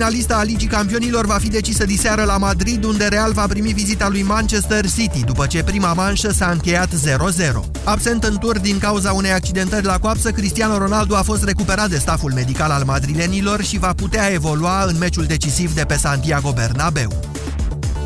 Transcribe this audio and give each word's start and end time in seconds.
finalistă 0.00 0.34
a 0.34 0.42
Ligii 0.42 0.68
Campionilor 0.68 1.26
va 1.26 1.34
fi 1.34 1.48
decisă 1.48 1.84
diseară 1.84 2.22
la 2.22 2.36
Madrid, 2.36 2.84
unde 2.84 3.04
Real 3.06 3.32
va 3.32 3.46
primi 3.46 3.72
vizita 3.72 4.08
lui 4.08 4.22
Manchester 4.22 4.90
City, 4.90 5.24
după 5.24 5.46
ce 5.46 5.62
prima 5.62 5.92
manșă 5.92 6.32
s-a 6.32 6.50
încheiat 6.50 6.88
0-0. 6.88 6.94
Absent 7.84 8.24
în 8.24 8.38
tur 8.38 8.58
din 8.58 8.78
cauza 8.78 9.12
unei 9.12 9.32
accidentări 9.32 9.84
la 9.84 9.98
coapsă, 9.98 10.30
Cristiano 10.30 10.78
Ronaldo 10.78 11.16
a 11.16 11.22
fost 11.22 11.44
recuperat 11.44 11.88
de 11.88 11.98
staful 11.98 12.32
medical 12.32 12.70
al 12.70 12.84
madrilenilor 12.84 13.62
și 13.62 13.78
va 13.78 13.92
putea 13.92 14.32
evolua 14.32 14.84
în 14.84 14.98
meciul 14.98 15.24
decisiv 15.24 15.74
de 15.74 15.84
pe 15.84 15.96
Santiago 15.96 16.52
Bernabeu. 16.52 17.20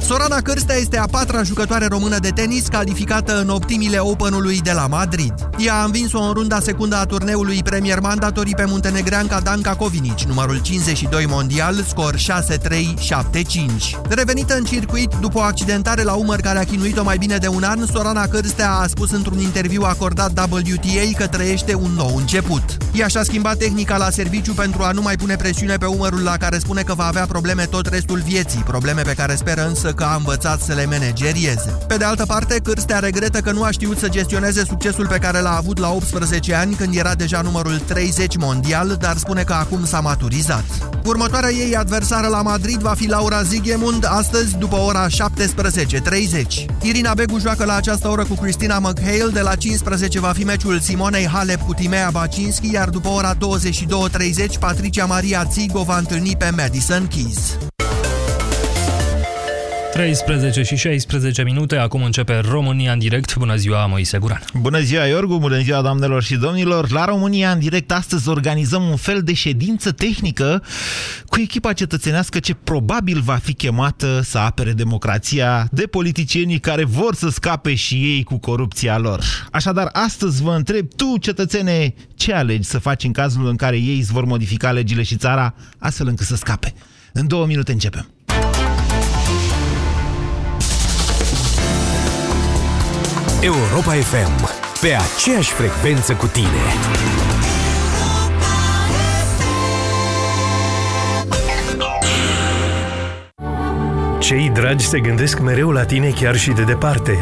Sorana 0.05 0.41
Cârstea 0.41 0.77
este 0.77 0.99
a 0.99 1.07
patra 1.07 1.43
jucătoare 1.43 1.87
română 1.87 2.19
de 2.19 2.29
tenis 2.29 2.67
calificată 2.67 3.41
în 3.41 3.49
optimile 3.49 3.99
Openului 3.99 4.61
de 4.61 4.73
la 4.73 4.87
Madrid. 4.87 5.35
Ea 5.59 5.75
a 5.75 5.85
învins-o 5.85 6.23
în 6.23 6.33
runda 6.33 6.61
secundă 6.61 6.97
a 6.97 7.05
turneului 7.05 7.63
Premier 7.63 8.01
Mandatorii 8.01 8.55
pe 8.55 8.65
muntenegreanca 8.65 9.41
Danca 9.41 9.75
Covinic, 9.75 10.21
numărul 10.21 10.61
52 10.61 11.27
mondial, 11.27 11.83
scor 11.89 12.15
6-3-7-5. 12.17 12.21
Revenită 14.09 14.55
în 14.57 14.65
circuit 14.65 15.15
după 15.21 15.39
o 15.39 15.43
accidentare 15.43 16.03
la 16.03 16.13
umăr 16.13 16.41
care 16.41 16.59
a 16.59 16.65
chinuit-o 16.65 17.03
mai 17.03 17.19
bine 17.19 17.37
de 17.37 17.49
un 17.49 17.63
an, 17.63 17.87
Sorana 17.87 18.27
Cârstea 18.27 18.73
a 18.73 18.87
spus 18.87 19.11
într-un 19.11 19.39
interviu 19.39 19.83
acordat 19.83 20.49
WTA 20.51 21.17
că 21.17 21.27
trăiește 21.27 21.75
un 21.75 21.91
nou 21.97 22.17
început. 22.17 22.77
Ea 22.95 23.07
și-a 23.07 23.23
schimbat 23.23 23.57
tehnica 23.57 23.97
la 23.97 24.11
serviciu 24.11 24.53
pentru 24.53 24.83
a 24.83 24.91
nu 24.91 25.03
mai 25.03 25.17
pune 25.17 25.37
presiune 25.37 25.77
pe 25.77 25.87
umărul 25.87 26.23
la 26.23 26.37
care 26.37 26.59
spune 26.59 26.83
că 26.83 26.95
va 26.95 27.07
avea 27.07 27.27
probleme 27.27 27.65
tot 27.65 27.87
restul 27.87 28.19
vieții, 28.19 28.61
probleme 28.61 29.03
pe 29.03 29.15
care 29.15 29.35
speră 29.35 29.67
însă 29.67 29.93
că 29.95 30.05
a 30.05 30.15
învățat 30.15 30.61
să 30.61 30.73
le 30.73 30.87
managerieze. 30.87 31.79
Pe 31.89 31.97
de 31.97 32.05
altă 32.05 32.27
parte, 32.27 32.61
Cârstea 32.63 32.99
regretă 32.99 33.41
că 33.41 33.53
nu 33.53 33.63
a 33.63 33.71
știut 33.71 33.99
să 33.99 34.09
gestioneze 34.09 34.65
succesul 34.65 35.07
pe 35.07 35.19
care 35.19 35.41
l-a 35.41 35.57
avut 35.57 35.79
la 35.79 35.91
18 35.91 36.55
ani, 36.55 36.75
când 36.75 36.97
era 36.97 37.15
deja 37.15 37.41
numărul 37.41 37.79
30 37.79 38.37
mondial, 38.37 38.97
dar 39.01 39.17
spune 39.17 39.43
că 39.43 39.53
acum 39.53 39.87
s-a 39.87 40.01
maturizat. 40.01 40.65
Următoarea 41.05 41.51
ei 41.51 41.77
adversară 41.77 42.27
la 42.27 42.43
Madrid 42.43 42.81
va 42.81 42.95
fi 42.95 43.09
Laura 43.09 43.43
Zigemund, 43.43 44.07
astăzi 44.09 44.57
după 44.57 44.77
ora 44.77 45.07
17.30. 45.07 45.11
Irina 46.83 47.15
Begu 47.15 47.39
joacă 47.39 47.65
la 47.65 47.75
această 47.75 48.09
oră 48.09 48.25
cu 48.25 48.35
Cristina 48.35 48.79
McHale, 48.79 49.31
de 49.33 49.41
la 49.41 49.55
15 49.55 50.21
va 50.21 50.33
fi 50.35 50.45
meciul 50.45 50.81
Simonei 50.81 51.27
Halep 51.27 51.61
cu 51.61 51.75
Timea 51.75 52.11
Bacinski, 52.13 52.73
iar 52.73 52.89
după 52.89 53.09
ora 53.09 53.35
22.30 53.35 54.59
Patricia 54.59 55.05
Maria 55.05 55.45
Țigo 55.45 55.83
va 55.83 55.99
întâlni 55.99 56.37
pe 56.37 56.51
Madison 56.57 57.07
Keys. 57.07 57.74
13 59.95 60.63
și 60.63 60.77
16 60.77 61.43
minute, 61.43 61.77
acum 61.77 62.03
începe 62.03 62.39
România 62.39 62.93
în 62.93 62.99
direct. 62.99 63.37
Bună 63.37 63.57
ziua, 63.57 63.87
Moise 63.87 64.19
Guran. 64.19 64.43
Bună 64.55 64.81
ziua, 64.81 65.05
Iorgu, 65.05 65.39
bună 65.39 65.59
ziua, 65.59 65.83
doamnelor 65.83 66.23
și 66.23 66.37
domnilor. 66.37 66.91
La 66.91 67.05
România 67.05 67.51
în 67.51 67.59
direct 67.59 67.93
astăzi 67.93 68.29
organizăm 68.29 68.83
un 68.83 68.97
fel 68.97 69.23
de 69.23 69.33
ședință 69.33 69.93
tehnică 69.93 70.63
cu 71.27 71.41
echipa 71.41 71.73
cetățenească 71.73 72.39
ce 72.39 72.55
probabil 72.55 73.21
va 73.21 73.35
fi 73.35 73.55
chemată 73.55 74.21
să 74.25 74.39
apere 74.39 74.73
democrația 74.73 75.69
de 75.73 75.83
politicienii 75.83 76.59
care 76.59 76.85
vor 76.85 77.15
să 77.15 77.29
scape 77.29 77.75
și 77.75 77.95
ei 77.95 78.23
cu 78.23 78.39
corupția 78.39 78.99
lor. 78.99 79.21
Așadar, 79.51 79.89
astăzi 79.93 80.43
vă 80.43 80.55
întreb, 80.55 80.89
tu, 80.97 81.17
cetățene, 81.21 81.95
ce 82.15 82.33
alegi 82.33 82.69
să 82.69 82.79
faci 82.79 83.05
în 83.05 83.13
cazul 83.13 83.47
în 83.47 83.57
care 83.57 83.77
ei 83.77 83.99
îți 83.99 84.13
vor 84.13 84.25
modifica 84.25 84.71
legile 84.71 85.03
și 85.03 85.17
țara 85.17 85.55
astfel 85.79 86.07
încât 86.07 86.27
să 86.27 86.37
scape? 86.37 86.75
În 87.13 87.27
două 87.27 87.47
minute 87.47 87.73
începem. 87.73 88.14
Europa 93.45 93.93
FM, 93.93 94.49
pe 94.81 94.97
aceeași 95.15 95.53
frecvență 95.53 96.13
cu 96.13 96.27
tine. 96.27 96.49
Cei 104.19 104.51
dragi 104.55 104.87
se 104.87 105.01
gândesc 105.01 105.41
mereu 105.41 105.71
la 105.71 105.85
tine 105.85 106.09
chiar 106.09 106.37
și 106.37 106.51
de 106.51 106.63
departe. 106.63 107.19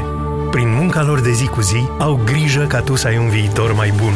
Prin 0.51 0.75
munca 0.75 1.03
lor 1.03 1.21
de 1.21 1.33
zi 1.33 1.47
cu 1.47 1.61
zi, 1.61 1.89
au 1.99 2.21
grijă 2.25 2.65
ca 2.69 2.81
tu 2.81 2.95
să 2.95 3.07
ai 3.07 3.19
un 3.19 3.29
viitor 3.29 3.73
mai 3.73 3.93
bun. 3.97 4.15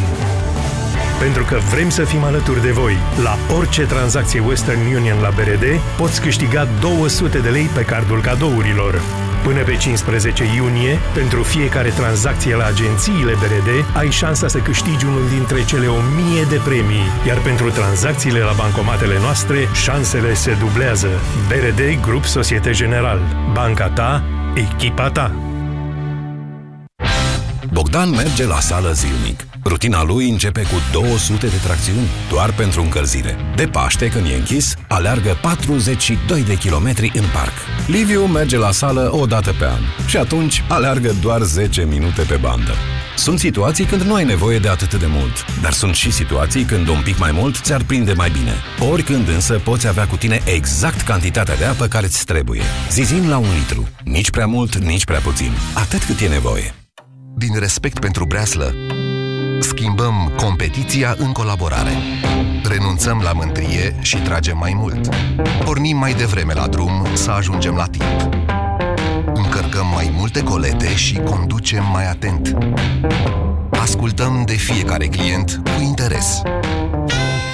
Pentru 1.18 1.44
că 1.44 1.56
vrem 1.70 1.90
să 1.90 2.04
fim 2.04 2.24
alături 2.24 2.62
de 2.62 2.70
voi. 2.70 2.96
La 3.22 3.54
orice 3.56 3.82
tranzacție 3.82 4.40
Western 4.40 4.80
Union 4.94 5.20
la 5.20 5.30
BRD, 5.30 5.64
poți 5.96 6.20
câștiga 6.20 6.68
200 6.80 7.38
de 7.38 7.48
lei 7.48 7.70
pe 7.74 7.82
cardul 7.82 8.20
cadourilor. 8.20 9.25
Până 9.42 9.62
pe 9.62 9.76
15 9.76 10.44
iunie, 10.54 10.98
pentru 11.14 11.42
fiecare 11.42 11.88
tranzacție 11.88 12.54
la 12.54 12.64
agențiile 12.64 13.32
BRD, 13.32 13.96
ai 13.96 14.10
șansa 14.10 14.48
să 14.48 14.58
câștigi 14.58 15.04
unul 15.06 15.28
dintre 15.28 15.64
cele 15.64 15.86
1000 15.86 16.42
de 16.48 16.60
premii, 16.64 17.10
iar 17.26 17.38
pentru 17.38 17.70
tranzacțiile 17.70 18.38
la 18.38 18.52
bancomatele 18.56 19.18
noastre, 19.20 19.68
șansele 19.72 20.34
se 20.34 20.56
dublează. 20.58 21.08
BRD 21.48 22.00
Grup 22.00 22.24
Societe 22.24 22.70
General. 22.70 23.20
Banca 23.52 23.88
ta, 23.88 24.22
echipa 24.54 25.10
ta. 25.10 25.32
Bogdan 27.72 28.10
merge 28.10 28.46
la 28.46 28.60
sală 28.60 28.92
zilnic. 28.92 29.55
Rutina 29.68 30.04
lui 30.04 30.28
începe 30.28 30.62
cu 30.62 30.74
200 30.92 31.46
de 31.46 31.56
tracțiuni 31.64 32.08
doar 32.30 32.52
pentru 32.52 32.82
încălzire. 32.82 33.36
De 33.56 33.66
Paște, 33.66 34.08
când 34.08 34.26
e 34.26 34.34
închis, 34.34 34.74
aleargă 34.88 35.38
42 35.42 36.42
de 36.42 36.56
kilometri 36.56 37.12
în 37.14 37.24
parc. 37.32 37.52
Liviu 37.86 38.24
merge 38.26 38.58
la 38.58 38.70
sală 38.70 39.10
o 39.12 39.26
dată 39.26 39.54
pe 39.58 39.64
an 39.64 39.80
și 40.06 40.16
atunci 40.16 40.64
aleargă 40.68 41.14
doar 41.20 41.42
10 41.42 41.84
minute 41.84 42.22
pe 42.22 42.36
bandă. 42.36 42.72
Sunt 43.16 43.38
situații 43.38 43.84
când 43.84 44.02
nu 44.02 44.14
ai 44.14 44.24
nevoie 44.24 44.58
de 44.58 44.68
atât 44.68 44.94
de 44.94 45.06
mult, 45.08 45.44
dar 45.62 45.72
sunt 45.72 45.94
și 45.94 46.10
situații 46.10 46.64
când 46.64 46.88
un 46.88 47.00
pic 47.04 47.18
mai 47.18 47.30
mult 47.32 47.56
ți-ar 47.56 47.82
prinde 47.82 48.12
mai 48.12 48.30
bine. 48.30 48.52
Oricând 48.90 49.28
însă 49.28 49.60
poți 49.64 49.86
avea 49.86 50.06
cu 50.06 50.16
tine 50.16 50.40
exact 50.44 51.00
cantitatea 51.00 51.56
de 51.56 51.64
apă 51.64 51.86
care 51.86 52.06
îți 52.06 52.24
trebuie. 52.24 52.62
Zizin 52.90 53.28
la 53.28 53.36
un 53.36 53.48
litru. 53.58 53.88
Nici 54.04 54.30
prea 54.30 54.46
mult, 54.46 54.76
nici 54.76 55.04
prea 55.04 55.20
puțin. 55.20 55.50
Atât 55.74 56.04
cât 56.04 56.20
e 56.20 56.28
nevoie. 56.28 56.74
Din 57.38 57.58
respect 57.58 57.98
pentru 57.98 58.24
breaslă, 58.24 58.74
schimbăm 59.66 60.32
competiția 60.36 61.14
în 61.18 61.32
colaborare. 61.32 61.90
Renunțăm 62.62 63.20
la 63.22 63.32
mândrie 63.32 63.96
și 64.00 64.16
tragem 64.16 64.58
mai 64.58 64.72
mult. 64.76 65.14
Pornim 65.64 65.96
mai 65.96 66.14
devreme 66.14 66.52
la 66.54 66.66
drum 66.66 67.06
să 67.14 67.30
ajungem 67.30 67.74
la 67.74 67.86
timp. 67.86 68.34
Încărcăm 69.34 69.86
mai 69.94 70.14
multe 70.16 70.42
colete 70.42 70.94
și 70.94 71.14
conducem 71.14 71.84
mai 71.92 72.10
atent. 72.10 72.56
Ascultăm 73.70 74.42
de 74.46 74.52
fiecare 74.52 75.06
client 75.06 75.60
cu 75.76 75.82
interes. 75.82 76.42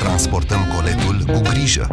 Transportăm 0.01 0.61
coletul 0.77 1.25
cu 1.33 1.41
grijă. 1.51 1.89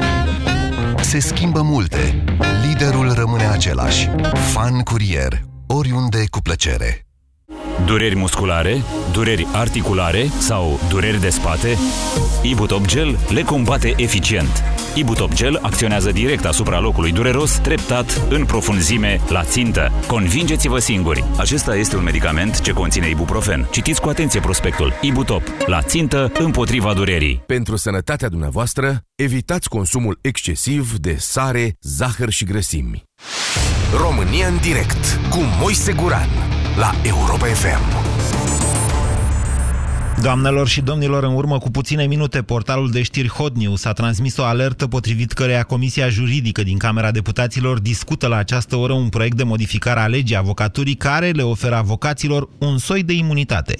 Se 1.01 1.19
schimbă 1.19 1.61
multe. 1.61 2.23
Liderul 2.67 3.13
rămâne 3.13 3.45
același. 3.45 4.09
Fan 4.51 4.79
Curier. 4.79 5.41
Oriunde 5.67 6.23
cu 6.29 6.39
plăcere. 6.41 7.08
Dureri 7.85 8.15
musculare, 8.15 8.83
dureri 9.11 9.47
articulare 9.53 10.29
sau 10.39 10.79
dureri 10.89 11.21
de 11.21 11.29
spate? 11.29 11.77
Ibutop 12.41 12.85
Gel 12.85 13.19
le 13.29 13.41
combate 13.41 13.93
eficient. 13.97 14.63
Ibutop 14.95 15.33
Gel 15.33 15.59
acționează 15.61 16.11
direct 16.11 16.45
asupra 16.45 16.79
locului 16.79 17.11
dureros, 17.11 17.51
treptat, 17.57 18.21
în 18.29 18.45
profunzime, 18.45 19.21
la 19.29 19.43
țintă. 19.43 19.91
Convingeți-vă 20.07 20.79
singuri! 20.79 21.23
Acesta 21.37 21.75
este 21.75 21.95
un 21.95 22.03
medicament 22.03 22.61
ce 22.61 22.71
conține 22.71 23.09
ibuprofen. 23.09 23.67
Citiți 23.71 24.01
cu 24.01 24.09
atenție 24.09 24.39
prospectul. 24.39 24.93
Ibutop. 25.01 25.41
La 25.65 25.81
țintă, 25.81 26.31
împotriva 26.39 26.93
durerii. 26.93 27.43
Pentru 27.45 27.75
sănătatea 27.75 28.29
dumneavoastră, 28.29 29.01
evitați 29.15 29.69
consumul 29.69 30.19
excesiv 30.21 30.97
de 30.97 31.15
sare, 31.19 31.75
zahăr 31.81 32.29
și 32.29 32.45
grăsimi. 32.45 33.03
România 33.97 34.47
în 34.47 34.57
direct 34.61 35.19
cu 35.29 35.39
Moise 35.59 35.93
Guran 35.93 36.48
la 36.79 36.91
Europa 37.03 37.45
FM. 37.45 37.81
Doamnelor 40.21 40.67
și 40.67 40.81
domnilor, 40.81 41.23
în 41.23 41.33
urmă 41.33 41.57
cu 41.57 41.71
puține 41.71 42.05
minute, 42.05 42.41
portalul 42.41 42.91
de 42.91 43.01
știri 43.01 43.27
Hot 43.27 43.55
News 43.55 43.85
a 43.85 43.93
transmis 43.93 44.37
o 44.37 44.43
alertă 44.43 44.87
potrivit 44.87 45.31
căreia 45.31 45.63
Comisia 45.63 46.09
Juridică 46.09 46.63
din 46.63 46.77
Camera 46.77 47.11
Deputaților 47.11 47.79
discută 47.79 48.27
la 48.27 48.35
această 48.35 48.75
oră 48.75 48.93
un 48.93 49.09
proiect 49.09 49.37
de 49.37 49.43
modificare 49.43 49.99
a 49.99 50.07
legii 50.07 50.35
avocaturii 50.35 50.95
care 50.95 51.29
le 51.29 51.41
oferă 51.41 51.75
avocaților 51.75 52.49
un 52.57 52.77
soi 52.77 53.03
de 53.03 53.13
imunitate. 53.13 53.75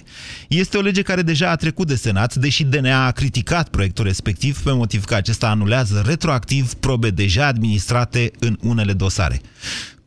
Este 0.48 0.78
o 0.78 0.82
lege 0.82 1.02
care 1.02 1.22
deja 1.22 1.50
a 1.50 1.56
trecut 1.56 1.88
de 1.88 1.96
Senat, 1.96 2.36
deși 2.36 2.64
DNA 2.64 3.06
a 3.06 3.12
criticat 3.12 3.70
proiectul 3.70 4.06
respectiv 4.06 4.64
pe 4.64 4.72
motiv 4.72 5.06
că 5.06 5.16
acesta 5.16 5.50
anulează 5.50 6.04
retroactiv 6.06 6.74
probe 6.74 7.10
deja 7.10 7.46
administrate 7.46 8.32
în 8.40 8.58
unele 8.62 8.94
dosare 8.94 9.42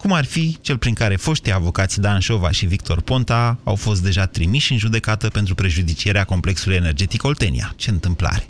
cum 0.02 0.12
ar 0.12 0.24
fi 0.24 0.58
cel 0.60 0.78
prin 0.78 0.94
care 0.94 1.16
foștii 1.16 1.52
avocați 1.52 2.00
Dan 2.00 2.18
Șova 2.18 2.50
și 2.50 2.66
Victor 2.66 3.00
Ponta 3.00 3.58
au 3.64 3.74
fost 3.74 4.02
deja 4.02 4.26
trimiși 4.26 4.72
în 4.72 4.78
judecată 4.78 5.28
pentru 5.28 5.54
prejudicierea 5.54 6.24
complexului 6.24 6.76
energetic 6.76 7.24
Oltenia. 7.24 7.72
Ce 7.76 7.90
întâmplare! 7.90 8.46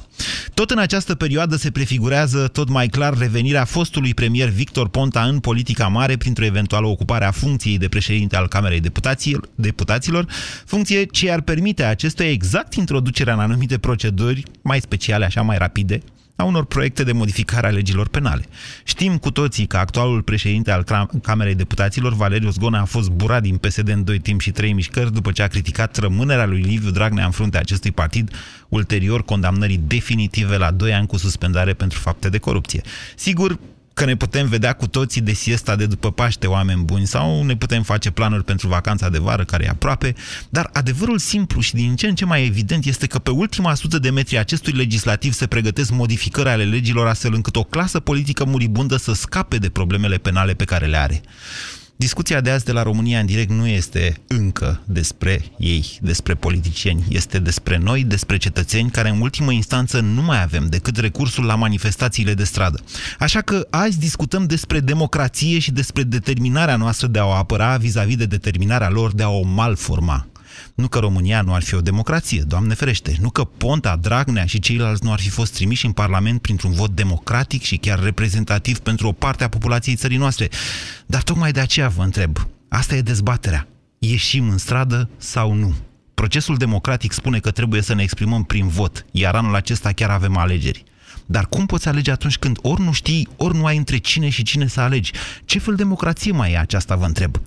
Tot 0.55 0.71
în 0.71 0.79
această 0.79 1.15
perioadă 1.15 1.57
se 1.57 1.71
prefigurează 1.71 2.49
tot 2.49 2.69
mai 2.69 2.89
clar 2.89 3.19
revenirea 3.19 3.65
fostului 3.65 4.15
premier 4.15 4.49
Victor 4.49 4.89
Ponta 4.89 5.23
în 5.23 5.39
politica 5.39 5.87
mare 5.87 6.17
printr-o 6.17 6.45
eventuală 6.45 6.87
ocupare 6.87 7.25
a 7.25 7.31
funcției 7.31 7.79
de 7.79 7.89
președinte 7.89 8.37
al 8.37 8.49
Camerei 8.49 8.81
Deputaților, 8.81 9.49
deputaților 9.55 10.27
funcție 10.67 11.05
ce 11.05 11.31
ar 11.31 11.41
permite 11.41 11.85
acestuia 11.85 12.31
exact 12.31 12.75
introducerea 12.75 13.35
în 13.35 13.41
anumite 13.41 13.79
proceduri 13.79 14.43
mai 14.63 14.81
speciale, 14.81 15.25
așa 15.25 15.43
mai 15.43 15.59
rapide, 15.59 16.03
a 16.43 16.45
unor 16.45 16.65
proiecte 16.65 17.03
de 17.05 17.13
modificare 17.13 17.67
a 17.67 17.71
legilor 17.71 18.09
penale. 18.09 18.45
Știm 18.85 19.19
cu 19.19 19.31
toții 19.31 19.67
că 19.67 19.77
actualul 19.77 20.23
președinte 20.23 20.71
al 20.71 21.09
Camerei 21.23 21.55
Deputaților, 21.55 22.15
Valeriu 22.15 22.51
Zgona, 22.51 22.81
a 22.81 22.85
fost 22.85 23.11
burat 23.11 23.43
din 23.43 23.57
PSD 23.57 23.89
în 23.89 24.05
doi 24.05 24.19
timp 24.19 24.41
și 24.41 24.51
trei 24.51 24.73
mișcări 24.73 25.13
după 25.13 25.33
ce 25.33 25.43
a 25.43 25.47
criticat 25.47 25.97
rămânerea 25.97 26.47
lui 26.47 26.61
Liviu 26.61 26.91
Dragnea 26.91 27.25
în 27.25 27.31
fruntea 27.31 27.61
acestui 27.61 27.91
partid, 27.91 28.31
ulterior 28.69 29.25
condamnării 29.25 29.81
definitive 29.87 30.57
la 30.57 30.71
doi 30.71 30.93
ani 30.93 31.07
cu 31.07 31.17
suspendare 31.17 31.73
pentru 31.73 31.99
fapte 31.99 32.29
de 32.29 32.39
corupție. 32.39 32.81
Sigur, 33.17 33.59
că 33.95 34.05
ne 34.05 34.17
putem 34.17 34.49
vedea 34.49 34.73
cu 34.73 34.87
toții 34.87 35.21
de 35.21 35.33
siesta 35.33 35.77
de 35.77 35.87
după 35.87 36.13
Paște, 36.13 36.47
oameni 36.47 36.83
buni, 36.83 37.07
sau 37.07 37.45
ne 37.45 37.57
putem 37.57 37.83
face 37.83 38.11
planuri 38.11 38.45
pentru 38.45 38.69
vacanța 38.69 39.09
de 39.09 39.19
vară, 39.19 39.45
care 39.45 39.65
e 39.65 39.69
aproape, 39.69 40.15
dar 40.49 40.71
adevărul 40.73 41.19
simplu 41.19 41.61
și 41.61 41.75
din 41.75 41.97
ce 41.97 42.07
în 42.07 42.15
ce 42.15 42.25
mai 42.25 42.47
evident 42.47 42.85
este 42.85 43.07
că 43.07 43.19
pe 43.19 43.31
ultima 43.31 43.75
sută 43.75 43.99
de 43.99 44.11
metri 44.11 44.39
acestui 44.39 44.73
legislativ 44.73 45.33
se 45.33 45.47
pregătesc 45.47 45.91
modificări 45.91 46.49
ale 46.49 46.65
legilor 46.65 47.07
astfel 47.07 47.35
încât 47.35 47.57
o 47.57 47.63
clasă 47.63 48.01
politică 48.01 48.45
muribundă 48.45 48.97
să 48.97 49.13
scape 49.13 49.57
de 49.57 49.69
problemele 49.69 50.17
penale 50.17 50.55
pe 50.55 50.65
care 50.65 50.87
le 50.87 50.97
are. 50.97 51.21
Discuția 51.97 52.41
de 52.41 52.51
azi 52.51 52.65
de 52.65 52.73
la 52.73 52.83
România 52.83 53.21
în 53.21 53.27
direct 53.27 53.51
nu 53.51 53.67
este 53.67 54.17
încă 54.27 54.81
despre 54.85 55.45
ei, 55.59 55.99
despre 56.01 56.35
politicieni. 56.35 57.05
Este 57.09 57.39
despre 57.39 57.77
noi, 57.77 58.05
despre 58.05 58.37
cetățeni 58.37 58.91
care 58.91 59.09
în 59.09 59.21
ultimă 59.21 59.53
instanță 59.53 60.01
nu 60.01 60.23
mai 60.23 60.43
avem 60.43 60.67
decât 60.67 60.97
recursul 60.97 61.45
la 61.45 61.55
manifestațiile 61.55 62.35
de 62.35 62.45
stradă. 62.45 62.81
Așa 63.19 63.41
că 63.41 63.67
azi 63.71 63.99
discutăm 63.99 64.47
despre 64.47 64.81
democrație 64.81 65.59
și 65.59 65.71
despre 65.71 66.03
determinarea 66.03 66.77
noastră 66.77 67.07
de 67.07 67.19
a 67.19 67.25
o 67.25 67.33
apăra 67.33 67.77
vis-a-vis 67.77 68.15
-vis 68.15 68.19
de 68.19 68.27
determinarea 68.27 68.91
lor 68.91 69.15
de 69.15 69.23
a 69.23 69.29
o 69.29 69.43
malforma. 69.43 70.27
Nu 70.75 70.89
că 70.89 70.99
România 70.99 71.43
nu 71.43 71.55
ar 71.55 71.63
fi 71.63 71.75
o 71.75 71.81
democrație, 71.81 72.41
Doamne 72.41 72.75
ferește. 72.75 73.17
Nu 73.21 73.31
că 73.31 73.45
Ponta, 73.45 73.97
Dragnea 73.97 74.45
și 74.45 74.59
ceilalți 74.59 75.05
nu 75.05 75.13
ar 75.13 75.21
fi 75.21 75.29
fost 75.29 75.55
trimiși 75.55 75.87
în 75.87 75.93
Parlament 75.93 76.41
printr-un 76.41 76.73
vot 76.73 76.91
democratic 76.91 77.63
și 77.63 77.77
chiar 77.77 78.03
reprezentativ 78.03 78.79
pentru 78.79 79.09
o 79.09 79.13
parte 79.13 79.45
a 79.45 79.49
populației 79.49 79.95
țării 79.95 80.17
noastre. 80.17 80.49
Dar 81.07 81.23
tocmai 81.23 81.53
de 81.53 81.61
aceea 81.61 81.89
vă 81.89 82.03
întreb. 82.03 82.49
Asta 82.69 82.95
e 82.95 83.01
dezbaterea. 83.01 83.69
Ieșim 83.99 84.49
în 84.49 84.59
stradă 84.59 85.09
sau 85.17 85.53
nu? 85.53 85.75
Procesul 86.15 86.57
democratic 86.57 87.13
spune 87.13 87.39
că 87.39 87.51
trebuie 87.51 87.83
să 87.83 87.95
ne 87.95 88.03
exprimăm 88.03 88.45
prin 88.45 88.69
vot, 88.69 89.05
iar 89.11 89.35
anul 89.35 89.55
acesta 89.55 89.93
chiar 89.93 90.11
avem 90.11 90.37
alegeri. 90.37 90.85
Dar 91.27 91.47
cum 91.47 91.67
poți 91.67 91.89
alege 91.89 92.11
atunci 92.11 92.39
când 92.39 92.59
ori 92.63 92.83
nu 92.83 92.93
știi, 92.93 93.29
ori 93.37 93.57
nu 93.57 93.65
ai 93.65 93.77
între 93.77 93.97
cine 93.97 94.29
și 94.29 94.43
cine 94.43 94.67
să 94.67 94.81
alegi? 94.81 95.13
Ce 95.45 95.59
fel 95.59 95.75
de 95.75 95.83
democrație 95.83 96.33
mai 96.33 96.53
e 96.53 96.59
aceasta, 96.59 96.97
vă 96.97 97.05
întreb? 97.05 97.41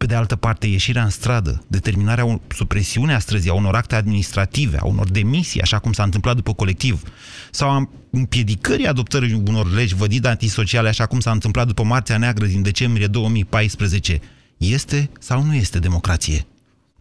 Pe 0.00 0.06
de 0.06 0.14
altă 0.14 0.36
parte, 0.36 0.66
ieșirea 0.66 1.02
în 1.02 1.10
stradă, 1.10 1.64
determinarea, 1.66 2.40
supresiunea 2.48 3.18
străzii, 3.18 3.50
a 3.50 3.54
unor 3.54 3.74
acte 3.74 3.94
administrative, 3.94 4.78
a 4.78 4.84
unor 4.84 5.10
demisii, 5.10 5.62
așa 5.62 5.78
cum 5.78 5.92
s-a 5.92 6.02
întâmplat 6.02 6.36
după 6.36 6.54
colectiv, 6.54 7.02
sau 7.50 7.70
a 7.70 7.90
împiedicării 8.10 8.86
adoptării 8.86 9.42
unor 9.46 9.72
legi 9.72 9.94
vădite 9.94 10.28
antisociale, 10.28 10.88
așa 10.88 11.06
cum 11.06 11.20
s-a 11.20 11.30
întâmplat 11.30 11.66
după 11.66 11.82
Marțea 11.82 12.18
Neagră 12.18 12.46
din 12.46 12.62
decembrie 12.62 13.06
2014, 13.06 14.20
este 14.56 15.10
sau 15.18 15.42
nu 15.42 15.54
este 15.54 15.78
democrație? 15.78 16.46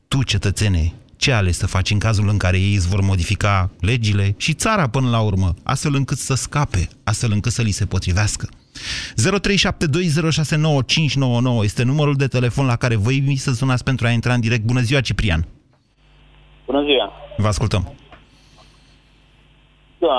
Tu, 0.08 0.24
cetățene, 0.24 0.94
ce 1.16 1.32
ales 1.32 1.58
să 1.58 1.68
faci 1.68 1.90
în 1.90 2.00
cazul 2.00 2.30
în 2.30 2.38
care 2.38 2.60
ei 2.60 2.76
îți 2.76 2.88
vor 2.88 3.02
modifica 3.02 3.72
legile 3.80 4.34
și 4.38 4.54
țara 4.54 4.90
până 4.90 5.10
la 5.10 5.20
urmă, 5.20 5.54
astfel 5.64 5.96
încât 5.96 6.18
să 6.18 6.34
scape, 6.34 6.90
astfel 7.04 7.32
încât 7.32 7.52
să 7.52 7.62
li 7.62 7.72
se 7.72 7.86
potrivească? 7.86 8.50
0372069599 11.60 11.64
este 11.64 11.84
numărul 11.84 12.16
de 12.16 12.28
telefon 12.28 12.66
la 12.66 12.76
care 12.76 12.96
vă 12.96 13.12
invit 13.12 13.40
să 13.40 13.52
sunați 13.52 13.84
pentru 13.84 14.08
a 14.08 14.10
intra 14.10 14.34
în 14.34 14.40
direct. 14.40 14.64
Bună 14.64 14.80
ziua, 14.80 15.02
Ciprian! 15.02 15.48
Bună 16.66 16.84
ziua! 16.84 17.12
Vă 17.38 17.48
ascultăm! 17.48 17.94
Da, 19.98 20.18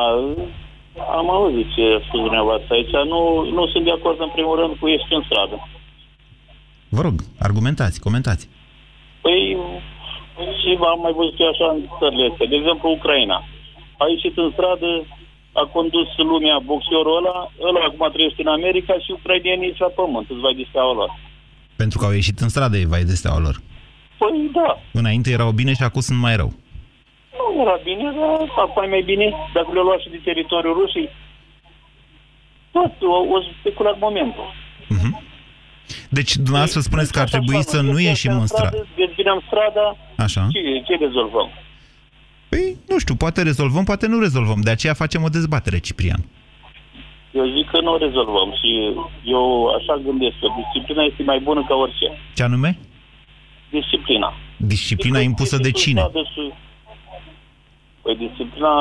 am 1.18 1.30
auzit 1.30 1.66
ce 1.74 1.82
a 1.96 2.00
spus 2.06 2.20
dumneavoastră 2.20 2.74
aici. 2.74 2.94
Nu, 3.12 3.20
nu 3.56 3.66
sunt 3.66 3.84
de 3.84 3.90
acord, 3.90 4.20
în 4.20 4.30
primul 4.36 4.56
rând, 4.60 4.76
cu 4.76 4.88
ieși 4.88 5.14
în 5.18 5.22
stradă. 5.28 5.56
Vă 6.88 7.00
rog, 7.06 7.14
argumentați, 7.38 8.00
comentați. 8.00 8.48
Păi, 9.20 9.56
și 10.60 10.78
am 10.92 11.00
mai 11.02 11.14
văzut 11.18 11.36
eu 11.40 11.48
așa 11.48 11.66
în 11.74 11.80
țările 11.98 12.28
astea. 12.30 12.46
De 12.52 12.56
exemplu, 12.56 12.90
Ucraina. 12.90 13.38
A 14.02 14.04
ieșit 14.14 14.34
în 14.44 14.50
stradă, 14.54 14.90
a 15.52 15.64
condus 15.72 16.08
lumea 16.16 16.58
boxiorul 16.58 17.16
ăla, 17.16 17.52
ăla 17.68 17.80
acum 17.88 18.10
trăiește 18.12 18.40
în 18.42 18.52
America 18.58 18.94
și 19.04 19.10
ucrainienii 19.10 19.74
și 19.74 19.80
la 19.80 19.92
pământ, 20.00 20.30
îți 20.30 20.40
vai 20.40 20.54
de 20.54 20.64
steaua 20.68 20.94
lor. 20.94 21.10
Pentru 21.76 21.98
că 21.98 22.04
au 22.04 22.12
ieșit 22.12 22.38
în 22.38 22.48
stradă, 22.48 22.76
e 22.76 22.92
vai 22.94 23.04
de 23.10 23.14
steaua 23.20 23.38
lor. 23.46 23.56
Păi 24.18 24.50
da. 24.52 24.78
Înainte 24.92 25.30
erau 25.30 25.50
bine 25.50 25.72
și 25.74 25.82
acum 25.82 26.00
sunt 26.00 26.18
mai 26.18 26.36
rău. 26.36 26.50
Nu 27.36 27.60
era 27.62 27.76
bine, 27.84 28.04
dar 28.18 28.48
acum 28.64 28.88
mai 28.88 29.02
bine, 29.02 29.26
dacă 29.54 29.68
le-au 29.72 29.84
luat 29.84 30.00
și 30.00 30.08
de 30.08 30.20
teritoriul 30.24 30.74
Rusiei. 30.80 31.10
Tot, 32.70 32.92
o, 33.02 33.16
o 33.34 33.38
speculat 33.60 33.98
momentul. 33.98 34.48
Uh-huh. 34.94 35.12
Deci, 36.08 36.36
dumneavoastră 36.36 36.80
spuneți 36.80 37.12
că 37.12 37.20
ar 37.20 37.28
trebui 37.28 37.62
să 37.62 37.80
nu 37.80 37.98
ieșim 37.98 38.32
în 38.40 38.46
stradă. 38.46 38.86
Dezbinăm 38.96 39.42
strada, 39.46 39.96
Așa. 40.16 40.46
Ce, 40.52 40.60
ce 40.86 41.04
rezolvăm? 41.04 41.48
Păi, 42.50 42.76
nu 42.88 42.98
știu, 42.98 43.14
poate 43.14 43.42
rezolvăm, 43.42 43.84
poate 43.84 44.06
nu 44.06 44.18
rezolvăm. 44.20 44.60
De 44.60 44.70
aceea 44.70 44.94
facem 44.94 45.22
o 45.22 45.28
dezbatere, 45.28 45.78
Ciprian. 45.78 46.22
Eu 47.32 47.44
zic 47.56 47.70
că 47.70 47.80
nu 47.80 47.96
rezolvăm 47.96 48.50
și 48.60 48.70
eu 49.24 49.66
așa 49.78 49.94
gândesc 50.06 50.36
că 50.40 50.48
disciplina 50.60 51.02
este 51.02 51.22
mai 51.22 51.40
bună 51.40 51.64
ca 51.68 51.74
orice. 51.74 52.06
Ce 52.34 52.42
anume? 52.42 52.78
Disciplina. 53.70 54.34
Disciplina 54.56 55.20
impusă 55.20 55.56
de 55.56 55.70
cine? 55.70 56.02
Păi 58.02 58.16
disciplina 58.16 58.74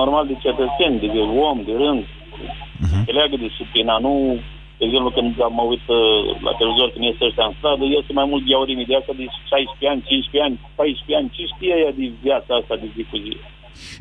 normal 0.00 0.26
de 0.26 0.36
cetățeni, 0.44 0.98
de 1.00 1.20
om, 1.50 1.62
de 1.64 1.72
rând. 1.72 2.04
Uh-huh. 2.04 3.04
Se 3.04 3.12
leagă 3.12 3.36
disciplina, 3.36 3.98
nu 3.98 4.38
de 4.78 4.84
exemplu, 4.84 5.10
când 5.16 5.30
am 5.48 5.56
uit 5.72 5.86
la 6.46 6.52
televizor, 6.58 6.88
când 6.92 7.04
este 7.12 7.24
ăștia 7.28 7.46
în 7.48 7.54
stradă, 7.58 7.84
este 8.00 8.12
mai 8.18 8.26
mult 8.30 8.42
diaurim 8.48 8.80
de 8.88 8.96
asta 9.00 9.12
de 9.20 9.26
16 9.50 9.92
ani, 9.92 10.02
15 10.06 10.46
ani, 10.46 10.56
14 10.74 11.16
ani. 11.18 11.28
Ce 11.36 11.42
știe 11.52 11.74
ea 11.84 11.92
de 11.98 12.04
viața 12.26 12.52
asta 12.60 12.74
de 12.82 12.88
zi 12.94 13.02
cu 13.10 13.16
zi? 13.24 13.32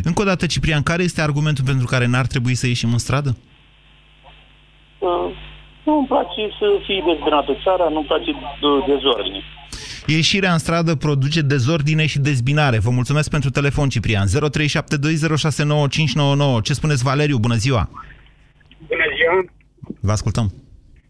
Încă 0.09 0.21
o 0.21 0.29
dată, 0.31 0.43
Ciprian, 0.45 0.83
care 0.91 1.03
este 1.03 1.21
argumentul 1.21 1.65
pentru 1.71 1.85
care 1.93 2.05
n-ar 2.13 2.27
trebui 2.33 2.55
să 2.61 2.65
ieșim 2.67 2.91
în 2.97 3.03
stradă? 3.07 3.31
Uh, 4.99 5.27
nu 5.85 5.93
îmi 5.97 6.07
place 6.13 6.41
să 6.59 6.67
fie 6.85 7.01
dezbinată 7.09 7.51
țara, 7.63 7.85
nu-mi 7.89 8.09
place 8.11 8.31
dezordine. 8.91 9.41
Ieșirea 10.05 10.51
în 10.51 10.57
stradă 10.57 10.95
produce 10.95 11.41
dezordine 11.41 12.05
și 12.05 12.19
dezbinare. 12.19 12.77
Vă 12.79 12.89
mulțumesc 12.89 13.29
pentru 13.29 13.49
telefon, 13.49 13.89
Ciprian. 13.89 14.27
0372069599. 14.27 14.31
Ce 16.63 16.73
spuneți, 16.73 17.03
Valeriu? 17.03 17.37
Bună 17.37 17.55
ziua! 17.55 17.89
Bună 18.87 19.05
ziua! 19.17 19.45
Vă 20.01 20.11
ascultăm. 20.11 20.64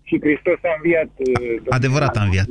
Și 0.07 0.19
Hristos 0.21 0.59
a 0.63 0.73
înviat. 0.77 1.09
Adevărat 1.69 2.15
a 2.17 2.23
înviat. 2.23 2.47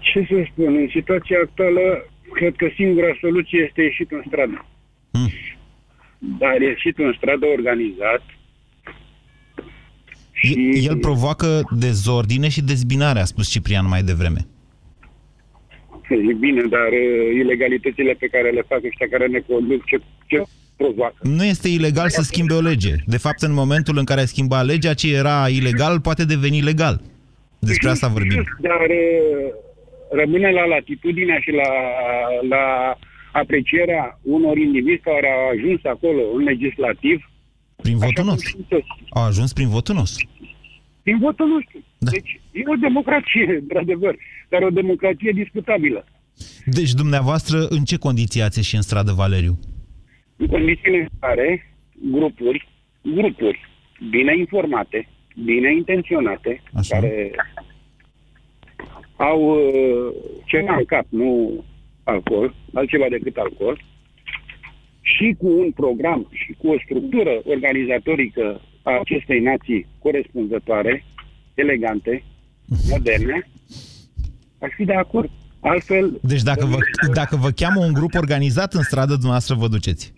Ce 0.00 0.26
să 0.28 0.46
spun, 0.50 0.74
în 0.76 0.88
situația 0.92 1.38
actuală, 1.42 2.06
cred 2.32 2.54
că 2.56 2.66
singura 2.74 3.16
soluție 3.20 3.64
este 3.68 3.82
ieșit 3.82 4.10
în 4.10 4.22
stradă. 4.26 4.66
Hmm. 5.10 5.30
Dar 6.18 6.60
ieșit 6.60 6.98
în 6.98 7.14
stradă 7.16 7.46
organizat. 7.46 8.22
Și... 10.32 10.86
El 10.86 10.96
provoacă 10.98 11.62
dezordine 11.70 12.48
și 12.48 12.62
dezbinare, 12.62 13.18
a 13.20 13.24
spus 13.24 13.50
Ciprian 13.50 13.88
mai 13.88 14.02
devreme. 14.02 14.40
E 16.08 16.32
bine, 16.32 16.62
dar 16.62 16.92
ilegalitățile 17.34 18.12
pe 18.12 18.26
care 18.26 18.50
le 18.50 18.64
fac 18.68 18.84
ăștia 18.84 19.06
care 19.10 19.26
ne 19.26 19.38
conduc, 19.38 19.84
ce, 19.84 20.00
ce 20.26 20.42
provoacă. 20.76 21.16
Nu 21.22 21.44
este 21.44 21.68
ilegal 21.68 22.08
să 22.08 22.22
schimbe 22.22 22.54
o 22.54 22.60
lege. 22.60 22.94
De 23.06 23.16
fapt, 23.16 23.42
în 23.42 23.52
momentul 23.52 23.98
în 23.98 24.04
care 24.04 24.20
ai 24.20 24.26
schimba 24.26 24.62
legea, 24.62 24.94
ce 24.94 25.14
era 25.14 25.48
ilegal 25.48 26.00
poate 26.00 26.24
deveni 26.24 26.60
legal. 26.62 27.00
Despre 27.58 27.90
asta 27.90 28.08
vorbim. 28.08 28.44
Dar 28.60 28.86
rămâne 30.10 30.50
la 30.50 30.64
latitudinea 30.64 31.38
și 31.38 31.50
la, 31.50 31.70
la 32.48 32.96
aprecierea 33.32 34.18
unor 34.22 34.56
indivizi 34.56 35.00
care 35.00 35.28
au 35.36 35.48
ajuns 35.48 35.80
acolo 35.84 36.22
în 36.36 36.42
legislativ. 36.42 37.30
Prin 37.76 37.98
votul 37.98 38.24
nostru. 38.24 38.66
Au 39.08 39.22
ajuns 39.22 39.52
prin 39.52 39.68
votul 39.68 39.94
nostru. 39.94 40.28
Prin 41.02 41.18
votul 41.18 41.46
nostru. 41.46 41.84
Da. 41.98 42.10
Deci 42.10 42.40
e 42.52 42.62
o 42.66 42.74
democrație, 42.74 43.56
într-adevăr, 43.62 44.16
dar 44.48 44.62
o 44.62 44.70
democrație 44.70 45.32
discutabilă. 45.34 46.04
Deci, 46.64 46.92
dumneavoastră, 46.92 47.66
în 47.68 47.84
ce 47.84 47.96
condiții 47.96 48.42
ați 48.42 48.58
ieșit 48.58 48.74
în 48.74 48.82
stradă, 48.82 49.12
Valeriu? 49.12 49.58
În 50.36 50.46
condițiile 50.46 50.98
în 50.98 51.08
care 51.20 51.76
grupuri, 52.10 52.68
grupuri 53.02 53.60
bine 54.10 54.36
informate, 54.38 55.08
bine 55.44 55.74
intenționate, 55.74 56.62
Așa. 56.74 56.94
care 56.94 57.30
au 59.16 59.40
uh, 59.40 60.14
ceva 60.44 60.76
în 60.76 60.84
cap, 60.84 61.06
nu 61.08 61.64
alcool, 62.04 62.54
altceva 62.72 63.06
decât 63.10 63.36
alcool, 63.36 63.84
și 65.00 65.34
cu 65.38 65.46
un 65.46 65.70
program 65.70 66.28
și 66.30 66.52
cu 66.58 66.68
o 66.68 66.76
structură 66.84 67.40
organizatorică 67.44 68.60
a 68.82 68.98
acestei 69.00 69.40
nații 69.40 69.86
corespunzătoare, 69.98 71.04
elegante, 71.54 72.22
uh-huh. 72.22 72.88
moderne, 72.92 73.48
aș 74.58 74.70
fi 74.76 74.84
de 74.84 74.94
acord. 74.94 75.30
Altfel... 75.60 76.18
Deci 76.22 76.42
dacă 76.42 76.66
vă, 76.66 76.76
dacă 77.14 77.36
vă 77.36 77.50
cheamă 77.50 77.84
un 77.84 77.92
grup 77.92 78.14
organizat 78.14 78.74
în 78.74 78.82
stradă, 78.82 79.12
dumneavoastră 79.12 79.54
vă 79.54 79.68
duceți. 79.68 80.12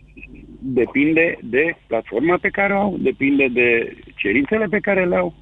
Depinde 0.59 1.39
de 1.43 1.77
platforma 1.87 2.39
pe 2.41 2.49
care 2.49 2.73
o 2.73 2.81
au, 2.81 2.97
depinde 2.99 3.47
de 3.53 3.97
cerințele 4.15 4.67
pe 4.71 4.79
care 4.79 5.07
le 5.07 5.17
au 5.17 5.35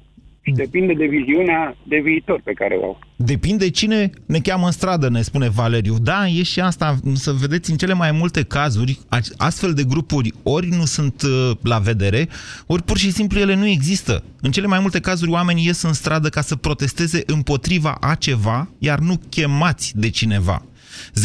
și 0.47 0.53
depinde 0.53 0.93
de 0.93 1.05
viziunea 1.05 1.77
de 1.83 1.99
viitor 2.03 2.41
pe 2.43 2.53
care 2.53 2.75
o 2.75 2.83
au. 2.83 2.99
Depinde 3.15 3.69
cine 3.69 4.09
ne 4.25 4.39
cheamă 4.39 4.65
în 4.65 4.71
stradă, 4.71 5.09
ne 5.09 5.21
spune 5.21 5.49
Valeriu. 5.49 5.95
Da, 6.01 6.27
e 6.27 6.43
și 6.43 6.59
asta, 6.59 6.97
să 7.13 7.31
vedeți, 7.31 7.71
în 7.71 7.77
cele 7.77 7.93
mai 7.93 8.11
multe 8.11 8.43
cazuri, 8.43 8.99
astfel 9.37 9.73
de 9.73 9.83
grupuri 9.83 10.33
ori 10.43 10.67
nu 10.67 10.85
sunt 10.85 11.21
uh, 11.21 11.51
la 11.63 11.77
vedere, 11.77 12.27
ori 12.65 12.83
pur 12.83 12.97
și 12.97 13.11
simplu 13.11 13.39
ele 13.39 13.55
nu 13.55 13.67
există. 13.67 14.23
În 14.41 14.51
cele 14.51 14.67
mai 14.67 14.79
multe 14.79 14.99
cazuri 14.99 15.31
oamenii 15.31 15.65
ies 15.65 15.81
în 15.81 15.93
stradă 15.93 16.29
ca 16.29 16.41
să 16.41 16.55
protesteze 16.55 17.23
împotriva 17.25 17.97
a 17.99 18.15
ceva, 18.15 18.69
iar 18.79 18.99
nu 18.99 19.19
chemați 19.29 19.99
de 19.99 20.09
cineva. 20.09 20.65
0372069599. 21.13 21.19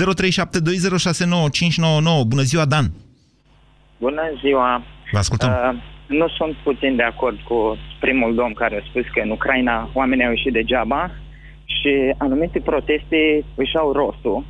Bună 2.27 2.43
ziua, 2.43 2.65
Dan! 2.65 2.93
Bună 4.07 4.23
ziua! 4.41 4.83
Vă 5.13 5.19
ascultăm! 5.19 5.51
Uh, 5.51 5.83
nu 6.07 6.29
sunt 6.29 6.55
puțin 6.63 6.97
de 6.97 7.03
acord 7.03 7.39
cu 7.49 7.79
primul 8.01 8.35
domn 8.35 8.53
care 8.53 8.77
a 8.77 8.89
spus 8.89 9.05
că 9.15 9.21
în 9.21 9.31
Ucraina 9.31 9.91
oamenii 9.93 10.25
au 10.25 10.31
ieșit 10.31 10.53
degeaba 10.53 11.11
și 11.65 12.15
anumite 12.19 12.61
proteste 12.61 13.45
își 13.55 13.77
au 13.77 13.93
rostul. 13.93 14.45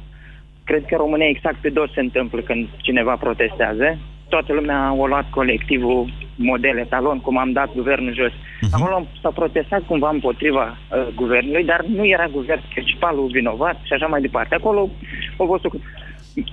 Cred 0.65 0.85
că 0.85 0.97
România 0.97 1.29
exact 1.29 1.57
pe 1.61 1.69
dos 1.69 1.93
se 1.93 2.01
întâmplă 2.01 2.41
când 2.41 2.69
cineva 2.77 3.15
protestează. 3.17 3.99
Toată 4.29 4.53
lumea 4.53 4.79
a 4.87 5.07
luat 5.07 5.31
colectivul 5.31 6.13
model 6.37 6.79
etalon, 6.79 7.21
cum 7.21 7.39
am 7.39 7.53
dat 7.53 7.75
guvernul 7.75 8.15
jos. 8.15 8.33
Uh-huh. 8.33 8.73
Acolo 8.73 9.07
s-a 9.21 9.31
protestat 9.31 9.83
cumva 9.83 10.11
împotriva 10.11 10.67
uh, 10.77 11.07
guvernului, 11.15 11.65
dar 11.65 11.85
nu 11.85 12.07
era 12.07 12.27
guvern 12.27 12.61
principalul 12.73 13.27
vinovat 13.27 13.77
și 13.83 13.93
așa 13.93 14.07
mai 14.07 14.21
departe. 14.21 14.55
Acolo 14.55 14.89
au 15.37 15.47
fost... 15.47 15.65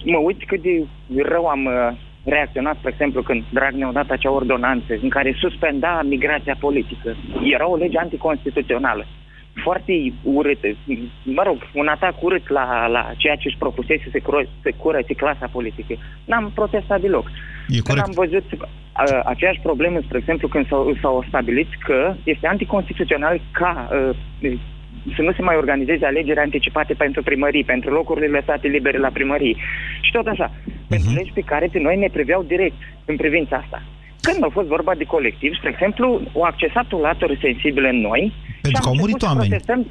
Mă 0.04 0.18
uit 0.18 0.46
cât 0.46 0.62
de 0.62 0.86
rău 1.16 1.46
am 1.46 1.66
uh, 1.66 1.98
reacționat, 2.24 2.78
spre 2.78 2.90
exemplu, 2.92 3.22
când 3.22 3.44
Dragnea 3.50 3.88
a 3.88 3.92
dat 3.92 4.10
acea 4.10 4.32
ordonanță 4.32 4.94
în 5.02 5.10
care 5.10 5.36
suspenda 5.40 6.02
migrația 6.04 6.56
politică. 6.60 7.16
Era 7.44 7.68
o 7.70 7.76
lege 7.76 7.98
anticonstituțională 7.98 9.06
foarte 9.64 10.14
urâtă. 10.24 10.68
Mă 11.24 11.44
rog, 11.46 11.58
un 11.74 11.88
atac 11.88 12.24
urât 12.24 12.50
la, 12.50 12.88
la 12.88 13.12
ceea 13.18 13.36
ce 13.36 13.48
își 13.48 13.58
propusese 13.58 14.08
să, 14.12 14.20
cur- 14.24 14.50
să 14.62 14.72
curățe 14.78 15.14
clasa 15.14 15.48
politică. 15.52 15.94
N-am 16.26 16.52
protestat 16.56 17.02
deloc. 17.02 17.26
E 17.68 17.80
când 17.80 18.00
am 18.00 18.12
văzut 18.14 18.46
uh, 18.52 19.20
aceeași 19.26 19.60
problemă, 19.60 20.00
spre 20.04 20.18
exemplu, 20.18 20.48
când 20.48 20.68
s-au, 20.68 20.98
s-au 21.02 21.26
stabilit 21.28 21.68
că 21.86 22.16
este 22.24 22.48
anticonstituțional 22.48 23.42
ca 23.52 23.90
uh, 24.42 24.58
să 25.16 25.22
nu 25.22 25.32
se 25.32 25.42
mai 25.42 25.56
organizeze 25.56 26.06
alegeri 26.06 26.40
anticipate 26.40 26.94
pentru 26.94 27.24
primării, 27.24 27.64
pentru 27.64 27.90
locurile 27.90 28.28
lăsate 28.28 28.68
libere 28.68 28.98
la 28.98 29.10
primării. 29.10 29.58
Și 30.02 30.12
tot 30.12 30.28
așa. 30.28 30.52
Uh-huh. 30.90 30.96
Pentru 30.96 31.14
legi 31.14 31.32
pe 31.40 31.42
care 31.52 31.70
pe 31.72 31.80
noi 31.80 31.98
ne 31.98 32.10
priveau 32.18 32.44
direct 32.44 32.82
în 33.06 33.16
privința 33.16 33.56
asta. 33.64 33.80
Când 34.22 34.44
a 34.44 34.50
fost 34.58 34.68
vorba 34.68 34.94
de 34.96 35.04
colectiv, 35.04 35.52
spre 35.54 35.70
exemplu, 35.70 36.06
au 36.36 36.42
accesat 36.42 36.88
o 36.92 37.00
latură 37.00 37.34
sensibilă 37.42 37.88
în 37.88 38.00
noi 38.10 38.34
pentru 38.62 38.82
că 38.82 38.88
au 38.88 38.96
murit 38.96 39.22
oameni. 39.22 39.50
Protestăm. 39.50 39.86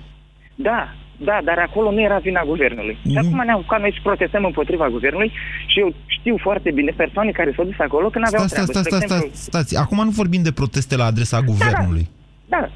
Da, 0.54 0.80
da, 1.16 1.38
dar 1.44 1.58
acolo 1.58 1.90
nu 1.90 2.00
era 2.00 2.18
vina 2.18 2.42
guvernului. 2.52 2.96
Mm. 3.02 3.10
Și 3.10 3.18
acum 3.18 3.40
ne-am 3.44 3.58
apucat 3.58 3.80
noi 3.80 3.92
să 3.92 4.00
protestăm 4.02 4.44
împotriva 4.44 4.88
guvernului 4.88 5.32
și 5.66 5.80
eu 5.80 5.94
știu 6.06 6.36
foarte 6.46 6.70
bine 6.70 6.92
persoane 6.96 7.30
care 7.30 7.52
s-au 7.56 7.64
dus 7.64 7.78
acolo 7.78 8.08
când 8.08 8.24
aveau 8.26 8.46
stați, 8.46 8.70
treabă. 8.70 8.88
Stați, 8.88 9.04
stați, 9.06 9.06
stați, 9.06 9.44
stați. 9.44 9.76
Acum 9.76 10.04
nu 10.04 10.10
vorbim 10.10 10.42
de 10.42 10.52
proteste 10.52 10.96
la 10.96 11.04
adresa 11.04 11.40
guvernului. 11.40 12.08
Da, 12.46 12.58
da. 12.60 12.70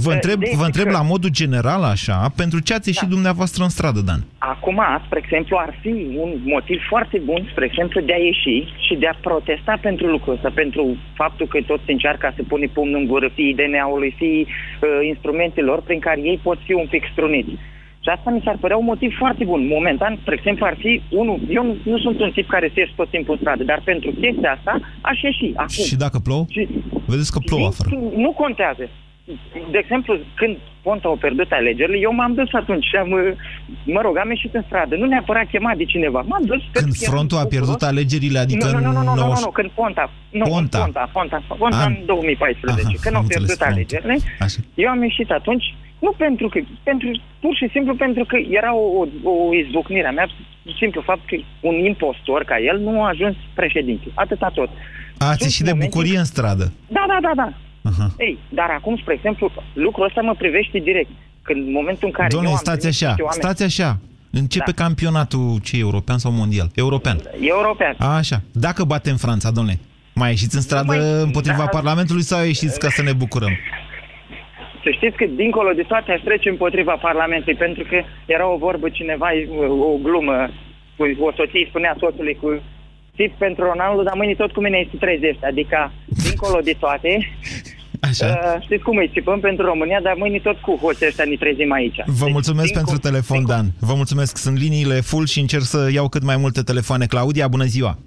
Vă 0.00 0.12
întreb, 0.12 0.38
de, 0.38 0.50
vă 0.56 0.64
întreb 0.64 0.86
că... 0.86 0.92
la 0.92 1.02
modul 1.02 1.30
general 1.30 1.82
așa, 1.82 2.32
pentru 2.36 2.58
ce 2.60 2.74
ați 2.74 2.88
ieșit 2.88 3.08
da. 3.08 3.14
dumneavoastră 3.16 3.62
în 3.62 3.68
stradă, 3.68 4.00
Dan? 4.00 4.20
Acum, 4.38 4.80
spre 5.06 5.20
exemplu, 5.24 5.56
ar 5.56 5.74
fi 5.80 5.92
un 6.24 6.30
motiv 6.44 6.80
foarte 6.88 7.18
bun, 7.24 7.48
spre 7.50 7.64
exemplu, 7.64 8.00
de 8.00 8.12
a 8.12 8.16
ieși 8.16 8.56
și 8.86 8.94
de 8.94 9.06
a 9.06 9.20
protesta 9.20 9.78
pentru 9.80 10.06
lucrul 10.06 10.34
ăsta, 10.34 10.50
pentru 10.54 10.96
faptul 11.14 11.46
că 11.46 11.58
toți 11.66 11.90
încearcă 11.90 12.32
să 12.36 12.42
pune 12.48 12.66
pumnul 12.66 13.00
în 13.00 13.06
gură, 13.06 13.28
fie 13.34 13.54
DNA-ului, 13.56 14.14
fie 14.16 14.40
uh, 14.40 15.06
instrumentelor 15.12 15.82
prin 15.82 16.00
care 16.00 16.20
ei 16.20 16.40
pot 16.42 16.58
fi 16.66 16.72
un 16.72 16.86
pic 16.90 17.04
struniți. 17.12 17.54
Și 18.04 18.08
asta 18.08 18.30
mi 18.30 18.42
s-ar 18.44 18.56
părea 18.60 18.76
un 18.76 18.84
motiv 18.84 19.16
foarte 19.18 19.44
bun. 19.44 19.66
Momentan, 19.66 20.18
spre 20.20 20.34
exemplu, 20.38 20.66
ar 20.66 20.76
fi 20.78 21.02
unul... 21.10 21.38
Eu 21.48 21.64
nu, 21.64 21.76
nu 21.84 21.98
sunt 21.98 22.20
un 22.20 22.30
tip 22.30 22.48
care 22.48 22.70
se 22.74 22.80
ieși 22.80 22.94
tot 22.96 23.10
timpul 23.10 23.34
în 23.34 23.40
stradă, 23.40 23.62
dar 23.64 23.80
pentru 23.84 24.10
chestia 24.10 24.52
asta 24.52 24.80
aș 25.00 25.22
ieși 25.22 25.52
acum. 25.54 25.84
Și 25.84 25.96
dacă 25.96 26.18
plouă? 26.18 26.44
Și, 26.50 26.68
Vedeți 27.06 27.32
că 27.32 27.38
plouă 27.38 27.66
afară. 27.66 27.90
Nu 28.16 28.30
contează 28.32 28.88
de 29.70 29.78
exemplu, 29.78 30.18
când 30.34 30.56
Ponta 30.82 31.08
a 31.08 31.16
pierdut 31.24 31.50
alegerile, 31.50 31.98
eu 31.98 32.12
m-am 32.12 32.34
dus 32.34 32.52
atunci 32.52 32.84
și 32.84 32.96
am, 32.96 33.08
mă 33.84 34.00
rog, 34.00 34.14
am 34.18 34.30
ieșit 34.30 34.54
în 34.54 34.62
stradă. 34.66 34.96
Nu 34.96 35.06
neapărat 35.06 35.46
chemat 35.48 35.76
de 35.76 35.84
cineva. 35.84 36.20
M-am 36.28 36.44
dus... 36.44 36.62
Când 36.72 36.94
frontul 36.94 37.38
a 37.38 37.44
pierdut 37.44 37.82
alegerile, 37.82 38.38
adică 38.38 38.66
nu, 38.66 38.78
nu, 38.78 38.92
nu, 38.92 39.02
nu, 39.02 39.14
90... 39.14 39.38
nu, 39.38 39.40
nu, 39.44 39.50
când 39.50 39.70
Ponta. 39.70 40.10
Nu, 40.30 40.44
Ponta. 40.44 40.78
Ponta, 40.78 41.10
Ponta, 41.12 41.44
Ponta 41.58 41.76
An... 41.76 41.96
în 41.98 42.06
2014. 42.06 42.86
Aha, 42.86 42.94
când 43.00 43.16
au 43.16 43.22
pierdut 43.22 43.60
alegerile, 43.60 44.16
Așa. 44.38 44.58
eu 44.74 44.88
am 44.88 45.02
ieșit 45.02 45.30
atunci, 45.30 45.64
nu 45.98 46.10
pentru 46.24 46.48
că, 46.48 46.58
pentru, 46.82 47.08
pur 47.40 47.54
și 47.56 47.68
simplu 47.72 47.94
pentru 47.94 48.24
că 48.24 48.36
era 48.50 48.74
o, 48.74 48.84
o, 49.22 49.30
o 49.30 49.54
izbucnire 49.54 50.08
a 50.08 50.10
mea, 50.10 50.26
simplu 50.78 51.00
fapt 51.00 51.24
că 51.26 51.36
un 51.60 51.74
impostor 51.74 52.44
ca 52.44 52.56
el 52.70 52.78
nu 52.78 53.02
a 53.02 53.08
ajuns 53.08 53.36
președinte. 53.54 54.06
Atâta 54.14 54.50
tot. 54.54 54.70
Ați 55.18 55.42
ieșit 55.42 55.64
de 55.64 55.72
bucurie 55.84 56.18
în 56.18 56.24
stradă. 56.24 56.72
Da, 56.88 57.04
da, 57.08 57.18
da, 57.20 57.32
da. 57.36 57.52
Uh-huh. 57.90 58.10
Ei, 58.18 58.38
dar 58.48 58.70
acum, 58.70 58.96
spre 58.96 59.14
exemplu, 59.14 59.52
lucrul 59.72 60.04
ăsta 60.04 60.20
mă 60.20 60.34
privește 60.34 60.78
direct. 60.78 61.10
Când 61.42 61.66
în 61.66 61.72
momentul 61.72 62.06
în 62.06 62.12
care 62.12 62.28
Doamne, 62.28 62.48
eu 62.48 62.54
am 62.54 62.60
stați 62.60 62.86
așa, 62.86 63.14
oameni... 63.18 63.42
stați 63.42 63.62
așa. 63.62 63.98
Începe 64.30 64.72
da. 64.76 64.82
campionatul 64.82 65.58
ce 65.62 65.78
european 65.78 66.18
sau 66.18 66.32
mondial? 66.32 66.68
European. 66.74 67.18
European. 67.40 67.94
A, 67.98 68.16
așa. 68.16 68.42
Dacă 68.52 68.84
batem 68.84 69.16
Franța, 69.16 69.50
domnule, 69.50 69.78
mai 70.14 70.30
ieșiți 70.30 70.54
în 70.54 70.60
stradă 70.60 70.84
mai... 70.86 71.22
împotriva 71.22 71.64
da. 71.64 71.74
Parlamentului 71.78 72.22
sau 72.22 72.44
ieșiți 72.44 72.78
ca 72.78 72.88
să 72.88 73.02
ne 73.02 73.12
bucurăm? 73.12 73.52
Să 74.84 74.90
știți 74.90 75.16
că 75.16 75.24
dincolo 75.24 75.72
de 75.72 75.82
toate 75.82 76.12
aș 76.12 76.20
trece 76.20 76.48
împotriva 76.48 76.94
Parlamentului, 77.08 77.54
pentru 77.54 77.84
că 77.90 78.02
era 78.26 78.46
o 78.48 78.56
vorbă 78.56 78.88
cineva, 78.88 79.28
o 79.92 79.96
glumă, 80.02 80.50
o 81.18 81.32
soție 81.32 81.66
spunea 81.68 81.96
soțului 81.98 82.34
cu 82.34 82.62
tip 83.16 83.32
pentru 83.38 83.64
Ronaldo, 83.64 84.02
dar 84.02 84.14
mâine 84.14 84.34
tot 84.34 84.52
cu 84.52 84.60
mine 84.60 84.78
este 84.78 84.96
30. 84.96 85.38
Adică, 85.44 85.92
dincolo 86.06 86.58
de 86.60 86.76
toate, 86.78 87.18
Așa. 88.08 88.26
Uh, 88.26 88.62
știți 88.62 88.82
cum 88.82 88.96
îi 88.96 89.10
țipăm 89.12 89.40
pentru 89.40 89.64
România, 89.64 90.00
dar 90.00 90.14
mâine 90.18 90.38
tot 90.38 90.58
cu 90.58 90.76
hoții 90.76 91.06
ăștia 91.06 91.24
ne 91.24 91.34
trezim 91.34 91.72
aici. 91.72 91.96
Vă 92.06 92.24
deci, 92.24 92.32
mulțumesc 92.32 92.72
pentru 92.72 92.94
cu, 92.94 93.00
telefon, 93.00 93.46
Dan. 93.46 93.66
Vă 93.80 93.94
mulțumesc. 93.94 94.36
Sunt 94.36 94.58
liniile 94.58 95.00
full 95.00 95.26
și 95.26 95.40
încerc 95.40 95.62
să 95.62 95.88
iau 95.92 96.08
cât 96.08 96.22
mai 96.22 96.36
multe 96.36 96.62
telefoane. 96.62 97.06
Claudia, 97.06 97.48
bună 97.48 97.64
ziua! 97.64 97.98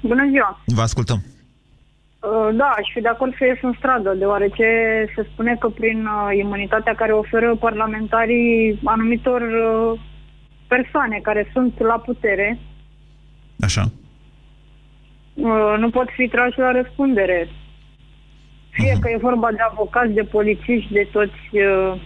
Bună 0.00 0.26
ziua! 0.30 0.60
Vă 0.64 0.80
ascultăm. 0.80 1.24
Uh, 1.24 2.56
da, 2.56 2.64
aș 2.64 2.86
fi 2.94 3.00
de 3.00 3.08
acord 3.08 3.36
să 3.38 3.44
ies 3.44 3.58
în 3.62 3.74
stradă, 3.78 4.14
deoarece 4.18 4.66
se 5.14 5.26
spune 5.32 5.56
că 5.60 5.68
prin 5.68 5.98
uh, 6.06 6.38
imunitatea 6.38 6.94
care 6.94 7.12
oferă 7.12 7.56
parlamentarii 7.56 8.80
anumitor 8.84 9.40
uh, 9.40 10.00
persoane 10.66 11.20
care 11.22 11.50
sunt 11.52 11.72
la 11.78 11.98
putere, 11.98 12.58
Așa. 13.60 13.90
Uh, 15.36 15.74
nu 15.78 15.90
pot 15.90 16.08
fi 16.10 16.28
trași 16.28 16.58
la 16.58 16.70
răspundere. 16.70 17.48
Fie 18.70 18.92
uh-huh. 18.92 19.00
că 19.00 19.08
e 19.10 19.16
vorba 19.20 19.50
de 19.50 19.62
avocați, 19.70 20.12
de 20.12 20.22
polițiști, 20.22 20.92
de 20.92 21.08
toți 21.12 21.40
uh, 21.52 22.00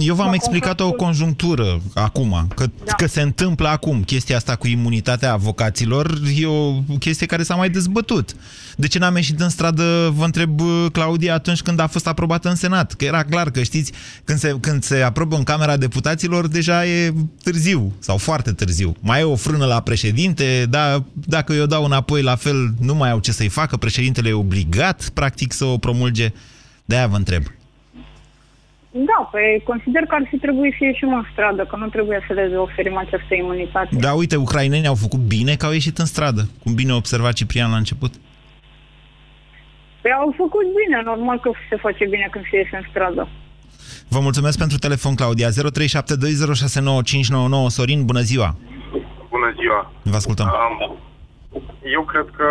eu 0.00 0.14
v-am 0.14 0.32
explicat 0.32 0.80
o 0.80 0.92
conjunctură 0.92 1.80
acum, 1.94 2.48
că, 2.54 2.66
da. 2.84 2.92
că 2.92 3.06
se 3.06 3.20
întâmplă 3.20 3.68
acum 3.68 4.02
chestia 4.02 4.36
asta 4.36 4.56
cu 4.56 4.66
imunitatea 4.66 5.32
avocaților, 5.32 6.20
e 6.36 6.46
o 6.46 6.72
chestie 6.98 7.26
care 7.26 7.42
s-a 7.42 7.54
mai 7.54 7.70
dezbătut. 7.70 8.36
De 8.76 8.86
ce 8.86 8.98
n-am 8.98 9.16
ieșit 9.16 9.40
în 9.40 9.48
stradă, 9.48 10.12
vă 10.16 10.24
întreb, 10.24 10.60
Claudia, 10.92 11.34
atunci 11.34 11.62
când 11.62 11.78
a 11.78 11.86
fost 11.86 12.06
aprobată 12.06 12.48
în 12.48 12.54
Senat? 12.54 12.92
Că 12.92 13.04
era 13.04 13.24
clar 13.24 13.50
că, 13.50 13.62
știți, 13.62 13.92
când 14.24 14.38
se, 14.38 14.56
când 14.60 14.82
se 14.82 15.02
aprobă 15.02 15.36
în 15.36 15.42
Camera 15.42 15.76
Deputaților, 15.76 16.46
deja 16.46 16.86
e 16.86 17.14
târziu, 17.42 17.92
sau 17.98 18.16
foarte 18.16 18.52
târziu. 18.52 18.96
Mai 19.00 19.20
e 19.20 19.24
o 19.24 19.36
frână 19.36 19.64
la 19.64 19.80
președinte, 19.80 20.66
dar 20.70 21.02
dacă 21.12 21.52
eu 21.52 21.66
dau 21.66 21.84
înapoi 21.84 22.22
la 22.22 22.36
fel, 22.36 22.74
nu 22.80 22.94
mai 22.94 23.10
au 23.10 23.18
ce 23.18 23.32
să-i 23.32 23.48
facă, 23.48 23.76
președintele 23.76 24.28
e 24.28 24.32
obligat, 24.32 25.08
practic, 25.14 25.52
să 25.52 25.64
o 25.64 25.78
promulge. 25.78 26.32
De-aia 26.84 27.06
vă 27.06 27.16
întreb. 27.16 27.42
Da, 29.04 29.28
păi 29.30 29.62
consider 29.64 30.02
că 30.02 30.14
ar 30.14 30.26
fi 30.30 30.36
trebuit 30.38 30.74
să 30.78 30.84
ieșim 30.84 31.14
în 31.14 31.24
stradă, 31.32 31.64
că 31.64 31.76
nu 31.76 31.88
trebuie 31.88 32.24
să 32.26 32.32
le 32.32 32.56
oferim 32.56 32.96
această 32.96 33.34
imunitate. 33.34 33.88
Da, 33.90 34.12
uite, 34.12 34.36
ucrainenii 34.36 34.86
au 34.86 34.94
făcut 34.94 35.20
bine 35.20 35.54
că 35.56 35.66
au 35.66 35.72
ieșit 35.72 35.98
în 35.98 36.04
stradă, 36.04 36.42
cum 36.62 36.74
bine 36.74 36.92
observa 36.92 37.32
Ciprian 37.32 37.70
la 37.70 37.76
început. 37.76 38.12
Păi 40.02 40.12
au 40.12 40.34
făcut 40.36 40.66
bine, 40.80 41.02
normal 41.04 41.40
că 41.40 41.50
se 41.70 41.76
face 41.76 42.04
bine 42.04 42.28
când 42.30 42.44
se 42.50 42.56
iese 42.56 42.76
în 42.76 42.86
stradă. 42.90 43.28
Vă 44.08 44.20
mulțumesc 44.20 44.58
pentru 44.58 44.78
telefon, 44.78 45.14
Claudia. 45.14 45.48
0372069599. 45.48 45.52
Sorin, 47.66 48.04
bună 48.04 48.20
ziua! 48.20 48.56
Bună 49.30 49.54
ziua! 49.60 49.92
Vă 50.02 50.16
ascultăm. 50.16 50.46
Um, 50.46 50.96
eu 51.96 52.02
cred 52.12 52.28
că 52.38 52.48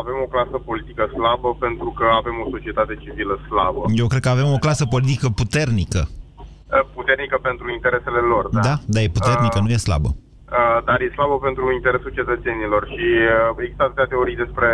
avem 0.00 0.16
o 0.24 0.28
clasă 0.34 0.56
politică 0.70 1.02
slabă 1.16 1.48
pentru 1.66 1.88
că 1.98 2.06
avem 2.20 2.36
o 2.44 2.50
societate 2.54 2.94
civilă 3.02 3.34
slabă. 3.48 3.82
Eu 4.02 4.06
cred 4.06 4.22
că 4.26 4.32
avem 4.36 4.48
o 4.56 4.62
clasă 4.64 4.84
politică 4.94 5.28
puternică. 5.40 6.02
Puternică 6.98 7.36
pentru 7.48 7.66
interesele 7.76 8.22
lor, 8.32 8.44
da? 8.48 8.60
Da, 8.68 8.74
dar 8.92 9.02
e 9.02 9.16
puternică, 9.18 9.58
uh, 9.58 9.64
nu 9.64 9.70
e 9.70 9.86
slabă. 9.86 10.08
uh, 10.10 10.78
dar 10.88 10.98
e 11.00 11.16
slabă 11.16 11.36
pentru 11.46 11.64
interesul 11.78 12.16
cetățenilor 12.18 12.82
și 12.94 13.08
uh, 13.22 13.62
există 13.62 13.82
atâtea 13.84 14.10
teorii 14.12 14.42
despre 14.44 14.70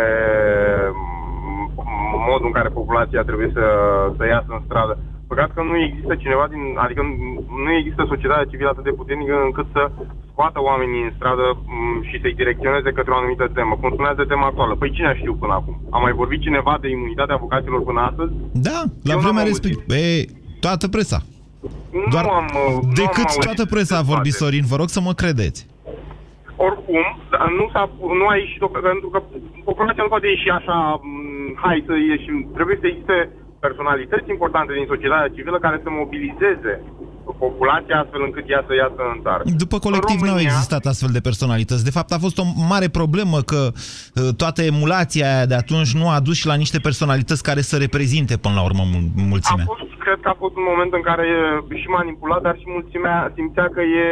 mm, 0.93 1.65
modul 2.29 2.49
în 2.49 2.57
care 2.59 2.77
populația 2.79 3.23
trebuie 3.29 3.49
să, 3.57 3.65
să 4.17 4.23
iasă 4.25 4.51
în 4.57 4.63
stradă. 4.67 4.93
Păcat 5.33 5.51
că 5.55 5.61
nu 5.71 5.75
există 5.87 6.13
cineva 6.23 6.45
din, 6.53 6.63
adică 6.85 7.01
nu 7.65 7.71
există 7.79 8.01
societatea 8.13 8.49
civilă 8.51 8.69
atât 8.71 8.85
de 8.89 8.97
puternică 8.99 9.35
încât 9.47 9.67
să 9.75 9.81
scoată 10.31 10.59
oamenii 10.69 11.03
în 11.07 11.13
stradă 11.17 11.45
mm, 11.73 11.97
și 12.09 12.15
să-i 12.21 12.39
direcționeze 12.41 12.89
către 12.97 13.11
o 13.13 13.19
anumită 13.19 13.45
temă. 13.57 13.73
Cum 13.79 13.89
spuneați 13.93 14.21
de 14.21 14.31
tema 14.31 14.45
actuală. 14.49 14.73
Păi 14.75 14.95
cine 14.95 15.09
a 15.11 15.19
știut 15.21 15.37
până 15.43 15.53
acum? 15.59 15.75
A 15.95 15.97
mai 16.05 16.13
vorbit 16.21 16.41
cineva 16.47 16.73
de 16.81 16.87
imunitatea 16.89 17.35
avocaților 17.35 17.81
până 17.89 18.01
astăzi? 18.09 18.31
Da, 18.67 18.79
la 19.07 19.13
Eu 19.13 19.15
n-am 19.15 19.23
vremea 19.25 19.43
auzit. 19.43 19.63
respectivă. 19.63 19.93
E, 19.99 20.25
toată 20.65 20.85
presa. 20.95 21.19
Nu 21.97 22.05
Doar 22.13 22.25
am, 22.39 22.45
uh, 22.53 22.67
nu 22.69 22.87
am 22.87 22.91
decât 23.01 23.27
auzit 23.29 23.43
toată 23.47 23.63
presa 23.73 23.95
a 23.99 24.09
vorbit, 24.13 24.35
toate. 24.35 24.43
Sorin, 24.43 24.65
vă 24.71 24.75
rog 24.81 24.89
să 24.95 25.01
mă 25.07 25.13
credeți. 25.21 25.59
Oricum, 26.67 27.05
dar 27.31 27.47
nu, 27.59 27.65
s-a, 27.73 27.83
nu 28.19 28.25
a 28.31 28.35
ieșit, 28.43 28.61
o- 28.61 28.75
pentru 28.91 29.09
că 29.13 29.19
populația 29.69 30.03
nu 30.03 30.13
poate 30.13 30.27
ieși 30.27 30.49
așa, 30.59 30.77
m, 31.01 31.09
hai 31.63 31.83
să 31.87 31.93
ieșim, 32.13 32.37
trebuie 32.57 32.77
să 32.81 32.87
existe 32.87 33.17
personalități 33.65 34.29
importante 34.35 34.71
din 34.79 34.85
societatea 34.93 35.33
civilă 35.35 35.57
care 35.65 35.77
să 35.83 35.89
mobilizeze 36.01 36.73
populația 37.45 37.95
astfel 38.03 38.21
încât 38.27 38.45
ea 38.53 38.63
să 38.67 38.73
iasă 38.75 39.01
în 39.13 39.19
țară. 39.25 39.41
După 39.63 39.77
colectiv 39.87 40.17
În 40.19 40.25
nu 40.27 40.31
au 40.31 40.37
România- 40.37 40.51
existat 40.51 40.83
astfel 40.91 41.11
de 41.17 41.25
personalități. 41.29 41.83
De 41.89 41.95
fapt, 41.97 42.11
a 42.11 42.19
fost 42.25 42.37
o 42.43 42.45
mare 42.73 42.87
problemă 42.99 43.37
că 43.51 43.61
uh, 43.71 44.29
toată 44.41 44.61
emulația 44.71 45.25
aia 45.33 45.45
de 45.51 45.57
atunci 45.63 45.91
nu 46.01 46.05
a 46.15 46.19
dus 46.27 46.35
și 46.41 46.47
la 46.51 46.55
niște 46.63 46.79
personalități 46.87 47.43
care 47.49 47.61
să 47.69 47.75
reprezinte 47.85 48.35
până 48.43 48.55
la 48.59 48.63
urmă 48.69 48.83
mul- 48.91 49.11
mulțimea. 49.33 49.65
A 49.67 49.71
fost, 49.73 49.93
cred 50.05 50.17
că 50.23 50.29
a 50.33 50.37
fost 50.43 50.55
un 50.61 50.65
moment 50.71 50.91
în 50.93 51.03
care 51.09 51.25
e 51.71 51.75
și 51.83 51.87
manipulat, 51.99 52.41
dar 52.47 52.55
și 52.61 52.67
mulțimea 52.77 53.17
simțea 53.35 53.67
că 53.75 53.81
e 54.03 54.05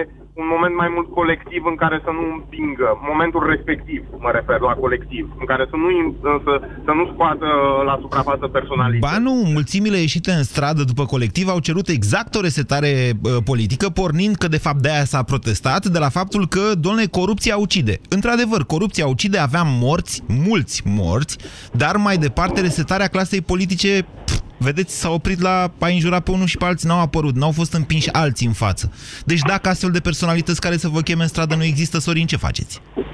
un 0.43 0.49
moment 0.55 0.75
mai 0.81 0.89
mult 0.95 1.09
colectiv 1.19 1.61
în 1.71 1.77
care 1.83 1.97
să 2.05 2.11
nu 2.17 2.23
împingă, 2.37 2.87
momentul 3.11 3.43
respectiv, 3.53 4.01
mă 4.25 4.31
refer 4.37 4.59
la 4.69 4.73
colectiv, 4.83 5.23
în 5.41 5.45
care 5.51 5.63
să 5.71 5.75
nu, 5.83 5.89
im- 5.99 6.15
să, 6.45 6.53
să 6.85 6.91
nu 6.99 7.03
scoată 7.13 7.47
la 7.89 7.95
suprafață 8.03 8.45
personalități. 8.57 9.11
Ba 9.11 9.17
nu, 9.27 9.33
mulțimile 9.57 9.97
ieșite 9.97 10.31
în 10.31 10.43
stradă 10.43 10.81
după 10.91 11.03
colectiv 11.13 11.45
au 11.49 11.59
cerut 11.67 11.87
exact 11.87 12.31
o 12.35 12.41
resetare 12.41 12.91
uh, 13.13 13.37
politică, 13.43 13.89
pornind 13.89 14.35
că 14.35 14.47
de 14.47 14.63
fapt 14.65 14.81
de 14.85 14.91
aia 14.91 15.03
s-a 15.13 15.23
protestat, 15.23 15.85
de 15.85 15.99
la 15.99 16.09
faptul 16.09 16.47
că, 16.47 16.63
domnule, 16.85 17.05
corupția 17.05 17.55
ucide. 17.57 17.95
Într-adevăr, 18.09 18.61
corupția 18.65 19.07
ucide, 19.07 19.37
aveam 19.37 19.67
morți, 19.69 20.23
mulți 20.47 20.81
morți, 20.85 21.37
dar 21.73 21.95
mai 21.95 22.17
departe 22.17 22.61
resetarea 22.61 23.07
clasei 23.07 23.41
politice, 23.41 24.05
pf, 24.25 24.39
vedeți, 24.67 24.99
s-a 25.01 25.11
oprit 25.19 25.39
la 25.47 25.55
a 25.85 25.87
înjura 25.97 26.19
pe 26.19 26.31
unul 26.31 26.49
și 26.53 26.57
pe 26.57 26.65
alții, 26.65 26.87
n-au 26.89 27.01
apărut, 27.07 27.35
n-au 27.35 27.53
fost 27.59 27.73
împinși 27.73 28.13
alții 28.23 28.47
în 28.51 28.57
față. 28.63 28.85
Deci 29.25 29.43
dacă 29.51 29.65
astfel 29.69 29.91
de 29.97 30.07
personalități 30.09 30.63
care 30.65 30.75
să 30.83 30.93
vă 30.95 31.01
cheme 31.07 31.23
în 31.23 31.33
stradă 31.33 31.55
nu 31.55 31.63
există, 31.63 31.97
Sorin, 31.99 32.27
ce 32.31 32.45
faceți? 32.47 32.73
Uh, 32.95 33.05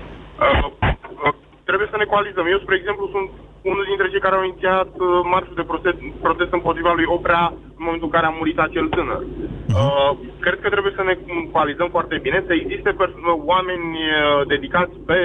uh, 1.25 1.34
trebuie 1.70 1.88
să 1.92 1.98
ne 2.00 2.12
coalizăm. 2.13 2.46
Eu, 2.54 2.60
spre 2.60 2.75
exemplu, 2.75 3.06
sunt 3.16 3.30
unul 3.72 3.86
dintre 3.92 4.08
cei 4.12 4.25
care 4.25 4.36
au 4.36 4.46
inițiat 4.48 4.92
uh, 4.98 5.08
marșul 5.34 5.60
de 5.60 5.70
protest, 5.72 6.00
protest 6.27 6.51
împotriva 6.60 6.92
lui 6.94 7.12
Oprea 7.18 7.44
în 7.77 7.84
momentul 7.86 8.10
în 8.10 8.16
care 8.18 8.27
a 8.27 8.38
murit 8.39 8.60
acel 8.60 8.88
tânăr. 8.96 9.22
Uh, 9.22 10.12
cred 10.46 10.58
că 10.62 10.70
trebuie 10.70 10.94
să 11.00 11.04
ne 11.06 11.16
coalizăm 11.56 11.89
foarte 11.96 12.18
bine, 12.25 12.38
să 12.48 12.54
existe 12.54 12.92
pers- 13.00 13.24
oameni 13.54 13.88
uh, 14.04 14.48
dedicați 14.54 14.96
pe 15.10 15.20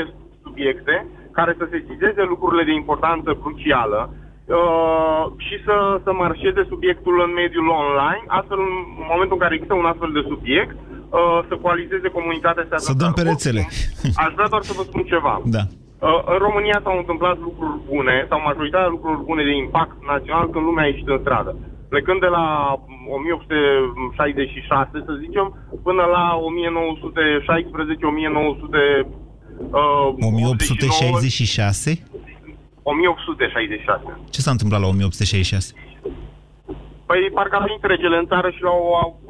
subiecte 0.44 0.94
care 1.38 1.52
să 1.58 1.64
sesizeze 1.74 2.22
lucrurile 2.32 2.64
de 2.64 2.74
importanță 2.82 3.30
crucială 3.42 4.00
uh, 4.46 5.24
și 5.46 5.56
să, 5.66 5.76
să 6.04 6.10
marșeze 6.22 6.62
subiectul 6.72 7.14
în 7.26 7.32
mediul 7.42 7.68
online, 7.82 8.24
astfel 8.38 8.58
în 8.68 8.72
momentul 9.12 9.36
în 9.36 9.42
care 9.44 9.54
există 9.54 9.74
un 9.82 9.90
astfel 9.92 10.10
de 10.18 10.22
subiect, 10.32 10.76
uh, 10.78 11.38
să 11.48 11.54
coalizeze 11.64 12.08
comunitatea 12.18 12.62
asta. 12.62 12.76
Să 12.90 13.00
dăm 13.02 13.12
pe 13.18 13.22
rețele. 13.30 13.62
Aș 14.24 14.30
vrea 14.38 14.48
doar 14.52 14.62
să 14.68 14.72
vă 14.78 14.82
spun 14.90 15.02
ceva. 15.14 15.34
Da. 15.56 15.62
Uh, 16.08 16.20
În 16.34 16.38
România 16.46 16.78
s-au 16.84 16.96
întâmplat 17.02 17.36
lucruri 17.48 17.76
bune, 17.90 18.16
sau 18.30 18.38
majoritatea 18.50 18.94
lucruri 18.96 19.24
bune 19.28 19.42
de 19.48 19.54
impact 19.64 19.96
național 20.12 20.46
când 20.52 20.64
lumea 20.68 20.84
a 20.84 20.90
ieșit 20.92 21.08
în 21.14 21.20
stradă. 21.24 21.52
Plecând 21.92 22.20
de 22.26 22.30
la 22.38 22.46
1866, 23.16 24.90
să 25.06 25.12
zicem, 25.24 25.46
până 25.86 26.04
la 26.16 26.24
1916, 26.48 28.06
1900... 28.06 29.06
Uh, 29.70 30.06
1866? 30.30 32.02
1866. 32.82 34.18
Ce 34.30 34.40
s-a 34.40 34.50
întâmplat 34.50 34.80
la 34.80 34.86
1866? 34.86 35.74
Păi 37.06 37.30
parcă 37.34 37.56
a 37.56 37.64
venit 37.66 37.82
regele 37.82 38.16
în 38.16 38.26
țară 38.26 38.50
și 38.50 38.62
l-au, 38.62 38.80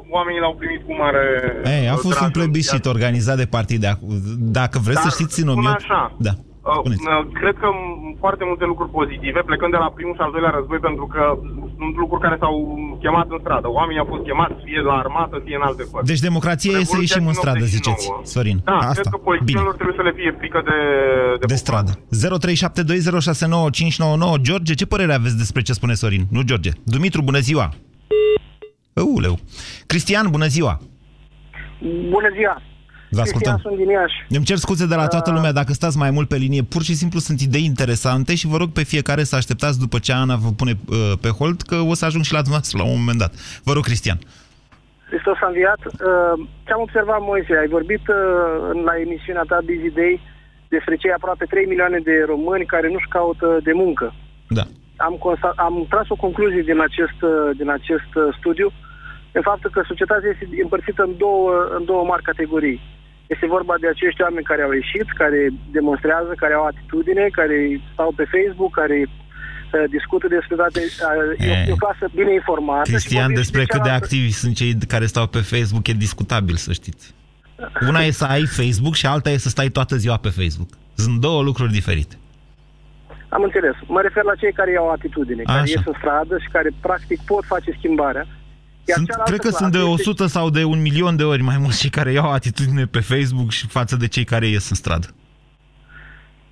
oamenii 0.09 0.39
l-au 0.39 0.55
primit 0.55 0.81
cu 0.85 0.93
mare... 0.95 1.23
Ei, 1.65 1.89
a 1.89 1.93
uh, 1.93 1.99
fost 2.05 2.19
un 2.19 2.29
drag. 2.31 2.31
plebiscit 2.31 2.85
organizat 2.85 3.37
de 3.37 3.45
partide. 3.45 3.99
Dacă 4.59 4.79
vreți 4.79 5.01
Dar 5.01 5.11
să 5.11 5.15
știți 5.17 5.39
în 5.43 5.49
spun 5.49 5.59
1000... 5.59 5.73
așa. 5.73 6.15
Da. 6.17 6.31
Uh, 6.69 6.79
Spuneți. 6.83 7.03
uh, 7.07 7.21
cred 7.39 7.55
că 7.63 7.67
m- 7.79 8.15
foarte 8.23 8.43
multe 8.49 8.65
lucruri 8.71 8.91
pozitive, 8.99 9.39
plecând 9.49 9.71
de 9.75 9.81
la 9.85 9.89
primul 9.97 10.15
și 10.17 10.23
al 10.25 10.31
doilea 10.35 10.53
război, 10.57 10.79
pentru 10.87 11.05
că 11.13 11.23
sunt 11.77 11.93
lucruri 12.03 12.21
care 12.25 12.37
s-au 12.43 12.55
chemat 13.03 13.27
în 13.35 13.39
stradă. 13.43 13.67
Oamenii 13.79 14.01
au 14.03 14.09
fost 14.13 14.23
chemați 14.29 14.57
fie 14.67 14.81
la 14.89 14.95
armată, 15.03 15.35
fie 15.45 15.55
în 15.59 15.65
alte 15.69 15.83
părți. 15.91 16.07
Deci 16.11 16.25
democrația 16.29 16.71
e 16.71 16.73
să 16.73 16.79
Revoluția 16.79 17.05
ieșim 17.07 17.25
în 17.29 17.33
din 17.33 17.41
stradă, 17.41 17.63
89. 17.63 17.75
ziceți, 17.75 18.05
Sorin. 18.33 18.57
Da, 18.69 18.75
Asta. 18.77 18.93
cred 18.97 19.07
că 19.15 19.19
politicienilor 19.29 19.75
trebuie 19.79 19.97
să 19.99 20.05
le 20.09 20.13
fie 20.19 20.31
frică 20.41 20.59
de... 20.69 20.77
de, 21.41 21.45
De 21.53 21.59
stradă. 21.63 21.91
0372069599. 24.37 24.41
George, 24.47 24.73
ce 24.81 24.85
părere 24.93 25.13
aveți 25.19 25.37
despre 25.43 25.61
ce 25.67 25.73
spune 25.79 25.93
Sorin? 26.01 26.23
Nu, 26.35 26.41
George. 26.49 26.71
Dumitru, 26.93 27.21
bună 27.29 27.41
ziua! 27.49 27.67
Uleu. 29.17 29.35
Cristian, 29.91 30.25
bună 30.35 30.47
ziua! 30.55 30.73
Bună 32.15 32.29
ziua! 32.37 32.55
Vă 33.15 33.21
ascultăm. 33.21 33.53
Cristian, 33.53 33.59
sunt 33.75 33.77
din 33.85 33.89
Iași. 33.97 34.17
Îmi 34.29 34.45
cer 34.49 34.57
scuze 34.57 34.85
de 34.87 34.95
la 34.95 35.07
toată 35.07 35.29
Uh, 35.29 35.35
lumea 35.35 35.51
dacă 35.51 35.71
stați 35.73 35.97
mai 35.97 36.11
mult 36.11 36.27
pe 36.27 36.35
linie. 36.35 36.61
Pur 36.63 36.81
și 36.83 36.93
simplu 37.01 37.19
sunt 37.19 37.39
idei 37.41 37.63
interesante 37.65 38.35
și 38.35 38.47
vă 38.47 38.57
rog 38.57 38.69
pe 38.71 38.83
fiecare 38.83 39.23
să 39.23 39.35
așteptați 39.35 39.79
după 39.79 39.97
ce 39.99 40.11
Ana 40.13 40.35
vă 40.35 40.49
pune 40.59 40.73
uh, 40.89 41.11
pe 41.21 41.29
hold, 41.29 41.61
că 41.61 41.75
o 41.75 41.93
să 41.93 42.05
ajung 42.05 42.23
și 42.23 42.33
la 42.37 42.41
dumneavoastră 42.45 42.77
la 42.81 42.85
un 42.91 42.97
moment 42.99 43.17
dat. 43.23 43.33
Vă 43.63 43.71
rog, 43.73 43.83
Cristian. 43.83 44.19
Hristos 45.09 45.37
a 45.41 45.47
înviat. 45.47 45.81
Uh, 45.85 46.33
Ce-am 46.65 46.81
observat, 46.87 47.19
Moise, 47.31 47.53
ai 47.63 47.67
vorbit 47.77 48.03
uh, 48.07 48.15
în- 48.73 48.83
la 48.89 48.93
emisiunea 49.05 49.45
ta 49.51 49.57
Busy 49.67 49.91
Day 49.99 50.13
despre 50.75 50.95
cei 51.01 51.11
aproape 51.17 51.45
3 51.45 51.65
milioane 51.71 51.99
de 52.09 52.15
români 52.33 52.65
care 52.73 52.87
nu-și 52.93 53.13
caută 53.17 53.47
de 53.67 53.73
muncă. 53.83 54.07
Da. 54.59 54.65
Am, 55.07 55.13
consta- 55.25 55.57
am 55.67 55.75
tras 55.93 56.07
o 56.09 56.21
concluzie 56.25 56.63
din 56.71 56.79
acest, 56.87 57.17
uh, 57.31 57.31
din 57.59 57.69
acest 57.77 58.11
uh, 58.15 58.23
studiu, 58.39 58.67
în 59.37 59.41
faptul 59.49 59.69
că 59.75 59.81
societatea 59.91 60.29
este 60.33 60.45
împărțită 60.65 61.01
în 61.09 61.13
două, 61.25 61.51
în 61.77 61.83
două 61.85 62.03
mari 62.11 62.23
categorii. 62.29 62.79
Este 63.27 63.45
vorba 63.55 63.75
de 63.79 63.87
acești 63.87 64.21
oameni 64.21 64.49
care 64.51 64.61
au 64.63 64.71
ieșit, 64.71 65.07
care 65.21 65.39
demonstrează, 65.71 66.31
care 66.35 66.53
au 66.53 66.65
atitudine, 66.65 67.27
care 67.39 67.57
stau 67.93 68.13
pe 68.19 68.25
Facebook, 68.35 68.73
care 68.81 68.97
uh, 69.07 69.83
discută 69.89 70.27
despre 70.27 70.55
toate... 70.55 70.79
Uh, 70.79 71.47
e, 71.47 71.51
o, 71.51 71.55
e 71.69 71.71
o 71.71 71.75
clasă 71.75 72.05
bine 72.15 72.33
informată. 72.33 72.85
și 72.85 72.91
Cristian, 72.91 73.21
vorbim 73.21 73.35
și 73.35 73.41
despre 73.43 73.63
cât 73.65 73.81
de 73.81 73.87
cealaltă- 73.87 74.03
activi 74.03 74.31
sunt 74.31 74.55
cei 74.55 74.73
care 74.87 75.05
stau 75.05 75.27
pe 75.27 75.41
Facebook 75.53 75.87
e 75.87 75.93
discutabil, 76.07 76.55
să 76.55 76.71
știți. 76.73 77.13
Una 77.87 78.01
e 78.01 78.11
să 78.11 78.25
ai 78.25 78.45
Facebook 78.45 78.95
și 78.95 79.05
alta 79.05 79.29
e 79.29 79.37
să 79.37 79.49
stai 79.49 79.67
toată 79.67 79.95
ziua 79.95 80.17
pe 80.17 80.29
Facebook. 80.29 80.69
Sunt 80.95 81.19
două 81.19 81.41
lucruri 81.41 81.71
diferite. 81.71 82.15
Am 83.29 83.43
înțeles. 83.43 83.75
Mă 83.87 84.01
refer 84.01 84.23
la 84.23 84.35
cei 84.35 84.53
care 84.53 84.75
au 84.77 84.89
atitudine, 84.89 85.41
care 85.43 85.59
Așa. 85.59 85.73
ies 85.75 85.85
în 85.85 85.93
stradă 85.97 86.37
și 86.37 86.49
care 86.51 86.69
practic 86.81 87.19
pot 87.25 87.43
face 87.45 87.75
schimbarea. 87.77 88.25
Iar 88.85 88.97
Sunt, 88.97 89.07
cealaltă 89.07 89.29
cred 89.31 89.41
că 89.41 89.47
clasă 89.47 89.63
sunt 89.63 89.71
de 89.71 89.77
este- 89.77 89.91
100 89.91 90.25
sau 90.27 90.49
de 90.49 90.63
un 90.63 90.81
milion 90.81 91.15
de 91.15 91.23
ori 91.23 91.41
mai 91.41 91.57
mulți 91.57 91.79
cei 91.79 91.89
care 91.89 92.11
iau 92.11 92.31
atitudine 92.31 92.85
pe 92.85 92.99
Facebook 92.99 93.51
și 93.51 93.67
față 93.67 93.95
de 93.95 94.07
cei 94.07 94.23
care 94.23 94.47
ies 94.47 94.69
în 94.69 94.75
stradă. 94.75 95.07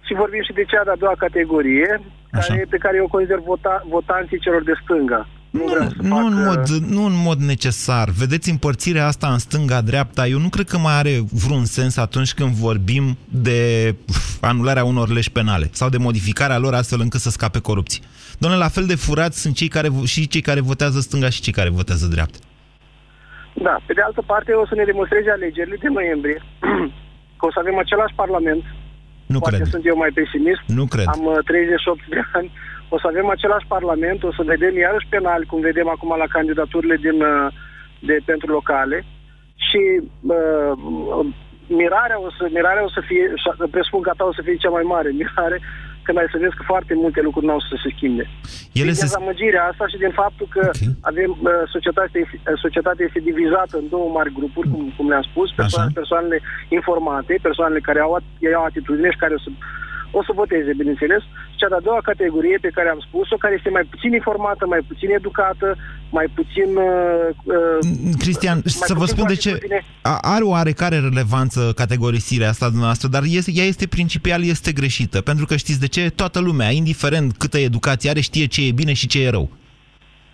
Și 0.05 0.13
vorbim 0.13 0.43
și 0.43 0.53
de 0.53 0.63
cea 0.63 0.83
de-a 0.83 0.95
doua 0.95 1.15
categorie, 1.17 2.01
care, 2.31 2.65
pe 2.69 2.77
care 2.77 2.95
eu 2.97 3.03
o 3.03 3.07
consider 3.07 3.39
vota, 3.39 3.83
votanții 3.89 4.39
celor 4.39 4.63
de 4.63 4.73
stânga. 4.83 5.27
Nu, 5.51 5.63
vreau 5.65 5.89
să 5.89 5.95
Nu 6.01 6.15
fac, 6.15 6.25
în, 6.25 6.37
uh, 6.37 6.43
mod, 6.45 6.67
nu 6.67 7.05
în 7.05 7.13
mod 7.15 7.39
necesar. 7.39 8.09
Vedeți, 8.09 8.49
împărțirea 8.49 9.07
asta 9.07 9.27
în 9.31 9.37
stânga-dreapta, 9.37 10.27
eu 10.27 10.39
nu 10.39 10.49
cred 10.49 10.67
că 10.67 10.77
mai 10.77 10.93
are 10.93 11.19
vreun 11.31 11.65
sens 11.65 11.97
atunci 11.97 12.33
când 12.33 12.49
vorbim 12.49 13.17
de 13.29 13.59
uf, 14.09 14.43
anularea 14.43 14.83
unor 14.83 15.09
legi 15.09 15.31
penale 15.31 15.69
sau 15.71 15.89
de 15.89 15.97
modificarea 15.97 16.57
lor 16.57 16.73
astfel 16.73 16.99
încât 17.01 17.19
să 17.19 17.29
scape 17.29 17.59
corupție. 17.59 18.03
Doamne, 18.37 18.57
la 18.59 18.67
fel 18.67 18.85
de 18.85 18.95
furați 18.95 19.41
sunt 19.41 19.55
cei 19.55 19.67
care, 19.67 19.87
vo- 19.89 20.05
și 20.05 20.27
cei 20.27 20.41
care 20.41 20.59
votează 20.59 20.99
stânga 20.99 21.29
și 21.29 21.41
cei 21.41 21.53
care 21.53 21.69
votează 21.69 22.05
dreapta. 22.07 22.37
Da, 23.53 23.75
pe 23.85 23.93
de 23.93 24.01
altă 24.01 24.21
parte 24.31 24.51
o 24.51 24.65
să 24.67 24.75
ne 24.75 24.83
demonstreze 24.91 25.29
alegerile 25.31 25.77
de 25.81 25.87
noiembrie, 25.97 26.39
că 27.37 27.43
o 27.49 27.51
să 27.51 27.59
avem 27.63 27.77
același 27.77 28.13
parlament. 28.15 28.63
Nu 29.25 29.39
Poate 29.39 29.55
cred. 29.55 29.67
sunt 29.73 29.83
eu 29.85 29.97
mai 30.03 30.11
pesimist. 30.19 30.61
Nu 30.79 30.85
cred. 30.93 31.07
Am 31.15 31.23
uh, 31.25 31.37
38 31.45 31.99
de 32.13 32.21
ani. 32.37 32.49
O 32.93 32.97
să 32.99 33.07
avem 33.07 33.27
același 33.29 33.71
parlament, 33.75 34.23
o 34.23 34.31
să 34.37 34.41
vedem 34.53 34.73
iarăși 34.77 35.11
penali, 35.13 35.49
cum 35.49 35.59
vedem 35.69 35.87
acum 35.89 36.11
la 36.17 36.27
candidaturile 36.35 36.95
din, 37.05 37.17
uh, 37.21 37.47
de, 38.07 38.15
pentru 38.25 38.47
locale. 38.57 38.97
Și 39.67 39.81
uh, 40.35 40.71
mirarea 41.79 42.19
o 42.27 42.29
să, 42.37 42.43
mirarea 42.57 42.83
o 42.83 42.91
să 42.95 43.01
fie, 43.09 43.25
și 43.41 43.47
presupun 43.75 44.01
că 44.01 44.09
a 44.11 44.17
ta 44.17 44.25
o 44.31 44.33
să 44.37 44.41
fie 44.45 44.63
cea 44.63 44.75
mai 44.77 44.85
mare 44.93 45.09
mirare, 45.21 45.57
când 46.05 46.17
ai 46.17 46.33
să 46.33 46.37
vezi 46.43 46.57
că 46.57 46.63
foarte 46.71 46.93
multe 47.03 47.21
lucruri 47.21 47.45
nu 47.45 47.55
au 47.55 47.59
să 47.59 47.75
se 47.83 47.89
schimbe. 47.95 48.25
Ele 48.79 48.91
din 48.91 48.99
se... 49.01 49.05
dezamăgirea 49.05 49.63
asta 49.71 49.85
și 49.91 49.97
din 50.03 50.13
faptul 50.21 50.47
că 50.55 50.63
okay. 50.65 50.95
avem 51.11 51.31
uh, 51.31 51.63
societatea, 51.75 52.19
este, 52.23 52.37
uh, 52.39 52.57
societatea 52.65 53.05
este 53.05 53.19
divizată 53.29 53.75
în 53.77 53.87
două 53.95 54.07
mari 54.17 54.35
grupuri, 54.37 54.69
cum, 54.73 54.93
cum 54.97 55.05
le-am 55.09 55.25
spus, 55.31 55.47
persoane, 55.61 55.91
persoanele 56.01 56.37
informate, 56.77 57.39
persoanele 57.47 57.79
care 57.87 57.99
au, 57.99 58.11
au 58.59 58.65
atitudine 58.69 59.09
și 59.11 59.23
care 59.23 59.33
o 59.33 59.41
să 59.45 59.49
o 60.11 60.23
să 60.23 60.31
voteze, 60.35 60.73
bineînțeles. 60.81 61.23
Cea 61.61 61.73
de-a 61.73 61.87
doua 61.89 62.01
categorie 62.11 62.57
pe 62.61 62.75
care 62.77 62.89
am 62.89 63.01
spus-o, 63.07 63.35
care 63.43 63.53
este 63.57 63.69
mai 63.69 63.85
puțin 63.89 64.13
informată, 64.13 64.63
mai 64.65 64.81
puțin 64.87 65.09
educată, 65.19 65.67
mai 66.17 66.27
puțin... 66.37 66.69
Uh, 66.75 67.55
uh 67.55 68.15
Cristian, 68.23 68.57
mai 68.63 68.73
să 68.89 68.93
vă 68.93 69.05
spun 69.05 69.25
de 69.27 69.35
ce 69.35 69.51
puține... 69.51 69.85
are 70.35 70.43
o 70.43 70.49
oarecare 70.49 70.99
relevanță 70.99 71.71
categorisirea 71.75 72.49
asta 72.49 72.65
dumneavoastră, 72.65 73.07
dar 73.07 73.23
este, 73.25 73.51
ea 73.53 73.65
este 73.65 73.87
principial, 73.87 74.43
este 74.43 74.71
greșită. 74.71 75.21
Pentru 75.21 75.45
că 75.45 75.55
știți 75.55 75.79
de 75.79 75.87
ce? 75.87 76.09
Toată 76.09 76.39
lumea, 76.39 76.69
indiferent 76.71 77.37
câtă 77.37 77.57
educație 77.57 78.09
are, 78.09 78.19
știe 78.19 78.45
ce 78.45 78.67
e 78.67 78.71
bine 78.71 78.93
și 78.93 79.07
ce 79.07 79.23
e 79.23 79.29
rău. 79.29 79.49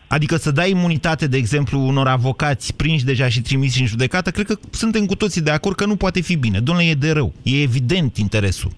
Adică 0.07 0.35
să 0.35 0.51
dai 0.51 0.69
imunitate, 0.69 1.27
de 1.27 1.37
exemplu, 1.37 1.79
unor 1.79 2.07
avocați 2.07 2.73
prinși 2.75 3.05
deja 3.05 3.27
și 3.29 3.41
trimiși 3.41 3.81
în 3.81 3.87
judecată, 3.87 4.31
cred 4.31 4.45
că 4.45 4.55
suntem 4.69 5.05
cu 5.05 5.15
toții 5.15 5.41
de 5.41 5.51
acord 5.51 5.75
că 5.75 5.85
nu 5.85 5.95
poate 5.95 6.21
fi 6.21 6.35
bine. 6.35 6.59
Domnule, 6.59 6.87
e 6.87 6.93
de 6.93 7.11
rău. 7.11 7.33
E 7.43 7.61
evident 7.61 8.17
interesul. 8.17 8.71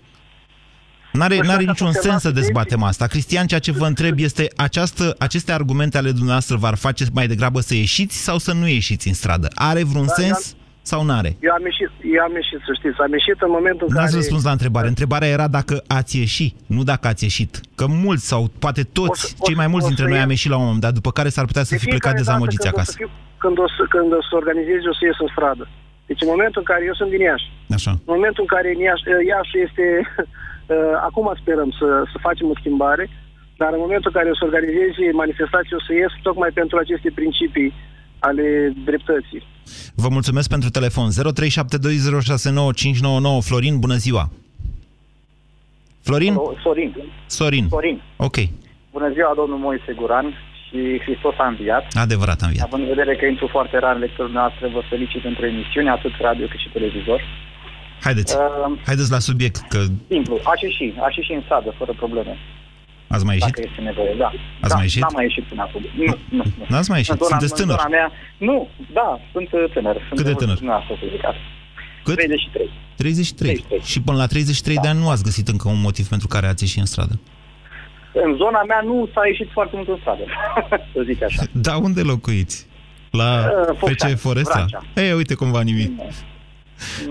N-are, 1.11 1.35
păi 1.35 1.47
n-are 1.47 1.63
niciun 1.63 1.91
sens 1.91 2.21
să 2.21 2.31
dezbatem 2.31 2.83
asta. 2.83 3.07
Cristian, 3.07 3.47
ceea 3.47 3.59
ce 3.59 3.71
vă 3.71 3.85
întreb 3.85 4.19
este, 4.19 4.47
această, 4.55 5.15
aceste 5.17 5.51
argumente 5.51 5.97
ale 5.97 6.09
dumneavoastră 6.09 6.55
v-ar 6.55 6.75
face 6.75 7.03
mai 7.13 7.27
degrabă 7.27 7.59
să 7.59 7.75
ieșiți 7.75 8.23
sau 8.23 8.37
să 8.37 8.53
nu 8.53 8.67
ieșiți 8.67 9.07
în 9.07 9.13
stradă? 9.13 9.47
Are 9.55 9.83
vreun 9.83 10.05
da, 10.05 10.13
sens 10.13 10.37
am, 10.37 10.59
sau 10.81 11.05
n-are? 11.05 11.35
Eu 11.41 11.51
am 11.51 11.63
ieșit, 11.65 11.89
eu 12.15 12.23
am 12.23 12.33
ieșit, 12.35 12.59
să 12.65 12.71
știți. 12.79 12.99
Am 12.99 13.11
ieșit 13.11 13.37
în 13.41 13.51
momentul 13.57 13.85
în 13.87 13.93
care... 13.93 14.03
N-ați 14.03 14.15
răspuns 14.15 14.43
la 14.43 14.51
întrebare. 14.51 14.87
Întrebarea 14.87 15.27
era 15.27 15.47
dacă 15.47 15.83
ați 15.87 16.17
ieșit, 16.17 16.55
nu 16.65 16.83
dacă 16.83 17.07
ați 17.07 17.23
ieșit. 17.23 17.61
Că 17.75 17.85
mulți 17.87 18.27
sau 18.27 18.51
poate 18.59 18.83
toți, 18.83 19.25
o 19.25 19.27
să, 19.27 19.33
cei 19.45 19.55
mai 19.55 19.67
mulți 19.67 19.87
dintre 19.87 20.07
noi 20.07 20.19
am 20.19 20.29
ieșit 20.29 20.49
la 20.49 20.57
un 20.57 20.63
moment 20.63 20.81
dat, 20.81 20.93
după 20.93 21.11
care 21.11 21.29
s-ar 21.29 21.45
putea 21.45 21.63
să 21.63 21.75
fi 21.77 21.85
plecat 21.85 22.15
dezamăgiți 22.15 22.67
acasă. 22.67 22.93
Fiu, 22.95 23.09
când, 23.37 23.57
o 23.59 23.67
să, 23.75 23.81
când 23.95 24.09
o 24.19 24.21
să 24.27 24.33
organizez, 24.41 24.81
o 24.91 24.93
să 24.99 25.03
ies 25.05 25.19
în 25.25 25.31
stradă. 25.35 25.67
Deci 26.09 26.21
în 26.21 26.29
momentul 26.33 26.61
în 26.63 26.69
care 26.71 26.83
eu 26.89 26.95
sunt 26.99 27.09
din 27.15 27.21
Iași, 27.29 27.47
Așa. 27.77 27.91
în 27.91 28.11
momentul 28.15 28.41
în 28.45 28.51
care 28.55 28.67
în 28.75 28.79
Iași, 28.87 29.03
Iași 29.31 29.55
este 29.67 29.85
Uh, 30.05 30.48
acum 31.07 31.33
sperăm 31.41 31.69
să, 31.79 31.87
să 32.11 32.17
facem 32.27 32.47
o 32.49 32.59
schimbare, 32.61 33.09
dar 33.57 33.71
în 33.73 33.83
momentul 33.85 34.11
în 34.11 34.17
care 34.19 34.29
o 34.29 34.35
să 34.39 34.45
organizeze 34.49 35.05
manifestații, 35.23 35.79
o 35.79 35.85
să 35.87 35.93
ies 35.93 36.11
tocmai 36.21 36.51
pentru 36.59 36.77
aceste 36.77 37.09
principii 37.19 37.73
ale 38.19 38.73
dreptății. 38.85 39.43
Vă 39.95 40.09
mulțumesc 40.17 40.49
pentru 40.49 40.69
telefon. 40.69 41.07
0372069599 41.09 41.13
Florin, 43.47 43.79
bună 43.79 43.97
ziua! 44.05 44.29
Florin? 46.01 46.33
Sorin. 46.63 46.95
Sorin. 47.25 47.65
Sorin. 47.69 48.01
Ok. 48.17 48.37
Bună 48.91 49.09
ziua, 49.15 49.31
domnul 49.35 49.57
Moise 49.57 49.91
Guran 49.99 50.27
și 50.65 50.79
Hristos 51.05 51.35
a 51.37 51.47
înviat. 51.47 51.85
Adevărat 52.05 52.39
a 52.41 52.45
înviat. 52.45 52.65
Având 52.65 52.83
în 52.83 52.89
vedere 52.95 53.15
că 53.15 53.25
intru 53.25 53.47
foarte 53.55 53.77
rar 53.77 53.95
în 53.95 54.01
lecturile 54.01 54.37
noastre, 54.39 54.67
vă 54.67 54.81
felicit 54.89 55.21
pentru 55.21 55.45
emisiune, 55.45 55.89
atât 55.89 56.13
radio 56.27 56.45
cât 56.51 56.59
și 56.59 56.69
televizor. 56.77 57.21
Haideți, 58.01 58.35
uh, 58.35 58.79
haideți 58.85 59.11
la 59.11 59.19
subiect. 59.19 59.57
Că... 59.69 59.79
Simplu, 60.07 60.35
aș 60.51 60.61
ieși, 60.61 60.93
aș 61.07 61.15
ieși 61.15 61.33
în 61.33 61.41
stradă, 61.45 61.73
fără 61.77 61.93
probleme. 61.97 62.37
Ați 63.07 63.25
mai 63.25 63.35
ieșit? 63.37 63.53
Dacă 63.55 63.67
este 63.69 63.81
nevoie, 63.81 64.13
da. 64.17 64.29
Ați 64.63 64.71
da, 64.71 64.75
mai 64.75 64.83
ieșit? 64.83 65.01
N-am 65.01 65.13
mai 65.13 65.23
ieșit 65.23 65.43
până 65.43 65.61
acum. 65.67 65.81
Nu, 65.97 66.15
nu, 66.37 66.43
nu. 66.59 66.65
N-ați 66.71 66.89
mai 66.89 66.97
ieșit? 66.97 67.15
Zona, 67.15 67.29
Sunteți 67.29 67.53
tânăr? 67.61 67.77
Zona 67.77 67.89
mea, 67.97 68.11
nu, 68.37 68.67
da, 68.93 69.19
sunt 69.31 69.49
uh, 69.51 69.63
tânăr. 69.73 69.95
Sunt 70.07 70.17
Cât 70.19 70.25
de 70.25 70.33
tânăr? 70.33 70.59
Nu 70.59 70.71
asta 70.71 70.93
să 71.01 71.05
zic 71.13 71.23
asta. 71.31 71.45
Cât? 72.03 72.15
33. 72.15 72.69
33. 72.95 73.55
33. 73.55 73.81
Și 73.91 74.01
până 74.01 74.17
la 74.17 74.27
33 74.27 74.75
da. 74.75 74.81
de 74.81 74.87
ani 74.87 74.99
nu 74.99 75.09
ați 75.09 75.23
găsit 75.23 75.47
încă 75.47 75.67
un 75.69 75.81
motiv 75.81 76.07
pentru 76.07 76.27
care 76.27 76.47
ați 76.47 76.63
ieșit 76.63 76.79
în 76.79 76.85
stradă? 76.85 77.19
În 78.13 78.35
zona 78.41 78.61
mea 78.63 78.81
nu 78.89 79.09
s-a 79.13 79.21
ieșit 79.31 79.49
foarte 79.51 79.75
mult 79.75 79.87
în 79.87 79.97
stradă, 79.99 80.23
să 80.93 80.99
zic 81.09 81.23
așa. 81.23 81.41
Da, 81.51 81.75
unde 81.77 82.01
locuiți? 82.01 82.67
La 83.11 83.29
uh, 83.81 83.91
FC 83.91 84.17
Foresta? 84.17 84.65
Ei, 84.95 85.11
uite 85.11 85.33
cum 85.33 85.51
va 85.51 85.61
nimic. 85.61 85.91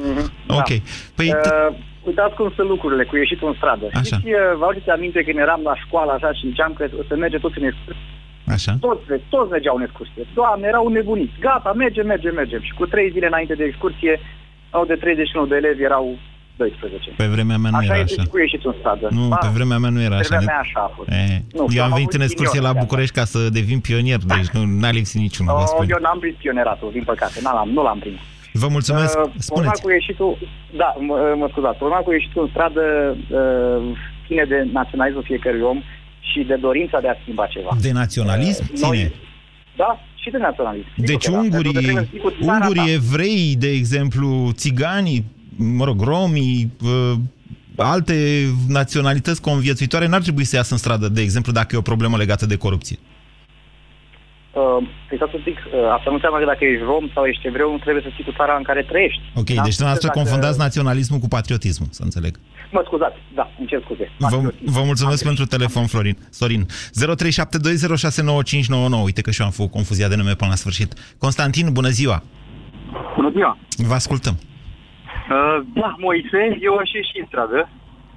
Mm-hmm, 0.00 0.26
ok. 0.61 0.70
Da. 0.74 0.85
Păi, 1.18 1.28
uh, 1.28 1.70
uitați 2.09 2.35
cum 2.35 2.52
sunt 2.57 2.68
lucrurile 2.68 3.04
cu 3.04 3.16
ieșitul 3.16 3.48
în 3.48 3.54
stradă. 3.61 3.87
Așa. 3.92 4.02
Știți, 4.02 4.28
uh, 4.28 4.57
vă 4.59 4.64
aduceți 4.64 4.90
aminte 4.90 5.20
când 5.26 5.38
eram 5.38 5.61
la 5.70 5.74
școală 5.85 6.11
așa 6.12 6.33
și 6.33 6.48
ziceam 6.50 6.72
că 6.72 6.83
o 7.00 7.02
să 7.09 7.14
merge 7.16 7.38
toți 7.38 7.59
în 7.61 7.66
excursie? 7.70 8.09
Așa. 8.57 8.72
Toți, 8.81 9.02
toți 9.28 9.50
mergeau 9.50 9.76
în 9.76 9.83
excursie. 9.83 10.22
Doamne, 10.35 10.66
erau 10.66 10.88
nebuniți. 10.88 11.37
Gata, 11.40 11.72
mergem, 11.72 12.07
mergem, 12.07 12.35
mergem. 12.35 12.62
Și 12.62 12.72
cu 12.78 12.87
trei 12.87 13.11
zile 13.14 13.26
înainte 13.26 13.54
de 13.54 13.64
excursie, 13.64 14.20
au 14.70 14.85
de 14.85 14.94
31 14.94 15.46
de 15.46 15.57
elevi 15.57 15.83
erau 15.83 16.18
12. 16.57 17.11
Pe 17.16 17.26
vremea 17.26 17.57
mea 17.57 17.70
nu 17.70 17.76
așa 17.76 17.94
era 17.94 18.02
așa. 18.02 18.22
și 18.22 18.28
cu 18.28 18.38
ieșitul 18.38 18.70
în 18.72 18.76
stradă. 18.78 19.09
Nu, 19.11 19.28
ba, 19.28 19.37
pe 19.37 19.50
vremea 19.54 19.78
mea 19.78 19.90
nu 19.90 20.00
era 20.00 20.14
pe 20.14 20.20
așa. 20.20 20.28
Pe 20.28 20.37
vremea 20.37 20.54
mea 20.54 20.61
așa 20.66 20.81
a 20.88 20.90
fost. 20.96 21.09
E, 21.09 21.42
nu, 21.52 21.66
eu 21.76 21.83
am 21.83 21.92
venit 21.92 22.12
în 22.12 22.20
excursie 22.20 22.61
la 22.61 22.72
București 22.72 23.14
ca 23.14 23.24
să 23.24 23.38
devin 23.48 23.81
pionier, 23.81 24.18
deci 24.26 24.48
nu 24.48 24.62
n-a 24.64 24.90
lipsit 24.90 25.20
niciunul. 25.20 25.52
Oh, 25.54 25.87
eu 25.88 25.98
n-am 26.00 26.18
prins 26.18 26.37
pioneratul, 26.37 26.90
din 26.92 27.04
păcate. 27.04 27.40
N-am, 27.42 27.70
nu 27.72 27.83
l-am 27.83 27.98
prins. 27.98 28.20
Vă 28.64 28.68
mulțumesc. 28.68 29.18
Uh, 29.18 29.30
Spuneți. 29.38 29.82
cu 29.82 29.90
ieșitul, 29.90 30.38
da, 30.76 30.96
mă, 30.98 31.34
mă 31.36 31.46
scuzați, 31.50 31.76
problema 31.76 32.02
cu 32.02 32.12
ieșitul 32.12 32.42
în 32.42 32.48
stradă 32.54 32.84
uh, 33.16 33.98
ține 34.26 34.44
de 34.48 34.68
naționalismul 34.72 35.22
fiecărui 35.22 35.60
om 35.60 35.78
și 36.20 36.40
de 36.50 36.54
dorința 36.54 37.00
de 37.00 37.08
a 37.08 37.16
schimba 37.20 37.46
ceva. 37.46 37.76
De 37.80 37.92
naționalism? 37.92 38.62
Uh, 38.62 38.70
ține? 38.74 38.86
Noi, 38.86 39.12
da, 39.76 40.00
și 40.14 40.30
de 40.30 40.38
naționalism. 40.38 40.86
Deci 40.96 41.26
ungurii, 41.26 41.72
da, 41.72 42.02
ungurii 42.40 42.92
evrei, 42.92 43.54
de 43.58 43.68
exemplu, 43.68 44.50
țiganii, 44.52 45.24
mă 45.56 45.84
rog, 45.84 46.00
romii, 46.00 46.72
uh, 46.82 47.14
alte 47.76 48.46
naționalități 48.68 49.40
conviețuitoare 49.40 50.06
n-ar 50.06 50.20
trebui 50.20 50.44
să 50.44 50.56
iasă 50.56 50.72
în 50.72 50.78
stradă, 50.78 51.08
de 51.08 51.20
exemplu, 51.20 51.52
dacă 51.52 51.74
e 51.74 51.78
o 51.78 51.82
problemă 51.82 52.16
legată 52.16 52.46
de 52.46 52.56
corupție. 52.56 52.98
Uh, 54.52 54.88
păi 55.08 55.18
să 55.18 55.38
zic, 55.48 55.58
uh, 55.58 55.96
asta 55.96 56.08
nu 56.11 56.16
înseamnă 56.18 56.38
că 56.38 56.44
dacă 56.52 56.64
ești 56.64 56.84
rom 56.90 57.04
sau 57.14 57.24
ești 57.24 57.46
evreu, 57.46 57.70
nu 57.70 57.78
trebuie 57.78 58.02
să 58.06 58.11
fii 58.14 58.24
cu 58.24 58.32
țara 58.38 58.54
în 58.56 58.62
care 58.62 58.82
trăiești. 58.82 59.22
Ok, 59.40 59.50
da? 59.50 59.62
deci 59.66 59.78
dumneavoastră 59.80 60.08
dacă... 60.08 60.18
confundați 60.20 60.58
naționalismul 60.58 61.20
cu 61.24 61.28
patriotismul, 61.28 61.88
să 61.90 62.02
înțeleg. 62.02 62.34
Mă 62.70 62.82
scuzați, 62.84 63.16
da, 63.34 63.50
îmi 63.58 63.68
cer 63.68 63.80
scuze. 63.84 64.11
Vă, 64.18 64.52
vă 64.76 64.82
mulțumesc 64.84 65.24
pentru 65.24 65.44
telefon, 65.44 65.87
Florin. 65.87 66.16
Sorin, 66.30 66.66
0372069599. 66.66 66.70
Uite 69.04 69.20
că 69.20 69.30
și 69.30 69.40
eu 69.40 69.46
am 69.46 69.52
făcut 69.52 69.72
confuzia 69.72 70.08
de 70.08 70.16
nume 70.16 70.34
până 70.34 70.50
la 70.50 70.56
sfârșit. 70.56 70.92
Constantin, 71.18 71.72
bună 71.72 71.88
ziua! 71.88 72.22
Bună 73.16 73.30
ziua! 73.30 73.58
Vă 73.76 73.94
ascultăm. 73.94 74.34
Uh, 74.38 74.46
da, 75.74 75.94
Moise, 75.98 76.58
eu 76.61 76.76
aș 76.76 76.92
ieși 76.92 77.18
în 77.20 77.26
stradă. 77.26 77.68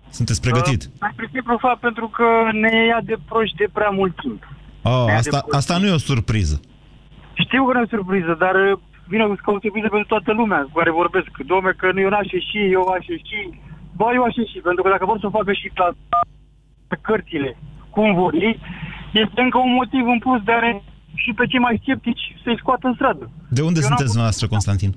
Sunteți 0.09 0.41
pregătit? 0.41 0.83
Uh, 0.83 0.89
mai 0.99 1.13
simplu 1.31 1.57
fapt 1.57 1.79
pentru 1.79 2.07
că 2.07 2.25
ne 2.51 2.85
ia 2.85 2.99
de 3.03 3.15
proști 3.29 3.55
de 3.55 3.67
prea 3.73 3.89
mult 3.89 4.15
timp. 4.21 4.43
Oh, 4.83 5.05
asta, 5.17 5.45
asta 5.51 5.77
nu 5.77 5.85
e 5.87 5.99
o 5.99 6.07
surpriză. 6.09 6.59
Știu 7.33 7.65
că 7.65 7.73
nu 7.73 7.79
e 7.79 7.89
o 7.89 7.95
surpriză, 7.95 8.35
dar 8.43 8.55
uh, 8.55 8.79
vine 9.07 9.23
ca 9.45 9.51
o 9.51 9.59
surpriză 9.63 9.87
pentru 9.89 10.07
toată 10.13 10.31
lumea 10.33 10.61
cu 10.67 10.75
care 10.79 10.91
vorbesc. 11.01 11.31
Domne, 11.51 11.71
că 11.77 11.87
eu 11.95 12.09
n-aș 12.09 12.31
ieși, 12.31 12.71
eu 12.77 12.83
aș 12.95 13.05
ieși. 13.07 13.41
Ba, 13.99 14.07
eu 14.17 14.23
aș 14.23 14.35
ieși, 14.35 14.65
pentru 14.67 14.83
că 14.83 14.89
dacă 14.89 15.05
vor 15.05 15.19
să 15.19 15.35
facă 15.37 15.51
și 15.53 15.71
la 15.81 15.89
cărțile 17.07 17.57
cum 17.89 18.13
vor 18.21 18.33
ei, 18.33 18.59
este 19.23 19.41
încă 19.41 19.57
un 19.57 19.73
motiv 19.79 20.05
în 20.13 20.19
plus 20.19 20.41
de 20.43 20.51
a 20.51 20.59
și 21.15 21.31
pe 21.33 21.45
cei 21.45 21.59
mai 21.59 21.79
sceptici 21.81 22.35
să-i 22.43 22.61
scoată 22.61 22.87
în 22.87 22.93
stradă. 22.93 23.29
De 23.49 23.61
unde 23.61 23.79
eu 23.81 23.87
sunteți 23.87 24.17
noastră, 24.17 24.47
Constantin? 24.47 24.91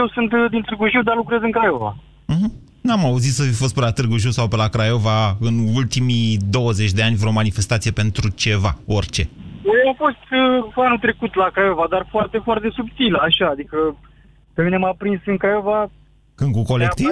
Eu 0.00 0.06
sunt 0.08 0.32
uh, 0.32 0.50
din 0.50 0.62
Târgu 0.62 0.88
Jiu, 0.88 1.02
dar 1.02 1.16
lucrez 1.16 1.40
în 1.42 1.50
Craiova. 1.50 1.96
Uh-huh. 2.32 2.50
N-am 2.86 3.04
auzit 3.04 3.32
să 3.32 3.42
fi 3.42 3.52
fost 3.62 3.74
pe 3.74 3.80
la 3.80 3.92
Târgu 3.92 4.16
Jiu 4.16 4.30
sau 4.30 4.48
pe 4.48 4.56
la 4.56 4.68
Craiova 4.68 5.36
în 5.40 5.54
ultimii 5.74 6.38
20 6.50 6.92
de 6.92 7.02
ani 7.02 7.16
vreo 7.16 7.32
manifestație 7.32 7.90
pentru 7.90 8.28
ceva, 8.28 8.78
orice. 8.86 9.28
Eu 9.64 9.88
am 9.88 9.94
fost 9.96 10.26
uh, 10.30 10.84
anul 10.84 10.98
trecut 10.98 11.34
la 11.34 11.48
Craiova, 11.52 11.86
dar 11.90 12.06
foarte, 12.10 12.38
foarte 12.44 12.68
subtil, 12.74 13.14
așa, 13.14 13.46
adică 13.48 13.76
pe 14.54 14.62
mine 14.62 14.76
m-a 14.76 14.94
prins 14.98 15.20
în 15.26 15.36
Craiova... 15.36 15.90
Când 16.34 16.52
cu 16.52 16.62
colectiv? 16.62 17.08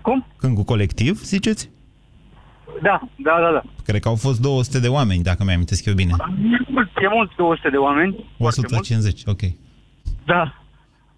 Cum? 0.00 0.26
Când 0.36 0.54
cu 0.54 0.64
colectiv, 0.64 1.22
ziceți? 1.22 1.70
Da, 2.82 3.00
da, 3.16 3.36
da, 3.40 3.50
da. 3.52 3.62
Cred 3.84 4.00
că 4.00 4.08
au 4.08 4.16
fost 4.16 4.40
200 4.40 4.80
de 4.80 4.88
oameni, 4.88 5.22
dacă 5.22 5.44
mi-am 5.44 5.64
eu 5.84 5.94
bine. 5.94 6.12
E 7.02 7.08
mult 7.08 7.36
200 7.36 7.68
de 7.70 7.76
oameni. 7.76 8.24
150, 8.38 9.22
ok. 9.26 9.40
Da. 10.24 10.54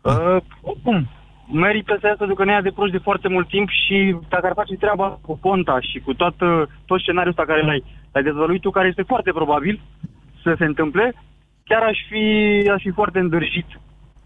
Uh, 0.00 0.36
cum? 0.82 1.08
Merită 1.52 1.96
să 2.00 2.06
iasă 2.06 2.18
pentru 2.18 2.36
că 2.36 2.44
ne 2.44 2.52
ia 2.52 2.60
de 2.60 2.70
proști 2.70 2.96
de 2.96 3.06
foarte 3.08 3.28
mult 3.28 3.48
timp 3.48 3.68
și 3.68 4.16
dacă 4.28 4.46
ar 4.46 4.52
face 4.54 4.74
treaba 4.74 5.18
cu 5.20 5.38
Ponta 5.38 5.80
și 5.80 5.98
cu 5.98 6.14
toată, 6.14 6.68
tot 6.86 7.00
scenariul 7.00 7.30
ăsta 7.30 7.44
care 7.52 7.62
l-ai, 7.64 7.84
l-ai 8.12 8.22
dezvăluit 8.22 8.60
tu, 8.60 8.70
care 8.70 8.88
este 8.88 9.02
foarte 9.02 9.30
probabil 9.30 9.80
să 10.42 10.54
se 10.58 10.64
întâmple, 10.64 11.14
chiar 11.64 11.82
aș 11.82 11.98
fi, 12.08 12.24
aș 12.74 12.82
fi 12.82 12.90
foarte 12.90 13.18
îndârjit. 13.18 13.66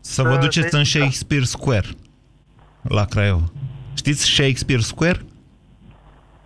Să 0.00 0.22
vă 0.22 0.36
duceți 0.36 0.74
în 0.74 0.84
Shakespeare 0.84 1.44
Square, 1.44 1.86
la 2.82 3.04
Craiova. 3.04 3.44
Știți 3.94 4.24
Shakespeare 4.34 4.82
Square? 4.82 5.20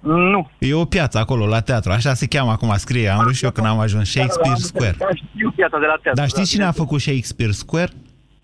Nu. 0.01 0.51
E 0.59 0.75
o 0.75 0.85
piață 0.85 1.19
acolo, 1.19 1.47
la 1.47 1.61
teatru. 1.61 1.93
Așa 1.93 2.15
se 2.15 2.27
cheamă 2.27 2.51
acum, 2.51 2.73
scrie. 2.77 3.09
Am 3.09 3.27
râs 3.27 3.43
eu 3.43 3.51
când 3.51 3.67
am 3.67 3.79
ajuns. 3.79 4.11
Shakespeare 4.11 4.57
Square. 4.57 4.95
Da, 4.99 5.09
știu 5.15 5.51
piața 5.51 5.79
de 5.79 5.87
la 5.87 5.99
teatru. 6.03 6.15
Dar 6.15 6.29
știți 6.29 6.51
da. 6.51 6.57
cine 6.57 6.65
a 6.65 6.73
făcut 6.73 7.01
Shakespeare 7.01 7.53
Square? 7.53 7.93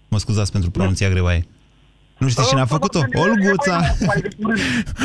Mă 0.08 0.18
scuzați 0.18 0.52
pentru 0.52 0.70
pronunția 0.70 1.08
greoaie. 1.08 1.44
Nu 2.18 2.28
știi 2.28 2.44
cine 2.44 2.60
a 2.60 2.64
făcut-o? 2.64 2.98
Olguța! 3.12 3.80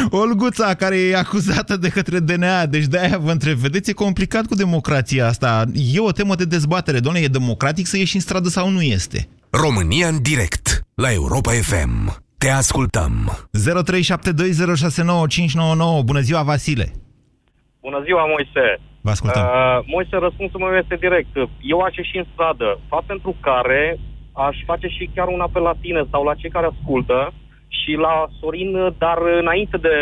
Olguța, 0.10 0.74
care 0.74 1.00
e 1.00 1.18
acuzată 1.18 1.78
de 1.78 1.90
către 1.90 2.20
DNA. 2.20 2.66
Deci 2.66 2.86
de-aia 2.86 3.18
vă 3.18 3.32
întreb. 3.32 3.58
Vedeți, 3.58 3.90
e 3.90 3.94
complicat 3.94 4.46
cu 4.46 4.56
democrația 4.56 5.28
asta. 5.28 5.64
E 5.94 6.00
o 6.00 6.12
temă 6.12 6.36
de 6.36 6.46
dezbatere. 6.46 7.00
Doamne, 7.00 7.22
e 7.22 7.28
democratic 7.28 7.86
să 7.86 7.98
ieși 7.98 8.16
în 8.16 8.22
stradă 8.22 8.48
sau 8.48 8.70
nu 8.70 8.82
este? 8.82 9.28
România 9.50 10.08
în 10.08 10.22
direct 10.22 10.82
la 10.96 11.12
Europa 11.12 11.52
FM. 11.52 12.24
Te 12.38 12.50
ascultăm. 12.50 13.32
0372069599. 13.48 13.52
Bună 16.06 16.20
ziua, 16.20 16.44
Vasile! 16.44 16.92
Bună 17.82 18.02
ziua, 18.06 18.26
Moise! 18.26 18.80
Vă 19.02 19.10
ascultăm. 19.10 19.42
Uh, 19.42 19.80
Moise, 19.86 20.16
răspunsul 20.28 20.60
meu 20.60 20.74
este 20.84 20.96
direct. 21.06 21.34
Eu 21.74 21.80
aș 21.80 21.96
ieși 21.96 22.18
în 22.18 22.26
stradă, 22.34 22.80
fapt 22.90 23.06
pentru 23.06 23.36
care 23.42 24.00
aș 24.34 24.58
face 24.66 24.88
și 24.88 25.10
chiar 25.16 25.28
un 25.28 25.40
apel 25.40 25.62
la 25.62 25.74
tine 25.82 26.02
sau 26.12 26.24
la 26.24 26.34
cei 26.34 26.50
care 26.50 26.68
ascultă 26.72 27.34
și 27.68 27.92
la 28.06 28.14
Sorin, 28.40 28.72
dar 28.98 29.18
înainte 29.42 29.78
de 29.78 29.94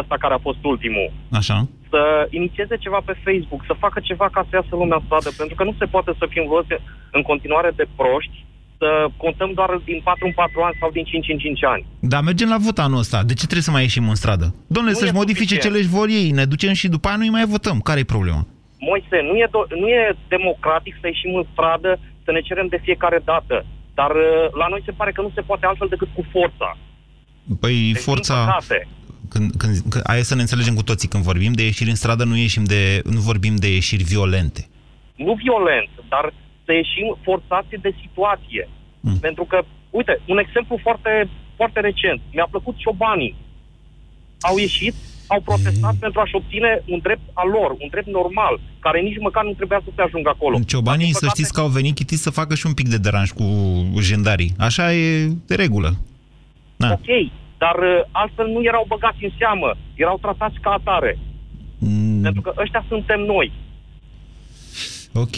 ăsta 0.00 0.16
care 0.18 0.34
a 0.34 0.38
fost 0.48 0.58
ultimul. 0.72 1.12
Așa. 1.40 1.68
Să 1.92 2.00
inițieze 2.30 2.76
ceva 2.76 3.00
pe 3.04 3.14
Facebook, 3.24 3.62
să 3.66 3.74
facă 3.84 4.00
ceva 4.08 4.28
ca 4.32 4.42
să 4.48 4.52
iasă 4.54 4.68
lumea 4.76 4.96
în 5.00 5.04
stradă, 5.06 5.30
pentru 5.36 5.54
că 5.56 5.64
nu 5.64 5.74
se 5.78 5.84
poate 5.94 6.12
să 6.18 6.24
fim 6.28 6.44
văzuți 6.48 6.82
în 7.12 7.22
continuare 7.22 7.70
de 7.76 7.86
proști, 7.96 8.36
să 8.78 8.88
contăm 9.16 9.50
doar 9.54 9.70
din 9.84 10.00
4 10.04 10.26
în 10.26 10.32
4 10.32 10.60
ani 10.66 10.76
sau 10.80 10.90
din 10.90 11.04
5 11.04 11.28
în 11.28 11.38
5 11.38 11.64
ani. 11.64 11.86
Da, 12.00 12.20
mergem 12.20 12.48
la 12.48 12.56
vot 12.66 12.78
anul 12.78 12.98
ăsta. 13.04 13.18
De 13.30 13.34
ce 13.38 13.44
trebuie 13.50 13.68
să 13.68 13.70
mai 13.76 13.82
ieșim 13.82 14.08
în 14.08 14.14
stradă? 14.22 14.46
Domnule, 14.74 14.94
Nu 14.94 15.00
să-și 15.00 15.12
e 15.14 15.20
modifice 15.22 15.54
ce 15.54 15.60
suficient. 15.60 15.76
le 15.92 15.96
vor 15.98 16.08
ei. 16.08 16.30
Ne 16.30 16.44
ducem 16.44 16.72
și 16.80 16.88
după 16.88 17.08
aia 17.08 17.16
nu 17.16 17.30
mai 17.30 17.44
votăm. 17.56 17.78
Care 17.88 18.00
e 18.00 18.14
problema? 18.16 18.42
Moise, 18.90 19.16
nu 19.28 19.34
e, 19.44 19.46
do- 19.56 19.70
nu 19.82 19.86
e 19.88 20.16
democratic 20.28 20.94
să 21.00 21.06
ieșim 21.06 21.34
în 21.40 21.46
stradă, 21.52 21.90
să 22.30 22.36
ne 22.36 22.48
cerem 22.48 22.68
de 22.74 22.80
fiecare 22.86 23.20
dată. 23.24 23.56
Dar 23.98 24.10
uh, 24.10 24.46
la 24.60 24.66
noi 24.72 24.82
se 24.84 24.96
pare 24.98 25.12
că 25.12 25.20
nu 25.20 25.30
se 25.34 25.40
poate 25.40 25.66
altfel 25.66 25.88
decât 25.88 26.08
cu 26.14 26.24
forța. 26.34 26.68
Păi 27.60 27.74
Deci, 27.74 27.82
din 27.82 27.94
forța... 27.94 28.36
păcate. 28.44 28.88
Când, 29.32 29.46
când, 29.60 29.74
când, 29.90 30.04
aia 30.12 30.22
să 30.22 30.34
ne 30.34 30.40
înțelegem 30.40 30.74
cu 30.74 30.82
toții. 30.82 31.08
Când 31.08 31.22
vorbim 31.30 31.52
de 31.52 31.64
ieșiri 31.64 31.90
în 31.90 32.00
stradă, 32.02 32.24
nu, 32.24 32.36
ieșim 32.36 32.64
de, 32.64 32.82
nu 33.04 33.20
vorbim 33.30 33.54
de 33.64 33.68
ieșiri 33.78 34.02
violente. 34.14 34.62
nu 35.26 35.32
violent, 35.44 35.90
dar 36.08 36.24
să 36.64 36.72
ieșim 36.72 37.06
forțați 37.22 37.74
de 37.86 37.92
situație. 38.02 38.68
Mm. 39.00 39.18
Pentru 39.26 39.44
că, 39.44 39.58
uite, 39.90 40.20
un 40.26 40.38
exemplu 40.38 40.78
foarte, 40.82 41.28
foarte 41.56 41.80
recent. 41.80 42.20
Mi-a 42.32 42.48
plăcut 42.50 42.76
ciobanii. 42.76 43.36
Au 44.40 44.56
ieșit, 44.58 44.94
au 45.34 45.40
protestat 45.50 45.94
pentru 46.04 46.20
a-și 46.20 46.34
obține 46.40 46.70
un 46.86 46.98
drept 47.06 47.26
al 47.32 47.48
lor, 47.56 47.70
un 47.82 47.88
drept 47.90 48.06
normal, 48.18 48.54
care 48.84 49.00
nici 49.00 49.18
măcar 49.20 49.44
nu 49.44 49.52
trebuia 49.52 49.80
să 49.84 49.90
se 49.96 50.02
ajungă 50.02 50.28
acolo. 50.34 50.54
Ciobanii, 50.66 51.04
Din 51.04 51.12
să 51.12 51.18
păcate, 51.20 51.36
știți 51.36 51.52
că 51.54 51.60
au 51.60 51.68
venit 51.78 51.94
chitiți 51.94 52.22
să 52.22 52.30
facă 52.40 52.54
și 52.54 52.66
un 52.66 52.74
pic 52.78 52.88
de 52.88 52.96
deranj 53.06 53.30
cu 53.30 53.44
jendarii. 54.00 54.52
Așa 54.58 54.94
e 54.94 55.26
de 55.46 55.54
regulă. 55.54 55.90
Da. 56.76 56.90
Ok, 56.92 57.08
dar 57.58 57.76
uh, 57.76 58.00
altfel 58.10 58.46
nu 58.46 58.60
erau 58.70 58.84
băgați 58.88 59.24
în 59.24 59.32
seamă, 59.38 59.70
erau 59.94 60.18
tratați 60.24 60.58
ca 60.60 60.70
atare. 60.70 61.18
Mm, 61.78 62.20
Pentru 62.22 62.40
că 62.40 62.52
ăștia 62.58 62.84
suntem 62.88 63.20
noi. 63.20 63.52
ok. 65.24 65.36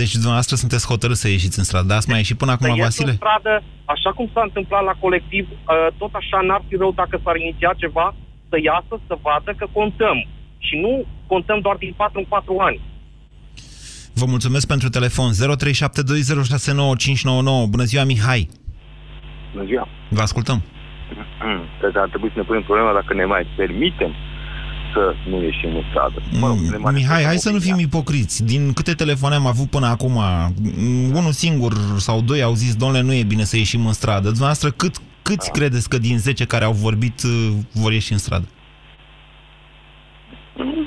Deci 0.00 0.12
dumneavoastră 0.12 0.56
sunteți 0.56 0.86
hotărâți 0.86 1.20
să 1.20 1.28
ieșiți 1.28 1.58
în 1.58 1.64
stradă. 1.64 1.94
Ați 1.94 2.08
mai 2.08 2.18
ieșit 2.18 2.36
până 2.38 2.50
să 2.50 2.56
acum, 2.64 2.76
ies 2.76 2.84
Vasile? 2.84 3.10
în 3.10 3.16
stradă, 3.16 3.62
așa 3.84 4.10
cum 4.16 4.30
s-a 4.34 4.42
întâmplat 4.42 4.84
la 4.84 4.94
colectiv, 5.04 5.44
uh, 5.50 5.86
tot 5.98 6.12
așa 6.14 6.38
n-ar 6.46 6.62
fi 6.68 6.74
rău 6.76 6.92
dacă 6.92 7.20
s-ar 7.24 7.36
iniția 7.36 7.72
ceva, 7.76 8.14
să 8.50 8.56
iasă, 8.68 8.94
să 9.06 9.14
vadă 9.26 9.50
că 9.60 9.66
contăm. 9.72 10.16
Și 10.66 10.74
nu 10.84 10.92
contăm 11.26 11.58
doar 11.60 11.76
din 11.76 11.92
4 11.96 12.18
în 12.18 12.24
4 12.28 12.56
ani. 12.68 12.80
Vă 14.20 14.26
mulțumesc 14.26 14.66
pentru 14.66 14.88
telefon. 14.88 15.30
0372069599. 15.32 15.34
Bună 17.68 17.84
ziua, 17.90 18.04
Mihai. 18.04 18.48
Bună 19.52 19.64
ziua. 19.66 19.88
Vă 20.08 20.20
ascultăm. 20.20 20.62
Cred 21.80 21.92
că 21.92 21.98
ar 21.98 22.08
trebui 22.08 22.28
să 22.32 22.38
ne 22.38 22.44
punem 22.44 22.62
problema 22.62 22.92
dacă 22.92 23.14
ne 23.14 23.24
mai 23.24 23.46
permitem 23.56 24.12
să 24.92 25.14
nu 25.28 25.42
ieșim 25.42 25.74
în 25.74 25.82
stradă. 25.90 26.22
Mă 26.40 26.46
rog, 26.46 26.56
ne 26.56 26.76
Mm, 26.76 26.92
Mihai, 26.92 27.24
hai 27.24 27.36
să 27.36 27.50
nu 27.50 27.58
fim 27.58 27.78
ipocriți. 27.78 28.44
Din 28.44 28.72
câte 28.72 28.92
telefoane 28.92 29.34
am 29.34 29.46
avut 29.46 29.70
până 29.70 29.86
acum, 29.86 30.12
mm, 30.12 31.14
unul 31.14 31.32
singur 31.32 31.72
sau 31.96 32.20
doi 32.20 32.42
au 32.42 32.54
zis, 32.54 32.74
domnule, 32.74 33.00
nu 33.02 33.12
e 33.12 33.22
bine 33.22 33.44
să 33.44 33.56
ieșim 33.56 33.86
în 33.86 33.92
stradă. 33.92 34.26
Dumneavoastră, 34.26 34.70
cât, 34.70 34.96
câți 35.28 35.50
credeți 35.50 35.88
că 35.88 35.98
din 35.98 36.18
10 36.18 36.44
care 36.44 36.64
au 36.64 36.72
vorbit 36.72 37.22
uh, 37.22 37.52
vor 37.72 37.92
ieși 37.92 38.12
în 38.12 38.18
stradă? 38.18 38.48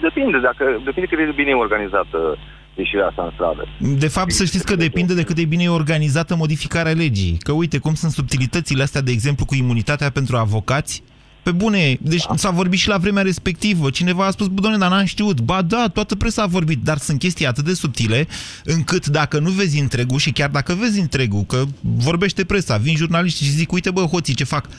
Depinde, 0.02 0.38
dacă, 0.40 0.64
depinde 0.86 1.08
cât 1.10 1.18
de 1.26 1.34
bine 1.36 1.50
e 1.50 1.66
organizată 1.68 2.38
ieșirea 2.76 3.08
asta 3.08 3.24
în 3.24 3.32
stradă. 3.34 3.68
De 4.06 4.08
fapt, 4.08 4.32
să 4.32 4.46
știți 4.46 4.66
că 4.66 4.76
depinde 4.76 5.14
de 5.14 5.24
cât 5.24 5.36
de 5.36 5.46
bine 5.46 5.64
e 5.64 5.70
organizată 5.70 6.36
modificarea 6.36 6.92
legii. 6.92 7.38
Că 7.40 7.52
uite 7.52 7.78
cum 7.78 7.94
sunt 7.94 8.12
subtilitățile 8.12 8.84
astea, 8.84 9.02
de 9.02 9.12
exemplu, 9.12 9.46
cu 9.46 9.56
imunitatea 9.56 10.10
pentru 10.10 10.38
avocați. 10.38 11.04
Pe 11.50 11.56
bune, 11.56 11.98
deci 12.02 12.26
s-a 12.36 12.50
vorbit 12.50 12.80
și 12.80 12.88
la 12.88 12.98
vremea 12.98 13.24
respectivă. 13.24 13.90
Cineva 13.90 14.26
a 14.26 14.32
spus, 14.32 14.48
bă, 14.48 14.62
doamne, 14.62 14.80
dar 14.80 14.90
n-am 14.90 15.06
știut. 15.06 15.42
Ba 15.42 15.62
da, 15.62 15.88
toată 15.94 16.16
presa 16.16 16.42
a 16.44 16.46
vorbit, 16.58 16.84
dar 16.84 16.98
sunt 16.98 17.20
chestii 17.20 17.46
atât 17.48 17.64
de 17.66 17.74
subtile 17.74 18.28
încât 18.64 19.08
dacă 19.08 19.40
nu 19.40 19.50
vezi 19.50 19.80
întregul 19.80 20.18
și 20.18 20.32
chiar 20.32 20.50
dacă 20.50 20.74
vezi 20.74 21.00
întregul, 21.00 21.44
că 21.44 21.64
vorbește 21.82 22.46
presa, 22.46 22.78
vin 22.78 22.96
jurnaliști 22.96 23.44
și 23.44 23.50
zic, 23.50 23.72
uite 23.72 23.92
bă, 23.92 24.02
hoții, 24.02 24.34
ce 24.34 24.44
fac? 24.44 24.70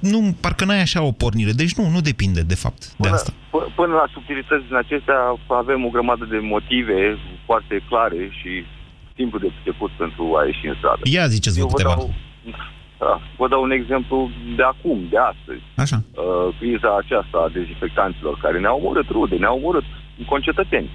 Nu, 0.00 0.36
parcă 0.40 0.64
n-ai 0.64 0.80
așa 0.80 1.02
o 1.02 1.12
pornire. 1.12 1.52
Deci 1.52 1.74
nu, 1.74 1.88
nu 1.88 2.00
depinde, 2.00 2.40
de 2.40 2.54
fapt, 2.54 2.80
de 2.86 2.94
Până, 2.96 3.14
asta. 3.14 3.32
p- 3.32 3.74
până 3.76 3.92
la 3.92 4.06
subtilități 4.12 4.66
din 4.66 4.76
acestea 4.76 5.18
avem 5.48 5.84
o 5.84 5.88
grămadă 5.88 6.24
de 6.30 6.38
motive 6.42 7.16
foarte 7.46 7.82
clare 7.88 8.28
și 8.40 8.50
simplu 9.16 9.38
de 9.38 9.48
priceput 9.54 9.90
pentru 10.02 10.22
a 10.38 10.44
ieși 10.46 10.66
în 10.66 10.74
stradă. 10.78 11.00
Ia 11.04 11.26
ziceți 11.26 11.56
vă 11.56 11.60
Eu 11.62 11.66
vă 11.66 11.76
câteva. 11.76 11.94
dau, 11.94 12.14
da, 13.02 13.20
vă 13.40 13.46
dau 13.48 13.62
un 13.62 13.70
exemplu 13.70 14.30
de 14.58 14.64
acum, 14.72 14.98
de 15.10 15.18
astăzi. 15.32 15.62
Așa. 15.84 15.98
Uh, 16.04 16.48
criza 16.58 16.90
aceasta 17.02 17.38
a 17.42 17.52
dezinfectanților 17.58 18.34
care 18.44 18.58
ne-au 18.60 18.78
omorât 18.80 19.08
rude, 19.16 19.36
ne-au 19.36 19.56
omorât 19.60 19.86
concetățeni. 20.32 20.90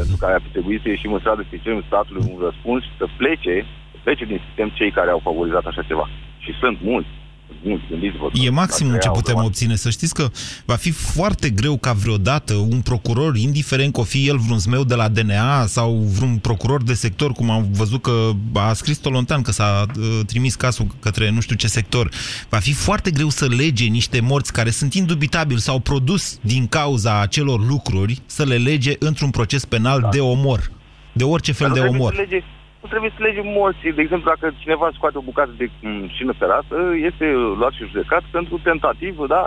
Pentru 0.00 0.16
care 0.22 0.34
ar 0.34 0.42
fi 0.46 0.50
trebuit 0.56 0.80
să 0.82 0.88
ieșim 0.88 1.12
în 1.12 1.18
stradă, 1.18 1.42
să 1.50 1.56
cerem 1.62 1.82
statului 1.86 2.24
un 2.32 2.38
răspuns, 2.48 2.82
să 2.98 3.06
plece, 3.16 3.54
să 3.92 3.98
plece 4.02 4.24
din 4.24 4.40
sistem 4.46 4.68
cei 4.78 4.90
care 4.98 5.10
au 5.10 5.20
favorizat 5.28 5.64
așa 5.66 5.82
ceva. 5.90 6.06
Și 6.44 6.52
sunt 6.60 6.78
mulți. 6.82 7.12
Sunt 7.48 7.58
Mulți, 7.64 7.84
gândiți-vă. 7.90 8.30
E 8.46 8.50
maximum 8.50 8.90
Dacă 8.90 9.02
ce 9.02 9.08
au 9.08 9.14
putem 9.14 9.34
rămas- 9.34 9.46
obține. 9.48 9.76
Să 9.76 9.90
știți 9.90 10.14
că 10.14 10.30
va 10.64 10.74
fi 10.74 10.90
foarte 10.90 11.50
greu 11.50 11.76
ca 11.76 11.92
vreodată 11.92 12.54
un 12.54 12.80
procuror, 12.80 13.36
indiferent 13.36 13.92
că 13.92 14.00
o 14.00 14.02
fi 14.02 14.28
el 14.28 14.38
vreun 14.38 14.58
zmeu 14.58 14.84
de 14.84 14.94
la 14.94 15.08
DNA 15.08 15.66
sau 15.66 15.94
vreun 15.94 16.36
procuror 16.36 16.82
de 16.82 16.94
sector, 16.94 17.32
cum 17.32 17.50
am 17.50 17.66
văzut 17.72 18.02
că 18.02 18.30
a 18.52 18.72
scris 18.72 18.98
Tolontan 18.98 19.42
că 19.42 19.52
s-a 19.52 19.86
uh, 19.98 20.20
trimis 20.26 20.54
casul 20.54 20.86
către 21.00 21.30
nu 21.30 21.40
știu 21.40 21.56
ce 21.56 21.66
sector, 21.66 22.10
va 22.48 22.58
fi 22.58 22.72
foarte 22.72 23.10
greu 23.10 23.28
să 23.28 23.46
lege 23.46 23.84
niște 23.84 24.20
morți 24.20 24.52
care 24.52 24.70
sunt 24.70 24.94
indubitabil 24.94 25.56
sau 25.56 25.78
produs 25.78 26.38
din 26.40 26.66
cauza 26.66 27.20
acelor 27.20 27.66
lucruri, 27.66 28.20
să 28.26 28.44
le 28.44 28.56
lege 28.56 28.94
într-un 28.98 29.30
proces 29.30 29.64
penal 29.64 30.00
Da. 30.00 30.08
de 30.08 30.20
omor. 30.20 30.70
De 31.12 31.24
orice 31.24 31.52
fel 31.52 31.66
Dar 31.66 31.76
de 31.76 31.82
nu 31.82 31.86
trebuie 31.88 32.08
omor. 32.08 32.14
Să 32.14 32.20
lege, 32.30 32.44
nu 32.44 32.55
trebuie 32.86 33.12
să 33.16 33.22
legem 33.22 33.46
morții. 33.46 33.92
De 33.92 34.02
exemplu, 34.02 34.30
dacă 34.32 34.54
cineva 34.58 34.90
scoate 34.92 35.18
o 35.18 35.28
bucată 35.30 35.52
de 35.56 35.66
m, 35.80 36.08
șină 36.16 36.32
ferată, 36.32 36.76
este 37.08 37.26
luat 37.60 37.72
și 37.72 37.90
judecat 37.92 38.22
pentru 38.30 38.60
tentativă, 38.62 39.26
da, 39.26 39.42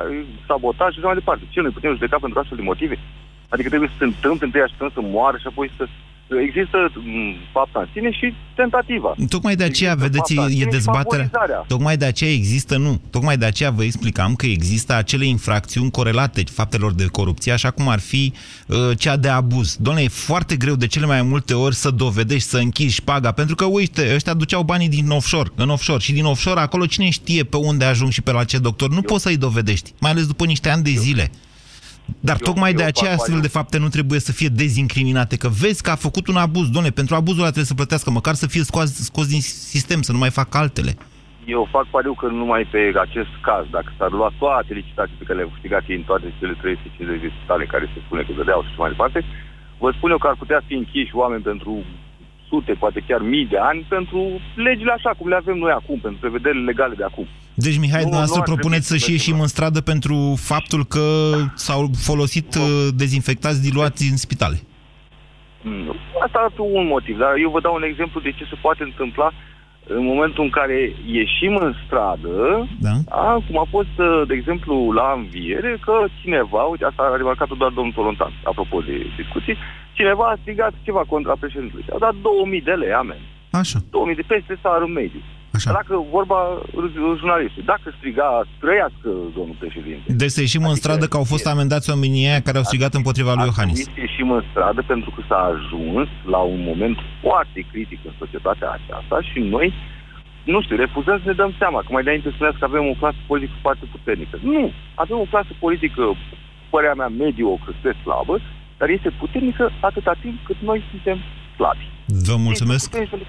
sabotaj 0.47 0.91
și 0.91 0.97
așa 0.97 1.07
mai 1.07 1.21
departe. 1.21 1.43
Ce 1.49 1.61
nu 1.61 1.71
putem 1.71 1.91
judeca 1.91 2.17
pentru 2.19 2.39
astfel 2.39 2.57
de 2.57 2.69
motive? 2.71 2.95
Adică 3.49 3.69
trebuie 3.69 3.89
să 3.89 3.95
se 3.97 4.09
întâmple, 4.11 4.45
întâi 4.45 4.61
așteptăm 4.61 4.91
să 4.93 5.01
moară 5.01 5.37
și 5.37 5.47
apoi 5.47 5.71
să... 5.77 5.87
Există 6.37 6.77
m, 6.95 7.35
fapta 7.53 7.79
în 7.79 7.87
sine 7.93 8.11
și 8.11 8.33
tentativa. 8.55 9.15
Tocmai 9.29 9.55
de 9.55 9.63
aceea, 9.63 9.91
Există 9.91 10.11
vedeți, 10.11 10.33
fapta 10.33 10.45
în 10.45 10.51
e 10.51 10.53
sine 10.53 10.63
și 10.65 10.71
dezbaterea. 10.71 11.29
favorizarea. 11.31 11.65
Tocmai 11.67 11.97
de 11.97 12.05
aceea 12.05 12.31
există, 12.31 12.77
nu. 12.77 13.01
Tocmai 13.09 13.37
de 13.37 13.45
aceea 13.45 13.69
vă 13.71 13.83
explicam 13.83 14.35
că 14.35 14.45
există 14.45 14.93
acele 14.95 15.25
infracțiuni 15.25 15.91
corelate 15.91 16.43
faptelor 16.51 16.93
de 16.93 17.05
corupție, 17.05 17.51
așa 17.51 17.71
cum 17.71 17.87
ar 17.87 17.99
fi 17.99 18.33
uh, 18.67 18.77
cea 18.97 19.17
de 19.17 19.27
abuz. 19.27 19.77
Doamne, 19.79 20.01
e 20.01 20.07
foarte 20.07 20.55
greu 20.55 20.75
de 20.75 20.87
cele 20.87 21.05
mai 21.05 21.21
multe 21.21 21.53
ori 21.53 21.75
să 21.75 21.89
dovedești, 21.91 22.49
să 22.49 22.57
închizi 22.57 22.95
șpaga, 22.95 23.31
pentru 23.31 23.55
că, 23.55 23.65
uite, 23.65 24.11
ăștia 24.13 24.33
duceau 24.33 24.63
banii 24.63 24.89
din 24.89 25.09
offshore, 25.09 25.49
în 25.55 25.69
offshore, 25.69 25.99
și 25.99 26.13
din 26.13 26.25
offshore 26.25 26.59
acolo 26.59 26.85
cine 26.85 27.09
știe 27.09 27.43
pe 27.43 27.57
unde 27.57 27.85
ajung 27.85 28.11
și 28.11 28.21
pe 28.21 28.31
la 28.31 28.43
ce 28.43 28.57
doctor. 28.57 28.89
Nu 28.89 29.01
poți 29.01 29.23
să-i 29.23 29.37
dovedești, 29.37 29.93
mai 29.99 30.11
ales 30.11 30.27
după 30.27 30.45
niște 30.45 30.69
ani 30.69 30.83
de 30.83 30.89
zile. 30.89 31.31
Dar 32.19 32.37
Eu- 32.39 32.45
tocmai 32.47 32.73
de 32.73 32.81
eu 32.81 32.87
aceea 32.87 33.11
fac 33.11 33.19
astfel 33.19 33.41
de 33.41 33.47
pariu. 33.47 33.59
fapte 33.59 33.77
nu 33.77 33.87
trebuie 33.87 34.19
să 34.19 34.31
fie 34.31 34.47
dezincriminate, 34.47 35.35
că 35.37 35.47
vezi 35.61 35.83
că 35.83 35.89
a 35.91 35.95
făcut 35.95 36.27
un 36.27 36.35
abuz, 36.35 36.67
doamne, 36.69 36.89
pentru 36.89 37.15
abuzul 37.15 37.39
ăla 37.39 37.55
trebuie 37.55 37.73
să 37.73 37.79
plătească, 37.81 38.09
măcar 38.11 38.33
să 38.33 38.47
fie 38.47 38.63
scos, 38.63 38.93
scos 38.93 39.27
din 39.27 39.41
sistem, 39.41 40.01
să 40.01 40.11
nu 40.11 40.17
mai 40.17 40.29
facă 40.29 40.57
altele. 40.57 40.97
Eu 41.55 41.67
fac 41.75 41.85
pariu 41.95 42.13
că 42.13 42.27
numai 42.27 42.63
pe 42.71 42.81
acest 43.05 43.33
caz, 43.47 43.65
dacă 43.77 43.89
s-ar 43.97 44.11
lua 44.11 44.29
toate 44.39 44.73
licitații 44.73 45.19
pe 45.19 45.23
care 45.27 45.37
le-au 45.37 45.53
câștigat 45.53 45.83
ei 45.87 45.95
în 46.01 46.07
toate 46.09 46.33
cele 46.39 46.53
350 46.61 47.21
de 47.25 47.31
spitale 47.37 47.65
care 47.73 47.85
se 47.93 47.99
spune 48.05 48.21
că 48.23 48.31
dădeau 48.39 48.61
și 48.61 48.69
așa 48.69 48.81
mai 48.83 48.93
departe, 48.95 49.19
vă 49.83 49.89
spun 49.97 50.09
eu 50.11 50.17
că 50.21 50.27
ar 50.27 50.37
putea 50.43 50.61
fi 50.67 50.73
închiși 50.73 51.15
oameni 51.21 51.47
pentru 51.51 51.71
sute, 52.49 52.73
poate 52.73 53.03
chiar 53.07 53.21
mii 53.21 53.45
de 53.45 53.57
ani, 53.57 53.85
pentru 53.89 54.19
legile 54.55 54.91
așa 54.91 55.11
cum 55.17 55.27
le 55.29 55.35
avem 55.35 55.57
noi 55.57 55.71
acum, 55.71 55.99
pentru 55.99 56.19
prevederile 56.19 56.63
legale 56.63 56.95
de 56.95 57.03
acum. 57.03 57.27
Deci, 57.53 57.77
Mihai, 57.77 58.03
Nu, 58.03 58.09
dumneavoastră 58.09 58.41
nu 58.41 58.45
ar 58.47 58.51
propuneți 58.53 58.87
să 58.87 58.93
trebui 58.93 58.99
să 58.99 59.05
și 59.05 59.11
mergem 59.11 59.31
ieșim 59.31 59.41
în 59.41 59.53
stradă 59.55 59.81
pentru 59.91 60.17
faptul 60.51 60.81
că 60.85 61.05
s-au 61.65 61.81
folosit 62.09 62.55
uh, 62.55 62.87
dezinfectați 63.01 63.61
diluați 63.61 64.09
în 64.11 64.17
spitale. 64.17 64.57
Mm, 65.63 65.95
Asta 66.25 66.37
ar 66.45 66.51
fi 66.55 66.61
un 66.61 66.87
motiv, 66.95 67.17
dar 67.17 67.33
eu 67.43 67.49
vă 67.55 67.61
dau 67.61 67.73
un 67.75 67.83
exemplu 67.91 68.19
de 68.21 68.31
ce 68.37 68.43
se 68.51 68.57
poate 68.61 68.83
întâmpla 68.83 69.31
în 69.97 70.05
momentul 70.05 70.43
în 70.43 70.49
care 70.49 70.77
ieșim 71.05 71.55
în 71.55 71.73
stradă, 71.85 72.67
da. 72.79 72.95
a, 73.09 73.43
cum 73.47 73.57
a 73.59 73.67
fost, 73.69 73.95
uh, 73.97 74.21
de 74.27 74.33
exemplu, 74.33 74.91
la 74.91 75.13
înviere, 75.17 75.77
că 75.85 76.05
cineva, 76.21 76.61
uite, 76.63 76.85
asta 76.85 77.03
a 77.03 77.15
remarcat 77.15 77.49
doar 77.57 77.71
domnul 77.71 77.93
Tolontan, 77.93 78.33
apropo 78.43 78.79
de 78.79 78.95
discuții, 79.21 79.57
cineva 79.93 80.25
a 80.29 80.37
strigat 80.41 80.73
ceva 80.87 81.03
contra 81.07 81.35
președintelui. 81.39 81.85
A 81.93 81.97
dat 81.97 82.15
2000 82.21 82.61
de 82.61 82.71
lei 82.71 82.93
amen. 82.93 83.21
Așa. 83.51 83.79
2000 83.89 84.15
de 84.15 84.23
peste 84.27 84.59
salariul 84.61 84.89
mediu. 84.89 85.21
Așa. 85.57 85.71
Dacă 85.71 86.05
vorba 86.17 86.39
jurnalistul, 87.21 87.63
dacă 87.65 87.87
striga, 87.97 88.27
trăiască 88.63 89.09
domnul 89.37 89.55
președinte. 89.59 90.13
Deci 90.21 90.35
să 90.35 90.41
ieșim 90.41 90.63
în 90.71 90.75
stradă 90.75 91.05
că 91.07 91.17
au 91.17 91.23
fost 91.33 91.45
amendați 91.47 91.89
oamenii 91.89 92.27
aia 92.27 92.41
care 92.47 92.57
au 92.57 92.63
strigat 92.63 92.93
împotriva 92.93 93.33
lui 93.33 93.49
Iohannis. 93.49 93.83
Să 93.83 93.99
ieșim 94.07 94.31
în 94.31 94.43
stradă 94.51 94.81
pentru 94.93 95.09
că 95.15 95.21
s-a 95.29 95.41
ajuns 95.53 96.09
la 96.33 96.41
un 96.53 96.61
moment 96.69 96.97
foarte 97.23 97.59
critic 97.71 97.99
în 98.05 98.13
societatea 98.21 98.69
aceasta 98.77 99.17
și 99.29 99.39
noi, 99.55 99.67
nu 100.43 100.61
știu, 100.61 100.75
refuzăm 100.75 101.17
să 101.23 101.27
ne 101.29 101.39
dăm 101.41 101.53
seama, 101.61 101.79
că 101.79 101.89
mai 101.91 102.03
înainte 102.05 102.29
spuneați 102.35 102.59
că 102.59 102.65
avem 102.65 102.85
o 102.91 102.99
clasă 103.01 103.19
politică 103.31 103.57
foarte 103.61 103.85
puternică. 103.93 104.35
Nu, 104.41 104.71
avem 105.03 105.17
o 105.19 105.31
clasă 105.33 105.51
politică, 105.65 106.03
părerea 106.69 106.99
mea, 107.01 107.11
mediocră, 107.23 107.71
spre 107.79 107.93
slabă, 108.03 108.35
dar 108.79 108.89
este 108.89 109.09
puternică 109.21 109.63
atâta 109.79 110.13
timp 110.21 110.37
cât 110.47 110.59
noi 110.69 110.79
suntem 110.91 111.17
slabi. 111.59 111.83
Vă 112.29 112.35
mulțumesc. 112.47 112.85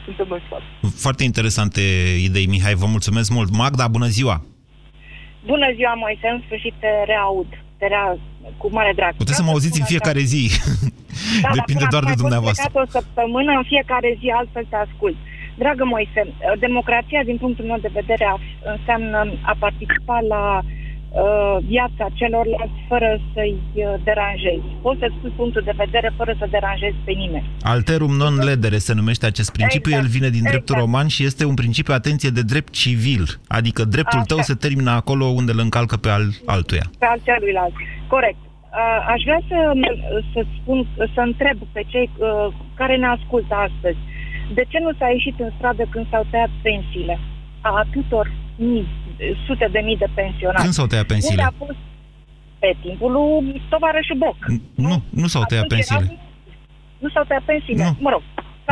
Suntem 0.06 0.26
noi 0.28 0.42
slabi. 0.48 0.64
Foarte 1.04 1.22
interesante 1.30 1.82
idei, 2.28 2.46
Mihai. 2.46 2.74
Vă 2.74 2.86
mulțumesc 2.86 3.28
mult. 3.36 3.50
Magda, 3.62 3.88
bună 3.96 4.08
ziua! 4.16 4.36
Bună 5.52 5.68
ziua, 5.76 5.94
Moise, 6.02 6.26
în 6.34 6.40
sfârșit 6.46 6.74
te 6.82 6.92
reaud, 7.12 7.50
te 7.78 7.86
rea 7.86 8.06
cu 8.60 8.66
mare 8.76 8.92
drag. 8.96 9.12
Puteți 9.16 9.36
să 9.40 9.42
mă 9.42 9.50
auziți 9.50 9.80
în 9.80 9.86
fiecare 9.92 10.22
zi. 10.32 10.42
Da, 11.42 11.50
Depinde 11.58 11.86
doar 11.94 12.04
de 12.04 12.20
dumneavoastră. 12.22 12.70
Am 12.74 12.82
o 12.84 12.90
săptămână, 12.98 13.50
în 13.60 13.66
fiecare 13.72 14.10
zi 14.20 14.26
altfel 14.40 14.66
te 14.70 14.76
ascult. 14.76 15.16
Dragă 15.62 15.84
Moise, 15.84 16.22
democrația, 16.66 17.22
din 17.24 17.36
punctul 17.36 17.64
meu 17.64 17.78
de 17.86 17.90
vedere, 18.00 18.26
înseamnă 18.74 19.18
a 19.50 19.54
participa 19.58 20.18
la 20.32 20.42
uh, 20.58 20.79
viața 21.66 22.06
celorlalți 22.14 22.80
fără 22.88 23.20
să-i 23.34 23.56
uh, 23.72 23.94
deranjezi. 24.04 24.66
Poți 24.82 24.98
să 24.98 25.08
spui 25.16 25.32
punctul 25.36 25.62
de 25.64 25.74
vedere 25.76 26.12
fără 26.16 26.34
să 26.38 26.46
deranjezi 26.50 26.96
pe 27.04 27.12
nimeni. 27.12 27.50
Alterum 27.62 28.12
non 28.16 28.34
ledere 28.48 28.78
se 28.78 28.94
numește 28.94 29.26
acest 29.26 29.52
principiu, 29.52 29.90
exact. 29.90 30.06
el 30.06 30.12
vine 30.16 30.28
din 30.28 30.42
dreptul 30.42 30.74
exact. 30.74 30.80
roman 30.80 31.06
și 31.08 31.24
este 31.24 31.44
un 31.44 31.54
principiu, 31.54 31.94
atenție, 31.94 32.30
de 32.30 32.42
drept 32.42 32.72
civil. 32.72 33.24
Adică 33.48 33.84
dreptul 33.84 34.18
Așa. 34.18 34.26
tău 34.26 34.38
se 34.38 34.54
termină 34.54 34.90
acolo 34.90 35.24
unde 35.24 35.52
îl 35.52 35.58
încalcă 35.58 35.96
pe 35.96 36.08
al 36.08 36.26
altuia. 36.46 36.86
Pe 36.98 37.06
al 37.06 37.20
celuilalt. 37.22 37.74
Corect. 38.08 38.40
Uh, 38.42 39.06
aș 39.14 39.22
vrea 39.28 39.40
să, 39.48 39.58
să 40.32 40.40
spun, 40.60 40.86
să 41.14 41.20
întreb 41.20 41.58
pe 41.72 41.82
cei 41.86 42.10
uh, 42.18 42.54
care 42.74 42.96
ne 42.96 43.06
ascultă 43.06 43.54
astăzi, 43.54 43.98
de 44.54 44.64
ce 44.68 44.78
nu 44.78 44.92
s-a 44.98 45.08
ieșit 45.08 45.40
în 45.40 45.50
stradă 45.56 45.82
când 45.90 46.06
s-au 46.10 46.26
tăiat 46.30 46.50
pensiile? 46.62 47.18
A 47.60 47.70
atâtor 47.84 48.32
mii, 48.56 48.88
sute 49.46 49.68
de 49.72 49.80
mii 49.84 49.96
de 49.96 50.08
pensionari. 50.14 50.62
Când 50.62 50.72
s-au 50.72 50.86
tăiat 50.86 51.06
pensiile? 51.06 51.42
Unde 51.42 51.54
a 51.54 51.64
fost 51.64 51.78
pe 52.58 52.76
timpul 52.82 53.10
lui 53.12 53.62
tovarășul 53.68 54.16
Boc. 54.16 54.36
Nu, 54.74 55.02
nu 55.10 55.26
s-au 55.26 55.44
tăiat 55.48 55.66
pensiile. 55.66 56.04
Erau, 56.04 56.18
nu 56.98 57.08
s-au 57.08 57.24
tăiat 57.24 57.42
pensiile, 57.42 57.84
nu. 57.84 57.96
mă 58.00 58.10
rog. 58.10 58.22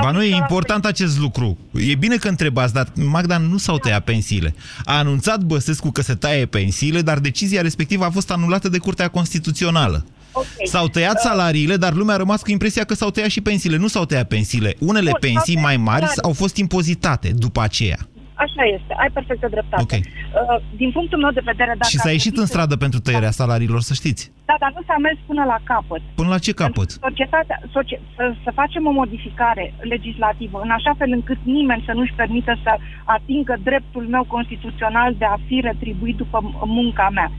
Ba 0.02 0.10
nu, 0.10 0.22
e 0.22 0.34
important 0.34 0.84
acest 0.84 1.18
lucru. 1.18 1.58
E 1.72 1.94
bine 1.94 2.16
că 2.16 2.28
întrebați, 2.28 2.72
dar 2.72 2.86
Magda 2.94 3.38
nu 3.38 3.56
s-au 3.56 3.78
tăiat 3.78 4.04
pensiile. 4.04 4.54
A 4.84 4.98
anunțat 4.98 5.40
Băsescu 5.40 5.90
că 5.90 6.02
se 6.02 6.14
taie 6.14 6.46
pensiile, 6.46 7.00
dar 7.00 7.18
decizia 7.18 7.62
respectivă 7.62 8.04
a 8.04 8.10
fost 8.10 8.30
anulată 8.30 8.68
de 8.68 8.78
Curtea 8.78 9.08
Constituțională. 9.08 10.06
Okay. 10.32 10.48
S-au 10.64 10.88
tăiat 10.88 11.20
salariile, 11.20 11.76
dar 11.76 11.92
lumea 11.92 12.14
a 12.14 12.18
rămas 12.18 12.42
cu 12.42 12.50
impresia 12.50 12.84
că 12.84 12.94
s-au 12.94 13.10
tăiat 13.10 13.30
și 13.30 13.40
pensiile. 13.40 13.76
Nu 13.76 13.86
s-au 13.86 14.04
tăiat 14.04 14.28
pensiile. 14.28 14.74
Unele 14.78 15.10
Bun, 15.10 15.18
pensii 15.20 15.56
mai 15.56 15.76
mari 15.76 16.00
salariile. 16.00 16.22
au 16.22 16.32
fost 16.32 16.56
impozitate 16.56 17.30
după 17.36 17.60
aceea. 17.62 17.98
Așa 18.44 18.62
este, 18.76 18.92
ai 19.02 19.10
perfectă 19.18 19.46
dreptate. 19.54 19.82
Okay. 19.82 20.02
Uh, 20.06 20.56
din 20.80 20.90
punctul 20.96 21.18
meu 21.24 21.30
de 21.38 21.48
vedere... 21.52 21.72
Dacă 21.78 21.90
și 21.92 21.96
s-a 21.98 22.08
ar 22.08 22.12
ieșit 22.18 22.32
trebui 22.32 22.40
în 22.44 22.46
să- 22.46 22.52
stradă 22.54 22.76
pentru 22.84 22.98
tăierea 23.00 23.30
salariilor, 23.42 23.80
să 23.90 23.94
știți. 24.00 24.22
Da, 24.48 24.54
dar 24.62 24.72
nu 24.76 24.82
s-a 24.88 24.96
mers 25.06 25.18
până 25.30 25.44
la 25.52 25.58
capăt. 25.70 26.02
Până 26.20 26.28
la 26.34 26.38
ce 26.46 26.52
capăt? 26.62 26.88
Societatea, 27.08 27.58
socie, 27.74 28.00
să, 28.16 28.24
să 28.44 28.50
facem 28.60 28.86
o 28.86 28.90
modificare 28.90 29.64
legislativă 29.92 30.60
în 30.66 30.70
așa 30.78 30.92
fel 30.98 31.10
încât 31.18 31.40
nimeni 31.58 31.82
să 31.86 31.92
nu-și 31.98 32.12
permită 32.20 32.52
să 32.64 32.72
atingă 33.04 33.54
dreptul 33.68 34.04
meu 34.14 34.24
constituțional 34.24 35.10
de 35.18 35.24
a 35.24 35.36
fi 35.46 35.56
retribuit 35.68 36.16
după 36.16 36.38
m- 36.42 36.58
munca 36.78 37.08
mea. 37.18 37.30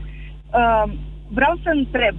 Uh, 0.60 0.92
vreau 1.28 1.54
să 1.62 1.70
întreb 1.80 2.14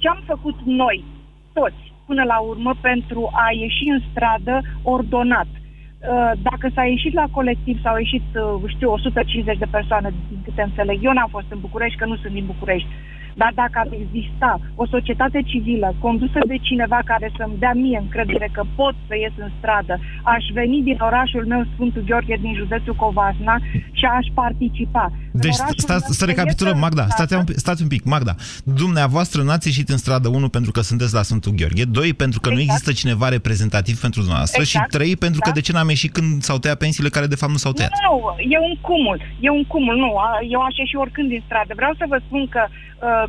ce 0.00 0.08
am 0.08 0.22
făcut 0.26 0.56
noi, 0.64 1.04
toți, 1.52 1.82
până 2.06 2.22
la 2.32 2.38
urmă, 2.50 2.72
pentru 2.80 3.30
a 3.32 3.46
ieși 3.62 3.84
în 3.94 4.00
stradă 4.10 4.54
ordonat. 4.82 5.46
Uh, 6.00 6.32
Dacă 6.42 6.66
s-a 6.74 6.84
ieșit 6.84 7.14
la 7.14 7.26
colectiv, 7.30 7.80
s-au 7.82 7.96
ieșit, 7.98 8.22
uh, 8.34 8.70
știu, 8.74 8.90
150 8.92 9.58
de 9.58 9.66
persoane, 9.70 10.08
din 10.28 10.40
câte 10.44 10.62
înțeleg. 10.62 10.98
Eu 11.02 11.12
n-am 11.12 11.28
fost 11.30 11.46
în 11.50 11.60
București, 11.60 11.98
că 11.98 12.04
nu 12.06 12.16
sunt 12.16 12.32
din 12.32 12.46
București. 12.46 12.88
Dar 13.34 13.52
dacă 13.54 13.76
ar 13.82 13.88
exista 14.02 14.60
o 14.74 14.86
societate 14.86 15.40
civilă 15.50 15.94
condusă 16.00 16.38
de 16.46 16.56
cineva 16.68 16.98
care 17.04 17.32
să-mi 17.36 17.58
dea 17.58 17.72
mie 17.74 17.98
încredere 18.02 18.48
că 18.52 18.62
pot 18.74 18.94
să 19.08 19.14
ies 19.16 19.32
în 19.36 19.50
stradă, 19.58 19.94
aș 20.22 20.44
veni 20.52 20.82
din 20.82 20.98
orașul 21.00 21.44
meu, 21.46 21.62
Sfântul 21.74 22.02
Gheorghe, 22.06 22.36
din 22.40 22.54
județul 22.54 22.94
Covasna 22.94 23.56
și 23.92 24.04
aș 24.04 24.26
participa. 24.34 25.12
În 25.32 25.40
Deci, 25.40 25.54
orașul 25.58 25.74
stați, 25.86 26.02
meu 26.02 26.12
să 26.20 26.24
recapitulăm, 26.24 26.72
ies 26.72 26.82
în 26.82 26.86
Magda, 26.86 27.02
stradă, 27.02 27.14
stați 27.16 27.34
un, 27.40 27.44
pic- 27.48 27.56
stați 27.64 27.82
un 27.82 27.88
pic, 27.88 28.04
Magda. 28.04 28.34
Dumneavoastră 28.64 29.42
n-ați 29.42 29.66
ieșit 29.66 29.88
în 29.88 29.96
stradă, 29.96 30.28
unu, 30.28 30.48
pentru 30.48 30.70
că 30.70 30.80
sunteți 30.80 31.14
la 31.14 31.22
Sfântul 31.22 31.52
Gheorghe, 31.52 31.84
doi, 31.84 32.12
pentru 32.14 32.40
că 32.40 32.48
nu 32.48 32.60
Exact. 32.60 32.70
există 32.70 32.92
cineva 33.02 33.28
reprezentativ 33.28 34.00
pentru 34.00 34.18
dumneavoastră 34.20 34.60
Exact, 34.62 34.84
și 34.92 34.96
trei, 34.98 35.16
pentru 35.16 35.40
că 35.40 35.48
da. 35.48 35.54
de 35.58 35.60
ce 35.66 35.72
n-am 35.72 35.88
ieșit 35.88 36.12
când 36.12 36.42
s-au 36.42 36.58
tăiat 36.58 36.78
pensiile 36.84 37.08
care 37.16 37.26
de 37.26 37.34
fapt 37.40 37.52
nu 37.52 37.58
s-au 37.64 37.72
tăiat? 37.72 37.90
Nu, 38.06 38.14
nu, 38.20 38.50
e 38.54 38.58
un 38.70 38.76
cumul. 38.88 39.18
E 39.46 39.50
un 39.50 39.64
cumul, 39.72 39.96
nu. 40.04 40.10
a- 40.26 40.38
Eu 40.54 40.60
aș 40.68 40.76
ieși 40.76 40.96
oricând 40.96 41.28
din 41.28 41.42
stradă. 41.46 41.72
Vreau 41.80 41.92
să 42.00 42.04
vă 42.12 42.18
spun 42.26 42.42
că 42.54 42.62
uh, 42.68 42.74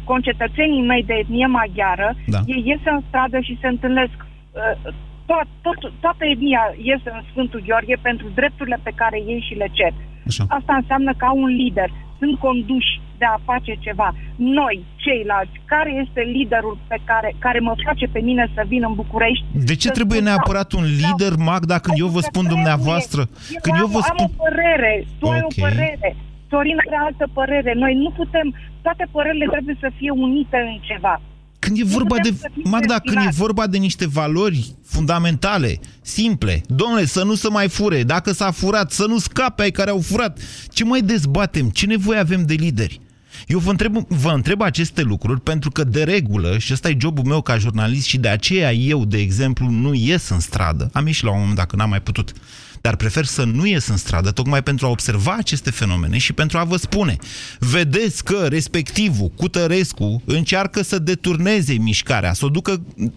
concetățenii 0.04 0.82
mei 0.92 1.04
de 1.04 1.14
etnie 1.14 1.46
maghiară, 1.46 2.16
Da. 2.28 2.40
ei 2.46 2.64
ies 2.66 2.80
în 2.86 3.02
stradă 3.08 3.38
și 3.40 3.58
se 3.62 3.68
întâlnesc 3.68 4.16
uh, 4.20 4.94
tot, 5.26 5.48
tot, 5.66 5.80
toată 6.00 6.24
etnia 6.34 6.64
iese 6.90 7.10
în 7.18 7.22
Sfântul 7.32 7.64
Gheorghe 7.68 7.96
pentru 8.02 8.28
drepturile 8.40 8.80
pe 8.84 8.92
care 8.96 9.18
ei 9.32 9.46
și 9.48 9.54
le 9.62 9.68
cer. 9.72 9.94
Așa. 10.28 10.44
Asta 10.58 10.74
înseamnă 10.76 11.12
că 11.18 11.26
au 11.26 11.38
un 11.38 11.52
lider, 11.62 11.90
sunt 12.20 12.40
conduși 12.40 12.94
de 13.18 13.26
a 13.26 13.38
face 13.52 13.74
ceva. 13.80 14.10
Noi, 14.36 14.76
ceilalți, 14.96 15.56
care 15.66 15.92
este 16.06 16.22
liderul 16.38 16.78
pe 16.88 16.98
care, 17.04 17.30
care 17.40 17.60
mă 17.60 17.74
face 17.86 18.06
pe 18.08 18.20
mine 18.20 18.52
să 18.56 18.64
vin 18.68 18.84
în 18.90 18.94
București? 18.94 19.46
De 19.70 19.76
ce 19.76 19.88
să 19.88 19.94
trebuie 19.94 20.18
spun, 20.20 20.28
da, 20.30 20.34
neapărat 20.34 20.72
un 20.80 20.84
lider, 21.04 21.34
Magda, 21.52 21.78
când 21.80 21.98
eu 22.04 22.10
vă 22.18 22.20
Pentru 22.20 22.30
că 22.30 22.30
spun 22.32 22.46
trebuie. 22.46 22.56
dumneavoastră? 22.56 23.22
Eu 23.56 23.60
Când 23.66 23.76
eu 23.82 23.86
am, 23.86 23.92
vă 23.96 24.02
am 24.04 24.10
spun... 24.12 24.26
o 24.30 24.44
părere, 24.44 24.92
tu 25.20 25.26
ai 25.34 25.42
o 25.48 25.50
Ok. 25.52 25.58
părere, 25.66 26.10
Sorin 26.52 26.78
are 26.86 26.98
altă 27.08 27.26
părere. 27.34 27.72
Noi 27.84 27.94
nu 28.04 28.10
putem, 28.22 28.48
toate 28.82 29.04
părerile 29.12 29.48
trebuie 29.52 29.78
să 29.80 29.90
fie 29.98 30.12
unite 30.12 30.58
în 30.72 30.78
ceva. 30.90 31.16
Când 31.64 31.78
e 31.78 31.82
Nu 31.84 31.88
vorba 31.98 32.16
putem 32.16 32.32
de, 32.32 32.38
să 32.38 32.50
fim 32.54 32.64
Magda, 32.70 32.94
când 32.94 33.04
e 33.04 33.10
destinați. 33.14 33.38
vorba 33.38 33.68
de 33.68 33.78
niște 33.78 34.08
valori 34.08 34.60
fundamentale, 34.86 35.80
simple, 36.02 36.62
domnule, 36.68 37.06
să 37.06 37.24
nu 37.24 37.36
se 37.36 37.50
mai 37.50 37.68
fure, 37.70 38.04
dacă 38.04 38.32
s-a 38.32 38.52
furat, 38.52 38.92
să 38.92 39.06
nu 39.08 39.18
scape 39.18 39.62
ai 39.62 39.72
care 39.72 39.90
au 39.90 40.00
furat, 40.00 40.40
ce 40.70 40.84
mai 40.84 41.02
dezbatem? 41.02 41.70
Ce 41.70 41.86
nevoie 41.86 42.20
avem 42.20 42.46
de 42.46 42.54
lideri? 42.54 43.00
Eu 43.48 43.60
vă 43.60 43.70
întreb, 43.70 43.96
vă 44.08 44.32
întreb 44.32 44.62
aceste 44.62 45.02
lucruri 45.02 45.42
pentru 45.42 45.72
că 45.72 45.84
de 45.84 46.04
regulă, 46.04 46.58
și 46.58 46.74
ăsta 46.74 46.90
e 46.90 46.96
jobul 47.00 47.24
meu 47.24 47.42
ca 47.42 47.58
jurnalist 47.58 48.06
și 48.08 48.18
de 48.18 48.28
aceea 48.28 48.74
eu, 48.74 49.06
de 49.06 49.18
exemplu, 49.18 49.70
nu 49.70 49.94
ies 49.94 50.30
în 50.30 50.40
stradă. 50.40 50.90
Am 50.94 51.06
ieșit 51.06 51.24
la 51.24 51.32
un 51.32 51.40
moment 51.40 51.56
dat, 51.56 51.66
că 51.66 51.76
n-am 51.76 51.90
mai 51.90 52.02
putut. 52.02 52.34
Dar 52.82 52.96
prefer 52.96 53.24
să 53.24 53.44
nu 53.46 53.66
ies 53.66 53.88
în 53.88 53.98
stradă 53.98 54.32
tocmai 54.32 54.64
pentru 54.64 54.86
a 54.86 54.90
observa 54.90 55.36
aceste 55.38 55.72
fenomene 55.72 56.18
și 56.18 56.34
pentru 56.34 56.58
a 56.58 56.64
vă 56.64 56.76
spune. 56.76 57.16
Vedeți 57.60 58.24
că 58.24 58.48
respectivul, 58.50 59.30
Cutărescu, 59.38 60.22
încearcă 60.26 60.82
să 60.82 61.00
deturneze 61.00 61.74
mișcarea, 61.74 62.34
să 62.34 62.46
o 62.46 62.50
ducă... 62.50 62.72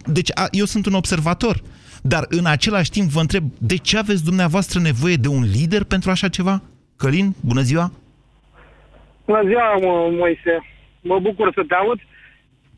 Deci 0.05 0.31
a, 0.33 0.47
eu 0.51 0.65
sunt 0.65 0.85
un 0.85 0.93
observator. 0.93 1.61
Dar 2.01 2.25
în 2.29 2.45
același 2.45 2.89
timp 2.89 3.09
vă 3.09 3.19
întreb, 3.19 3.43
de 3.57 3.77
ce 3.77 3.97
aveți 3.97 4.23
dumneavoastră 4.23 4.79
nevoie 4.79 5.15
de 5.15 5.27
un 5.27 5.41
lider 5.41 5.83
pentru 5.83 6.09
așa 6.09 6.27
ceva? 6.27 6.61
Călin, 6.97 7.35
bună 7.41 7.61
ziua! 7.61 7.91
Bună 9.25 9.43
ziua, 9.45 9.77
mă, 9.85 10.09
Moise. 10.11 10.55
Mă 11.01 11.19
bucur 11.19 11.51
să 11.53 11.63
te 11.67 11.73
aud. 11.73 11.99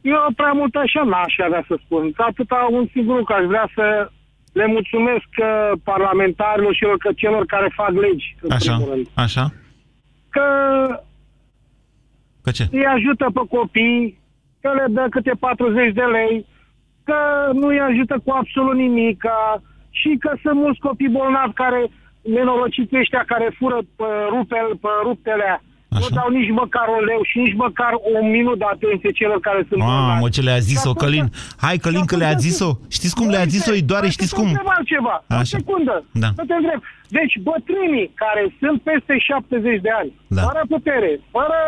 Eu 0.01 0.19
prea 0.35 0.51
mult 0.51 0.75
așa 0.75 1.03
n-aș 1.03 1.33
avea 1.45 1.63
să 1.67 1.75
spun. 1.83 2.13
Atâta 2.15 2.67
un 2.71 2.87
singur 2.91 3.17
lucru 3.17 3.33
aș 3.33 3.45
vrea 3.45 3.69
să 3.75 4.11
le 4.59 4.65
mulțumesc 4.75 5.29
uh, 5.37 5.71
parlamentarilor 5.83 6.73
și 6.73 6.79
celor, 6.79 6.97
celor 7.15 7.45
care 7.45 7.69
fac 7.79 7.91
legi, 8.05 8.35
în 8.41 8.51
Așa, 8.51 8.73
primul 8.75 8.93
rând. 8.93 9.05
așa. 9.13 9.45
Că 10.29 10.45
Că 12.43 12.51
ce? 12.51 12.63
îi 12.71 12.85
ajută 12.85 13.25
pe 13.33 13.41
copii, 13.49 14.19
că 14.61 14.69
le 14.77 14.85
dă 14.89 15.05
câte 15.09 15.31
40 15.39 15.93
de 15.93 16.01
lei, 16.17 16.45
că 17.03 17.17
nu 17.53 17.67
îi 17.67 17.79
ajută 17.79 18.15
cu 18.23 18.31
absolut 18.31 18.75
nimic, 18.75 19.23
și 19.89 20.17
că 20.19 20.31
sunt 20.41 20.55
mulți 20.55 20.79
copii 20.79 21.09
bolnavi 21.17 21.53
care, 21.53 21.81
nenorociți 22.21 22.95
ăștia 22.95 23.23
care 23.27 23.55
fură 23.57 23.79
pe, 23.95 24.09
rupel, 24.29 24.67
pe 24.81 24.87
ruptele, 25.89 26.09
nu 26.09 26.15
dau 26.19 26.29
nici 26.39 26.51
măcar 26.61 26.87
un 26.97 27.03
leu 27.11 27.21
și 27.29 27.37
nici 27.43 27.55
măcar 27.65 27.91
un 28.19 28.29
minut 28.35 28.57
de 28.57 28.67
atenție 28.73 29.11
celor 29.11 29.39
care 29.47 29.65
sunt 29.69 29.79
Mamă, 29.79 30.29
ce 30.29 30.41
le-a 30.41 30.57
zis-o, 30.69 30.93
Călin. 30.93 31.27
Hai, 31.65 31.77
Călin, 31.77 32.05
că 32.05 32.15
le-a 32.15 32.35
zis-o. 32.45 32.69
Știți 32.97 33.15
cum 33.15 33.27
le-a 33.29 33.45
zis-o? 33.55 33.71
Îi 33.71 33.81
doare, 33.91 34.07
știți 34.17 34.33
cum? 34.39 34.49
ceva. 34.93 35.15
O 35.29 35.35
Așa. 35.41 35.57
secundă. 35.57 35.95
Da. 36.23 36.29
Nu 36.37 36.43
te 36.49 36.53
întreb. 36.61 36.79
Deci 37.17 37.33
bătrânii 37.47 38.07
care 38.23 38.43
sunt 38.61 38.77
peste 38.89 39.13
70 39.17 39.81
de 39.87 39.91
ani, 40.01 40.11
Da. 40.37 40.41
fără 40.47 40.61
putere, 40.73 41.11
fără 41.35 41.59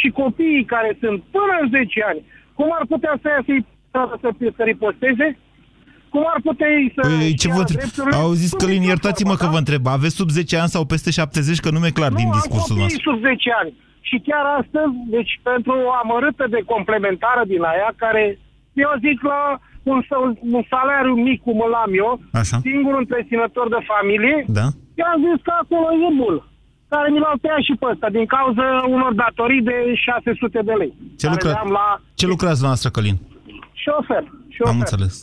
și 0.00 0.08
copiii 0.22 0.64
care 0.74 0.90
sunt 1.02 1.18
până 1.36 1.54
în 1.62 1.66
10 1.68 2.04
ani, 2.10 2.20
cum 2.58 2.68
ar 2.78 2.84
putea 2.92 3.14
să 3.22 3.26
ia 3.34 3.42
să-i 3.48 3.62
să, 3.92 4.00
să 4.56 4.62
riposteze? 4.70 5.26
Cum 6.12 6.24
ar 6.34 6.40
putea 6.48 6.68
ei 6.78 6.92
să 6.96 7.00
Păi, 7.08 7.34
ce 7.40 7.46
ia 7.48 7.54
vă 7.56 7.60
întreb? 7.64 7.78
drepturile? 7.80 8.16
Auziți, 8.16 8.48
Sub 8.52 8.58
Călin, 8.60 8.78
nicio 8.84 8.92
iertați-mă 8.94 9.28
formă, 9.34 9.40
că 9.42 9.46
da? 9.48 9.54
vă 9.54 9.60
întreb. 9.64 9.82
Aveți 9.96 10.18
sub 10.20 10.28
10 10.38 10.56
ani 10.62 10.72
sau 10.74 10.82
peste 10.92 11.10
70? 11.10 11.60
Că 11.64 11.70
nu 11.70 11.78
mi-e 11.80 11.98
clar 12.00 12.12
din 12.20 12.28
nu, 12.28 12.36
discursul 12.38 12.74
am 12.76 12.80
nostru. 12.82 12.98
copii 12.98 13.06
sub 13.08 13.16
10 13.28 13.50
ani. 13.62 13.72
Și 14.08 14.16
chiar 14.28 14.44
astăzi, 14.60 14.94
deci 15.16 15.32
pentru 15.50 15.72
o 15.86 15.90
amărâtă 16.02 16.44
de 16.54 16.60
complementară 16.72 17.42
din 17.52 17.62
aia, 17.72 17.88
care 18.04 18.22
eu 18.84 18.90
zic 19.06 19.18
la 19.32 19.40
un, 19.92 19.98
sal- 20.08 20.38
un 20.56 20.62
salariu 20.72 21.14
mic 21.28 21.38
cum 21.46 21.58
îl 21.66 21.74
am 21.84 21.90
eu, 22.02 22.10
Așa. 22.40 22.56
singur 22.68 22.94
întreținător 23.02 23.66
de 23.74 23.80
familie, 23.92 24.36
Da? 24.58 24.66
i-am 25.00 25.18
zis 25.26 25.38
că 25.46 25.52
acolo 25.62 25.86
e 26.06 26.10
bul 26.22 26.36
care 26.92 27.08
mi 27.14 27.18
l-au 27.24 27.36
tăiat 27.42 27.62
și 27.68 27.74
pe 27.80 27.86
ăsta, 27.92 28.08
din 28.16 28.26
cauza 28.36 28.66
unor 28.96 29.12
datorii 29.24 29.62
de 29.70 29.76
600 30.08 30.58
de 30.68 30.72
lei. 30.80 30.92
Ce, 31.20 31.26
care 31.26 31.32
lucra... 31.34 31.50
le-am 31.56 31.70
la 31.80 31.86
Ce 32.20 32.26
lucrați 32.32 32.58
dumneavoastră, 32.60 32.90
Călin? 32.96 33.16
șofer. 33.82 34.24
șofer. 34.54 34.72
Am 34.72 34.78
înțeles. 34.84 35.14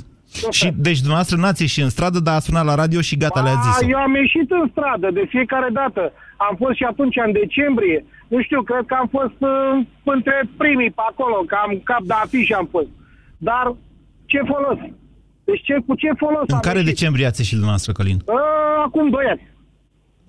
Și, 0.59 0.67
deci, 0.87 0.97
dumneavoastră 1.03 1.37
n-ați 1.37 1.61
ieșit 1.61 1.83
în 1.83 1.89
stradă, 1.89 2.19
dar 2.19 2.35
a 2.35 2.39
sunat 2.47 2.65
la 2.65 2.75
radio 2.75 3.01
și 3.01 3.17
gata, 3.23 3.41
le-a 3.41 3.57
A, 3.57 3.61
zis-o. 3.65 3.89
eu 3.89 3.97
am 4.07 4.15
ieșit 4.15 4.47
în 4.59 4.65
stradă 4.73 5.07
de 5.17 5.23
fiecare 5.33 5.69
dată. 5.81 6.03
Am 6.47 6.55
fost 6.61 6.75
și 6.79 6.83
atunci 6.91 7.15
în 7.25 7.31
decembrie. 7.41 8.05
Nu 8.27 8.41
știu, 8.45 8.61
cred 8.69 8.83
că 8.89 8.95
am 9.01 9.07
fost 9.17 9.37
uh, 9.51 9.85
între 10.15 10.35
primii 10.61 10.91
pe 10.97 11.03
acolo, 11.11 11.37
că 11.49 11.55
am 11.65 11.71
cap 11.89 12.01
de 12.09 12.13
afiș 12.23 12.49
am 12.61 12.67
fost. 12.75 12.89
Dar 13.47 13.65
ce 14.31 14.39
folos? 14.51 14.79
Deci 15.47 15.61
ce, 15.67 15.73
cu 15.87 15.93
ce 16.01 16.09
folos 16.23 16.45
În 16.47 16.55
am 16.59 16.59
care 16.67 16.77
ieșit? 16.79 16.93
decembrie 16.93 17.25
ați 17.29 17.39
ieșit 17.39 17.57
dumneavoastră, 17.61 17.91
Călin? 17.97 18.19
Uh, 18.25 18.33
acum 18.87 19.09
2 19.09 19.25
ani. 19.33 19.43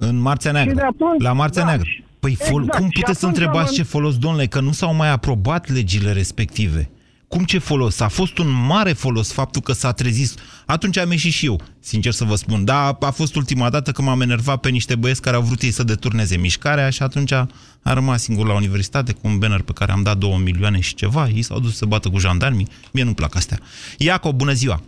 În 0.07 0.15
Marțea 0.27 0.51
Și 0.51 0.57
Neagră. 0.57 0.75
de 0.75 0.87
atunci- 0.95 1.23
La 1.23 1.33
Marțea 1.33 1.63
da, 1.63 1.69
Neagră. 1.69 1.89
și- 1.89 2.03
Păi 2.25 2.35
fol- 2.49 2.63
exact. 2.63 2.79
cum 2.79 2.89
Și 2.91 2.99
puteți 3.01 3.19
să 3.21 3.27
atunci 3.27 3.41
întrebați 3.41 3.69
am- 3.69 3.75
ce 3.75 3.83
folos, 3.95 4.15
domnule, 4.19 4.47
că 4.47 4.61
nu 4.61 4.73
s-au 4.73 4.95
mai 4.95 5.11
aprobat 5.11 5.69
legile 5.79 6.13
respective? 6.13 6.91
Cum 7.35 7.45
ce 7.45 7.59
folos? 7.59 8.01
A 8.01 8.09
fost 8.09 8.39
un 8.39 8.51
mare 8.69 8.93
folos 8.93 9.35
faptul 9.35 9.63
că 9.63 9.73
s-a 9.73 9.93
trezit. 9.93 10.33
Atunci 10.67 10.99
am 10.99 11.11
ieșit 11.11 11.33
și 11.33 11.47
eu, 11.47 11.57
sincer 11.81 12.13
să 12.13 12.25
vă 12.25 12.35
spun. 12.35 12.65
Dar 12.65 12.97
a 13.01 13.11
fost 13.11 13.37
ultima 13.37 13.71
dată 13.71 13.91
că 13.91 14.03
m-am 14.03 14.21
enervat 14.21 14.61
pe 14.61 14.69
niște 14.69 14.95
băieți 14.97 15.23
care 15.23 15.37
au 15.37 15.43
vrut 15.43 15.61
ei 15.63 15.71
să 15.79 15.85
deturneze 15.85 16.37
mișcarea 16.37 16.91
și 16.91 17.03
atunci 17.03 17.33
a 17.33 17.93
rămas 17.99 18.23
singur 18.23 18.47
la 18.47 18.55
universitate 18.55 19.13
cu 19.13 19.21
un 19.31 19.39
banner 19.39 19.63
pe 19.63 19.73
care 19.75 19.93
am 19.93 20.03
dat 20.03 20.17
două 20.17 20.37
milioane 20.37 20.81
și 20.81 20.95
ceva. 20.95 21.25
Ei 21.35 21.43
s-au 21.43 21.61
dus 21.61 21.77
să 21.77 21.87
bată 21.87 22.09
cu 22.09 22.19
jandarmii. 22.19 22.69
Mie 22.93 23.05
nu-mi 23.05 23.21
plac 23.21 23.35
astea. 23.37 23.59
Iacob, 23.99 24.35
bună 24.37 24.53
ziua! 24.53 24.79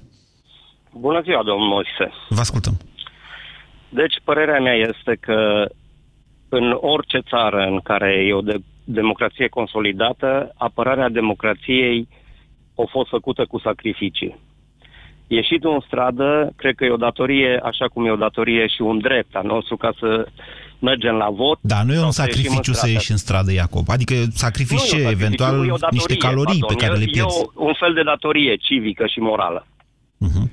Bună 0.93 1.21
ziua, 1.27 1.43
domnul 1.43 1.69
Moise. 1.69 2.07
Vă 2.29 2.41
ascultăm. 2.41 2.77
Deci, 3.89 4.17
părerea 4.25 4.61
mea 4.61 4.75
este 4.75 5.17
că 5.21 5.39
în 6.49 6.77
orice 6.81 7.19
țară 7.31 7.61
în 7.73 7.81
care 7.81 8.11
e 8.29 8.33
o 8.33 8.41
de- 8.41 8.65
democrație 8.85 9.49
consolidată, 9.49 10.53
apărarea 10.57 11.09
democrației 11.09 12.09
a 12.77 12.89
fost 12.91 13.09
făcută 13.09 13.45
cu 13.49 13.59
sacrificii. 13.59 14.37
Ieșitul 15.27 15.73
în 15.73 15.81
stradă, 15.87 16.53
cred 16.57 16.75
că 16.75 16.85
e 16.85 16.91
o 16.91 16.97
datorie, 16.97 17.61
așa 17.65 17.87
cum 17.89 18.07
e 18.07 18.11
o 18.11 18.17
datorie 18.17 18.67
și 18.67 18.81
un 18.83 18.99
drept 18.99 19.35
al 19.37 19.45
nostru 19.45 19.77
ca 19.77 19.93
să 19.99 20.27
mergem 20.79 21.15
la 21.15 21.31
vot. 21.31 21.59
Da, 21.61 21.83
nu 21.83 21.93
e 21.93 21.97
sau 21.97 22.05
un 22.05 22.11
să 22.11 22.23
ieșim 22.27 22.43
în 22.43 22.49
sacrificiu 22.51 22.73
să 22.73 22.79
stradă. 22.79 22.93
ieși 22.93 23.11
în 23.11 23.17
stradă, 23.17 23.53
Iacob. 23.53 23.89
Adică 23.89 24.15
sacrifici 24.31 24.79
Nu 24.79 24.85
e 24.85 24.89
ce, 24.89 24.97
un 24.97 25.03
sacrificiu, 25.03 25.25
eventual 25.25 25.55
e 25.55 25.71
o 25.71 25.77
datorie, 25.77 25.89
niște 25.99 26.17
calorii 26.17 26.61
pardon, 26.61 26.77
pe 26.77 26.85
care 26.85 26.95
e, 26.97 26.99
le 26.99 27.05
pierzi. 27.05 27.39
E 27.41 27.45
o, 27.55 27.65
un 27.69 27.75
fel 27.83 27.93
de 27.95 28.03
datorie 28.03 28.57
civică 28.57 29.07
și 29.07 29.19
morală. 29.19 29.67
Mhm. 30.17 30.51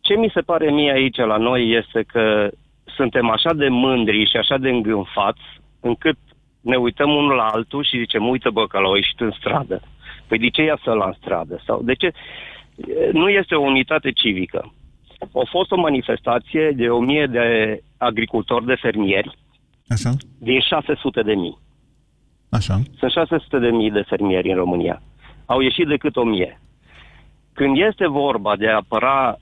Ce 0.00 0.14
mi 0.14 0.30
se 0.34 0.40
pare 0.40 0.70
mie 0.70 0.92
aici 0.92 1.16
la 1.16 1.36
noi 1.36 1.62
este 1.80 2.00
că 2.12 2.48
suntem 2.96 3.30
așa 3.30 3.52
de 3.54 3.68
mândri 3.68 4.30
și 4.30 4.36
așa 4.36 4.56
de 4.58 4.68
îngânfați 4.68 5.46
încât 5.80 6.18
ne 6.60 6.76
uităm 6.76 7.10
unul 7.10 7.34
la 7.34 7.46
altul 7.46 7.84
și 7.84 7.98
zicem, 7.98 8.28
uite 8.28 8.50
bă 8.50 8.66
că 8.66 8.78
l-au 8.78 8.94
ieșit 8.94 9.20
în 9.20 9.32
stradă. 9.38 9.82
Păi 10.28 10.38
de 10.38 10.48
ce 10.48 10.62
ia 10.62 10.78
să 10.84 10.92
la 10.92 11.04
în 11.06 11.12
stradă? 11.20 11.62
Sau 11.66 11.82
de 11.82 11.94
ce? 11.94 12.06
E, 12.06 12.12
Nu 13.12 13.28
este 13.28 13.54
o 13.54 13.60
unitate 13.60 14.10
civică. 14.12 14.72
A 15.20 15.42
fost 15.50 15.70
o 15.70 15.76
manifestație 15.76 16.70
de 16.70 16.88
o 16.88 17.00
mie 17.00 17.26
de 17.26 17.78
agricultori, 17.96 18.66
de 18.66 18.74
fermieri, 18.74 19.36
Așa, 19.88 20.10
din 20.38 20.60
600 20.60 21.22
de 21.22 21.34
mii. 21.34 21.58
așa. 22.50 22.80
Sunt 22.98 23.10
600 23.10 23.58
de 23.58 23.70
mii 23.70 23.90
de 23.90 24.02
fermieri 24.06 24.48
în 24.50 24.56
România. 24.56 25.02
Au 25.46 25.60
ieșit 25.60 25.86
decât 25.86 26.16
o 26.16 26.24
mie. 26.24 26.60
Când 27.52 27.76
este 27.78 28.06
vorba 28.08 28.56
de 28.56 28.68
a 28.68 28.74
apăra 28.74 29.36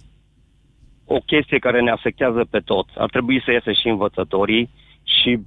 o 1.04 1.18
chestie 1.18 1.58
care 1.58 1.80
ne 1.80 1.90
afectează 1.90 2.46
pe 2.50 2.58
toți, 2.58 2.90
ar 2.96 3.10
trebui 3.10 3.42
să 3.44 3.50
iese 3.52 3.72
și 3.72 3.88
învățătorii 3.88 4.70
și 5.02 5.38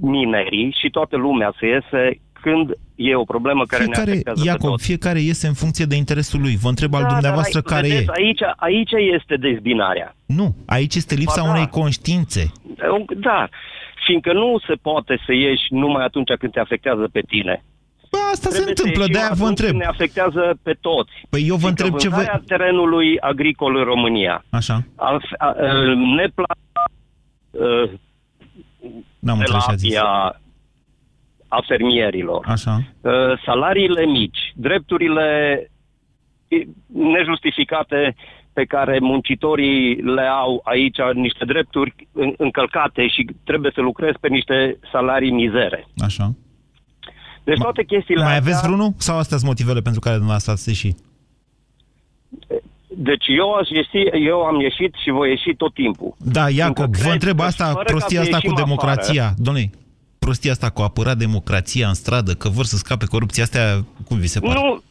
minerii 0.00 0.76
și 0.80 0.90
toată 0.90 1.16
lumea 1.16 1.54
să 1.58 1.66
iese 1.66 2.20
când 2.40 2.70
e 2.94 3.14
o 3.14 3.24
problemă 3.24 3.64
care 3.64 3.84
ne 3.84 3.88
Fiecare, 3.92 4.10
afectează 4.10 4.40
pe 4.42 4.46
Iacob, 4.48 4.70
toți. 4.70 4.84
fiecare 4.86 5.20
iese 5.20 5.46
în 5.46 5.52
funcție 5.54 5.84
de 5.84 5.96
interesul 5.96 6.40
lui. 6.40 6.56
Vă 6.56 6.68
întreb 6.68 6.94
al 6.94 7.02
Da, 7.02 7.08
dumneavoastră 7.08 7.60
dar, 7.60 7.72
care 7.72 7.88
vedeți, 7.88 8.04
e. 8.08 8.12
Aici, 8.14 8.40
aici 8.56 8.90
este 9.14 9.36
dezbinarea. 9.36 10.14
Nu, 10.26 10.54
aici 10.66 10.94
este 10.94 11.14
lipsa 11.14 11.40
Ba 11.40 11.46
da. 11.46 11.52
unei 11.52 11.66
conștiințe. 11.68 12.52
Da, 13.16 13.48
fiindcă 14.06 14.32
nu 14.32 14.58
se 14.66 14.74
poate 14.74 15.18
să 15.26 15.32
ieși 15.32 15.66
numai 15.70 16.04
atunci 16.04 16.32
când 16.38 16.52
te 16.52 16.60
afectează 16.60 17.08
pe 17.12 17.20
tine. 17.20 17.64
Bă, 18.10 18.18
asta 18.32 18.48
se 18.48 18.54
Trebuie 18.54 18.76
să 18.76 18.82
întâmplă, 18.82 19.00
ieșim 19.00 19.12
de-aia 19.12 19.28
vă 19.28 19.34
atunci 19.34 19.48
întreb. 19.48 19.68
când 19.70 19.80
ne 19.80 19.86
afectează 19.88 20.58
pe 20.62 20.72
toți. 20.80 21.12
Păi 21.30 21.42
eu 21.50 21.54
vă 21.56 21.60
Fiindcă 21.60 21.84
întreb 21.84 21.98
ce 22.00 22.08
vă... 22.08 22.14
vânzarea 22.14 22.42
terenului 22.46 23.18
agricol 23.20 23.76
în 23.76 23.84
România, 23.84 24.44
Așa, 24.50 24.84
a, 24.96 25.18
a, 25.38 25.46
a, 25.46 25.54
neplata 26.16 26.82
uh, 27.50 27.90
n-am 29.18 29.38
de 29.38 29.44
la 29.48 29.56
înțeles 29.58 29.64
ce 29.64 29.70
a 29.70 29.74
zis. 29.74 29.94
A, 31.48 31.56
a 31.56 31.62
fermierilor, 31.66 32.44
Așa. 32.48 32.82
uh, 33.00 33.12
salariile 33.44 34.04
mici, 34.06 34.38
drepturile 34.54 35.26
i- 36.48 36.66
nejustificate 37.12 38.14
pe 38.52 38.64
care 38.64 38.98
muncitorii 39.00 39.94
le 39.94 40.22
au 40.22 40.60
aici, 40.64 40.96
niște 41.14 41.44
drepturi 41.44 41.94
în- 42.12 42.34
încălcate 42.36 43.06
și 43.08 43.26
trebuie 43.44 43.72
să 43.74 43.80
lucrezi 43.80 44.18
pe 44.20 44.28
niște 44.28 44.78
salarii 44.92 45.30
mizere. 45.32 45.86
Așa. 45.98 46.34
Deci 47.44 47.58
toate 47.58 47.84
chestiile 47.84 48.22
Mai 48.22 48.36
astea... 48.36 48.46
aveți 48.52 48.66
vreunul? 48.66 48.92
Sau 48.98 49.18
astea 49.18 49.36
sunt 49.36 49.48
motivele 49.48 49.80
pentru 49.80 50.00
care 50.00 50.14
dumneavoastră 50.14 50.52
ați 50.52 50.68
ieșit? 50.68 50.96
Deci 52.98 53.24
eu, 53.38 53.52
aș 53.52 53.68
ieși, 53.68 54.24
eu 54.26 54.42
am 54.42 54.60
ieșit 54.60 54.94
și 55.02 55.10
voi 55.10 55.28
ieși 55.30 55.54
tot 55.56 55.74
timpul. 55.74 56.14
Da, 56.18 56.48
Iacob, 56.50 56.76
Fiindcă 56.76 56.82
vă 56.96 57.02
cred 57.02 57.12
întreb 57.12 57.36
că 57.38 57.42
asta, 57.44 57.64
fără 57.64 57.84
ca 57.84 57.90
prostia 57.92 58.22
să 58.22 58.24
asta 58.24 58.36
cu 58.38 58.46
ieșim 58.50 58.64
democrația. 58.64 59.22
afară- 59.22 59.34
Domnule, 59.42 59.70
prostia 60.26 60.52
asta 60.52 60.70
cu 60.70 60.80
a 60.80 60.84
apăra 60.84 61.14
democrația 61.14 61.88
în 61.88 61.94
stradă, 61.94 62.32
că 62.34 62.48
vor 62.48 62.64
să 62.64 62.76
scape 62.76 63.06
corupția, 63.14 63.42
astea, 63.42 63.64
cum 64.08 64.18
vi 64.18 64.26
se 64.34 64.40
pare? 64.40 64.58
Nu. 64.60 64.82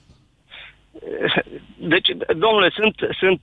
Deci, 1.94 2.10
domnule, 2.44 2.70
sunt, 2.80 2.96
sunt 3.22 3.42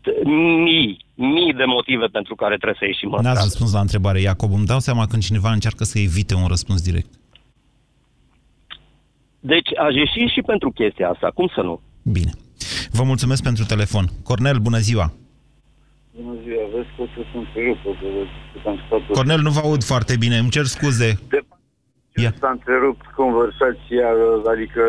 mii, 0.68 1.04
mii 1.14 1.54
de 1.60 1.64
motive 1.64 2.06
pentru 2.06 2.34
care 2.34 2.56
trebuie 2.56 2.76
să 2.78 2.86
ieșim 2.86 3.08
în 3.08 3.14
N-ați 3.14 3.28
stradă. 3.28 3.48
răspuns 3.48 3.72
la 3.72 3.80
întrebare, 3.80 4.20
Iacob. 4.20 4.52
Îmi 4.52 4.66
dau 4.66 4.78
seama 4.78 5.06
când 5.06 5.22
cineva 5.22 5.50
încearcă 5.52 5.84
să 5.84 5.98
evite 5.98 6.34
un 6.34 6.46
răspuns 6.46 6.80
direct. 6.82 7.10
Deci 9.40 9.70
aș 9.84 9.94
ieși 9.94 10.32
și 10.34 10.40
pentru 10.52 10.70
chestia 10.70 11.08
asta, 11.08 11.30
cum 11.34 11.50
să 11.54 11.60
nu? 11.60 11.80
Bine. 12.02 12.32
Vă 12.90 13.02
mulțumesc 13.02 13.42
pentru 13.42 13.64
telefon. 13.64 14.04
Cornel, 14.22 14.58
bună 14.58 14.78
ziua! 14.78 15.12
Bună 16.20 16.34
ziua, 16.44 16.64
vezi 16.74 16.88
că 16.96 17.02
o 17.02 17.06
să 17.14 17.20
sunt 17.32 17.46
rupă, 17.66 17.90
că 18.00 18.06
că 18.62 18.68
am 18.68 18.78
stat 18.86 19.16
Cornel, 19.16 19.40
nu 19.40 19.50
vă 19.50 19.60
aud 19.60 19.82
foarte 19.82 20.16
bine, 20.16 20.36
îmi 20.38 20.50
cer 20.50 20.64
scuze. 20.64 21.18
Ia. 22.24 22.32
S-a 22.40 22.50
întrerupt 22.58 23.06
conversația, 23.20 24.08
adică 24.52 24.82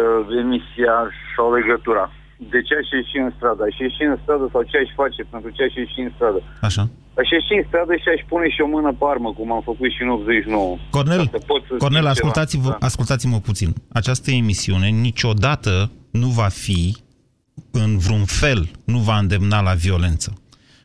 emisia 0.43 0.95
și 1.17 1.39
o 1.45 1.49
legătura. 1.57 2.05
De 2.53 2.59
ce 2.67 2.73
aș 2.81 2.89
ieși 2.95 3.17
în 3.25 3.31
stradă? 3.37 3.61
Aș 3.69 3.77
ieși 3.83 4.03
în 4.09 4.17
stradă 4.23 4.45
sau 4.53 4.61
ce 4.71 4.77
aș 4.83 4.89
face 5.01 5.21
pentru 5.33 5.49
ce 5.55 5.61
aș 5.67 5.73
ieși 5.81 5.99
în 6.05 6.11
stradă? 6.15 6.39
Așa. 6.67 6.83
Aș 7.21 7.29
ieși 7.35 7.53
în 7.59 7.63
stradă 7.69 7.93
și 8.03 8.09
aș 8.15 8.21
pune 8.31 8.47
și 8.55 8.61
o 8.65 8.67
mână 8.75 8.91
pe 8.99 9.05
armă, 9.13 9.29
cum 9.37 9.47
am 9.57 9.63
făcut 9.69 9.89
și 9.95 10.01
în 10.05 10.09
89. 10.09 10.77
Cornel, 10.95 11.23
Ca 11.25 11.37
să 11.37 11.39
pot 11.51 11.61
să 11.67 11.73
Cornel 11.85 12.01
zic 12.01 12.13
ascultați-vă, 12.15 12.67
ceva. 12.67 12.77
Da. 12.79 12.85
ascultați-mă 12.89 13.39
puțin. 13.49 13.69
Această 13.99 14.29
emisiune 14.31 14.87
niciodată 15.07 15.73
nu 16.21 16.27
va 16.39 16.49
fi, 16.63 16.81
în 17.71 17.91
vreun 18.05 18.25
fel, 18.41 18.61
nu 18.93 18.99
va 19.07 19.17
îndemna 19.17 19.59
la 19.61 19.73
violență. 19.85 20.29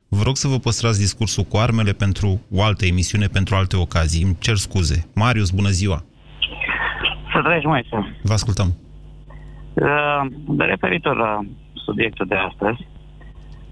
Vă 0.08 0.22
rog 0.22 0.36
să 0.36 0.48
vă 0.48 0.58
păstrați 0.58 0.98
discursul 0.98 1.44
cu 1.44 1.56
armele 1.56 1.92
pentru 1.92 2.40
o 2.50 2.62
altă 2.62 2.84
emisiune, 2.86 3.26
pentru 3.26 3.54
alte 3.54 3.76
ocazii. 3.76 4.22
Îmi 4.22 4.36
cer 4.38 4.56
scuze. 4.56 5.08
Marius, 5.14 5.50
bună 5.50 5.68
ziua! 5.68 6.04
Să 7.38 7.44
trăiești, 7.44 7.72
Moise. 7.74 7.96
Vă 8.22 8.32
ascultăm. 8.32 8.68
Uh, 9.74 10.22
De 10.58 10.64
referitor 10.64 11.16
la 11.16 11.40
subiectul 11.72 12.26
de 12.26 12.34
astăzi, 12.48 12.80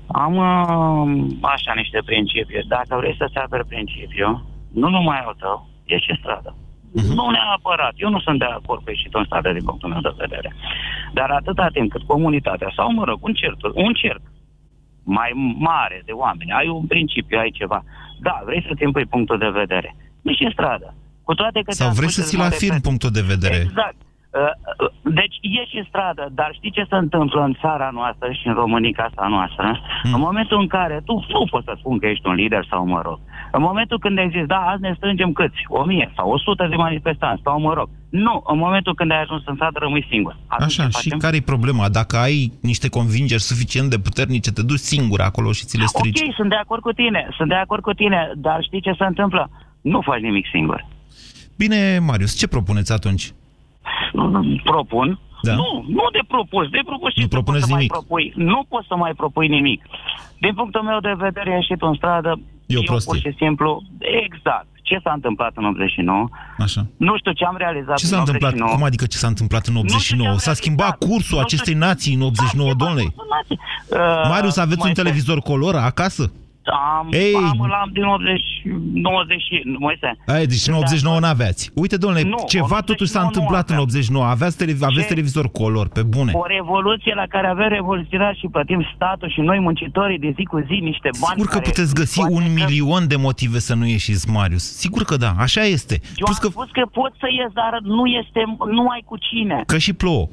am 0.07 0.35
uh, 0.37 1.07
așa 1.41 1.73
niște 1.75 2.01
principii. 2.05 2.65
Dacă 2.69 2.93
vrei 3.01 3.15
să-ți 3.19 3.37
aperi 3.37 3.67
principiul, 3.67 4.45
nu 4.73 4.89
numai 4.89 5.19
al 5.27 5.37
tău, 5.39 5.69
ieși 5.87 6.11
în 6.11 6.17
stradă. 6.23 6.51
Uh-huh. 6.55 7.15
Nu 7.19 7.31
neapărat. 7.31 7.95
Eu 7.97 8.11
nu 8.11 8.21
sunt 8.21 8.39
de 8.39 8.45
acord 8.45 8.81
cu 8.83 8.91
ieșitul 8.91 9.21
în 9.21 9.27
stradă 9.27 9.53
din 9.53 9.65
punctul 9.65 9.89
meu 9.89 10.01
de 10.01 10.15
vedere. 10.25 10.51
Dar 11.13 11.31
atâta 11.31 11.67
timp 11.73 11.91
cât 11.91 12.03
comunitatea, 12.03 12.73
sau 12.77 12.93
mă 12.93 13.05
rog, 13.05 13.19
un 13.25 13.33
cerc, 13.33 13.57
un 13.75 13.93
cerc 13.93 14.23
mai 15.03 15.31
mare 15.59 16.03
de 16.05 16.13
oameni, 16.13 16.53
ai 16.53 16.69
un 16.69 16.87
principiu, 16.87 17.39
ai 17.39 17.51
ceva. 17.51 17.85
Da, 18.21 18.43
vrei 18.45 18.65
să-ți 18.69 18.83
impui 18.83 19.07
punctul 19.07 19.39
de 19.39 19.49
vedere. 19.49 19.97
Nici 20.23 20.41
în 20.41 20.51
stradă. 20.51 20.95
Cu 21.29 21.35
toate 21.35 21.61
că 21.65 21.71
Sau 21.73 21.91
vrei 21.99 22.17
să 22.19 22.23
ți-l 22.29 22.41
afirm 22.41 22.81
punctul 22.89 23.11
de 23.19 23.25
vedere. 23.33 23.61
Exact. 23.69 23.99
Uh, 24.01 24.41
uh, 24.43 25.15
deci 25.21 25.37
ieși 25.57 25.77
în 25.81 25.87
stradă, 25.91 26.25
dar 26.39 26.51
știi 26.59 26.77
ce 26.77 26.85
se 26.91 26.97
întâmplă 27.05 27.41
în 27.49 27.55
țara 27.63 27.89
noastră 27.99 28.29
și 28.39 28.47
în 28.51 28.55
Românica 28.63 29.03
asta 29.09 29.27
noastră? 29.37 29.67
Hmm. 30.03 30.15
În 30.15 30.21
momentul 30.29 30.59
în 30.65 30.69
care 30.77 30.97
tu 31.09 31.15
nu 31.35 31.45
poți 31.53 31.69
să 31.69 31.75
spun 31.79 31.99
că 31.99 32.07
ești 32.07 32.27
un 32.31 32.35
lider 32.35 32.65
sau 32.71 32.87
mă 32.95 33.01
rog. 33.09 33.19
În 33.57 33.63
momentul 33.69 33.99
când 33.99 34.19
ai 34.19 34.31
zis, 34.37 34.47
da, 34.55 34.61
azi 34.71 34.81
ne 34.87 34.93
strângem 34.97 35.33
câți? 35.33 35.61
O 35.69 35.85
mie 35.85 36.13
sau 36.17 36.27
o 36.31 36.39
sută 36.39 36.67
de 36.71 36.77
manifestanți 36.77 37.43
sau 37.45 37.61
mă 37.61 37.73
rog. 37.79 37.89
Nu, 38.11 38.43
în 38.53 38.59
momentul 38.59 38.95
când 38.95 39.11
ai 39.11 39.21
ajuns 39.21 39.43
în 39.47 39.55
stradă 39.55 39.79
rămâi 39.79 40.07
singur. 40.11 40.37
Atunci 40.47 40.79
Așa, 40.79 40.89
și 41.01 41.09
care 41.09 41.37
e 41.37 41.53
problema? 41.55 41.89
Dacă 41.89 42.17
ai 42.17 42.53
niște 42.71 42.89
convingeri 42.89 43.49
suficient 43.51 43.89
de 43.91 43.99
puternice, 43.99 44.53
te 44.53 44.63
duci 44.63 44.89
singur 44.95 45.21
acolo 45.21 45.53
și 45.53 45.65
ți 45.65 45.79
le 45.79 45.85
strici. 45.85 46.21
Ok, 46.21 46.35
sunt 46.35 46.49
de 46.49 46.61
acord 46.65 46.83
cu 46.83 46.93
tine, 46.93 47.29
sunt 47.37 47.49
de 47.49 47.55
acord 47.65 47.83
cu 47.83 47.93
tine, 47.93 48.21
dar 48.37 48.59
știi 48.63 48.81
ce 48.81 48.95
se 48.99 49.05
întâmplă? 49.05 49.51
Nu 49.81 50.01
faci 50.01 50.21
nimic 50.21 50.47
singur. 50.53 50.85
Bine, 51.57 51.99
Marius, 51.99 52.35
ce 52.39 52.47
propuneți 52.47 52.93
atunci? 52.93 53.33
propun. 54.65 55.19
Da. 55.43 55.55
Nu, 55.55 55.85
nu 55.89 56.05
de 56.13 56.21
propus. 56.29 56.69
De 56.69 56.81
propus 56.85 57.13
și 57.13 57.21
nu 57.21 57.29
propuneți 57.29 57.71
nimic. 57.73 57.91
Mai 57.91 57.99
propui. 57.99 58.33
Nu 58.37 58.65
poți 58.69 58.87
să 58.87 58.97
mai 58.97 59.13
propui 59.17 59.49
nimic. 59.49 59.83
Din 60.39 60.55
punctul 60.55 60.83
meu 60.83 61.01
de 61.01 61.15
vedere, 61.17 61.51
ieșit 61.51 61.83
în 61.83 61.95
stradă, 61.95 62.41
e 62.67 62.79
o 62.79 62.83
prostie. 62.83 63.21
pur 63.21 63.31
și 63.31 63.37
simplu, 63.39 63.83
exact. 63.99 64.67
Ce 64.83 64.99
s-a 65.03 65.13
întâmplat 65.13 65.53
în 65.55 65.65
89? 65.65 66.29
Așa. 66.59 66.87
Nu 66.97 67.17
știu 67.17 67.33
ce 67.33 67.45
am 67.45 67.57
realizat 67.57 67.97
Ce 67.97 68.07
s-a 68.07 68.19
întâmplat? 68.19 68.53
89. 68.53 68.75
Cum 68.77 68.85
adică 68.85 69.07
ce 69.07 69.17
s-a 69.17 69.27
întâmplat 69.27 69.67
în 69.67 69.77
89? 69.77 70.37
S-a 70.37 70.53
schimbat 70.53 70.99
cursul 70.99 71.39
acestei 71.39 71.75
nații 71.75 72.15
în 72.15 72.21
89, 72.21 72.75
domnule? 72.75 73.03
Uh, 73.03 73.99
Marius, 74.29 74.57
aveți 74.57 74.87
un 74.87 74.93
televizor 74.93 75.39
color 75.39 75.75
acasă? 75.75 76.33
Am, 76.69 77.09
Ei. 77.11 77.35
am, 77.35 77.61
am 77.83 77.91
din 77.93 78.03
80, 78.03 78.41
90, 78.93 79.43
Moise. 79.79 80.17
Ai, 80.27 80.47
deci 80.47 80.67
în 80.67 80.75
89 80.75 81.19
nu 81.21 81.27
aveați. 81.27 81.71
Uite, 81.75 81.97
domnule, 81.97 82.23
nu, 82.23 82.37
ceva 82.47 82.81
totuși 82.81 83.11
s-a 83.11 83.23
întâmplat 83.23 83.71
în 83.71 83.79
89. 83.79 84.25
Aveați, 84.25 84.57
televiz 84.57 84.83
aveți 84.83 85.07
televizor 85.07 85.51
color, 85.51 85.89
pe 85.89 86.03
bune. 86.03 86.33
O 86.35 86.47
revoluție 86.47 87.15
la 87.15 87.27
care 87.29 87.47
avem 87.47 87.69
revoluționat 87.69 88.35
și 88.35 88.47
plătim 88.53 88.87
statul 88.95 89.31
și 89.31 89.41
noi 89.41 89.59
muncitorii 89.59 90.19
de 90.19 90.33
zi 90.37 90.45
cu 90.45 90.59
zi 90.59 90.77
niște 90.83 91.09
bani 91.21 91.35
Sigur 91.35 91.47
că 91.47 91.59
puteți 91.59 91.95
găsi 91.95 92.21
un 92.21 92.45
că... 92.45 92.53
milion 92.55 93.09
de 93.09 93.17
motive 93.17 93.59
să 93.59 93.75
nu 93.75 93.87
ieșiți, 93.87 94.31
Marius. 94.31 94.65
Sigur 94.77 95.03
că 95.03 95.17
da, 95.17 95.33
așa 95.39 95.63
este. 95.63 95.95
Eu 95.95 96.25
Plus 96.25 96.37
am 96.37 96.43
că... 96.43 96.49
spus 96.49 96.71
că 96.71 96.83
poți 96.93 97.17
să 97.19 97.27
ies, 97.39 97.53
dar 97.53 97.79
nu, 97.83 98.07
este, 98.07 98.41
nu 98.71 98.89
ai 98.89 99.03
cu 99.05 99.17
cine. 99.17 99.63
Că 99.67 99.79
și 99.79 99.93
plouă. 99.93 100.29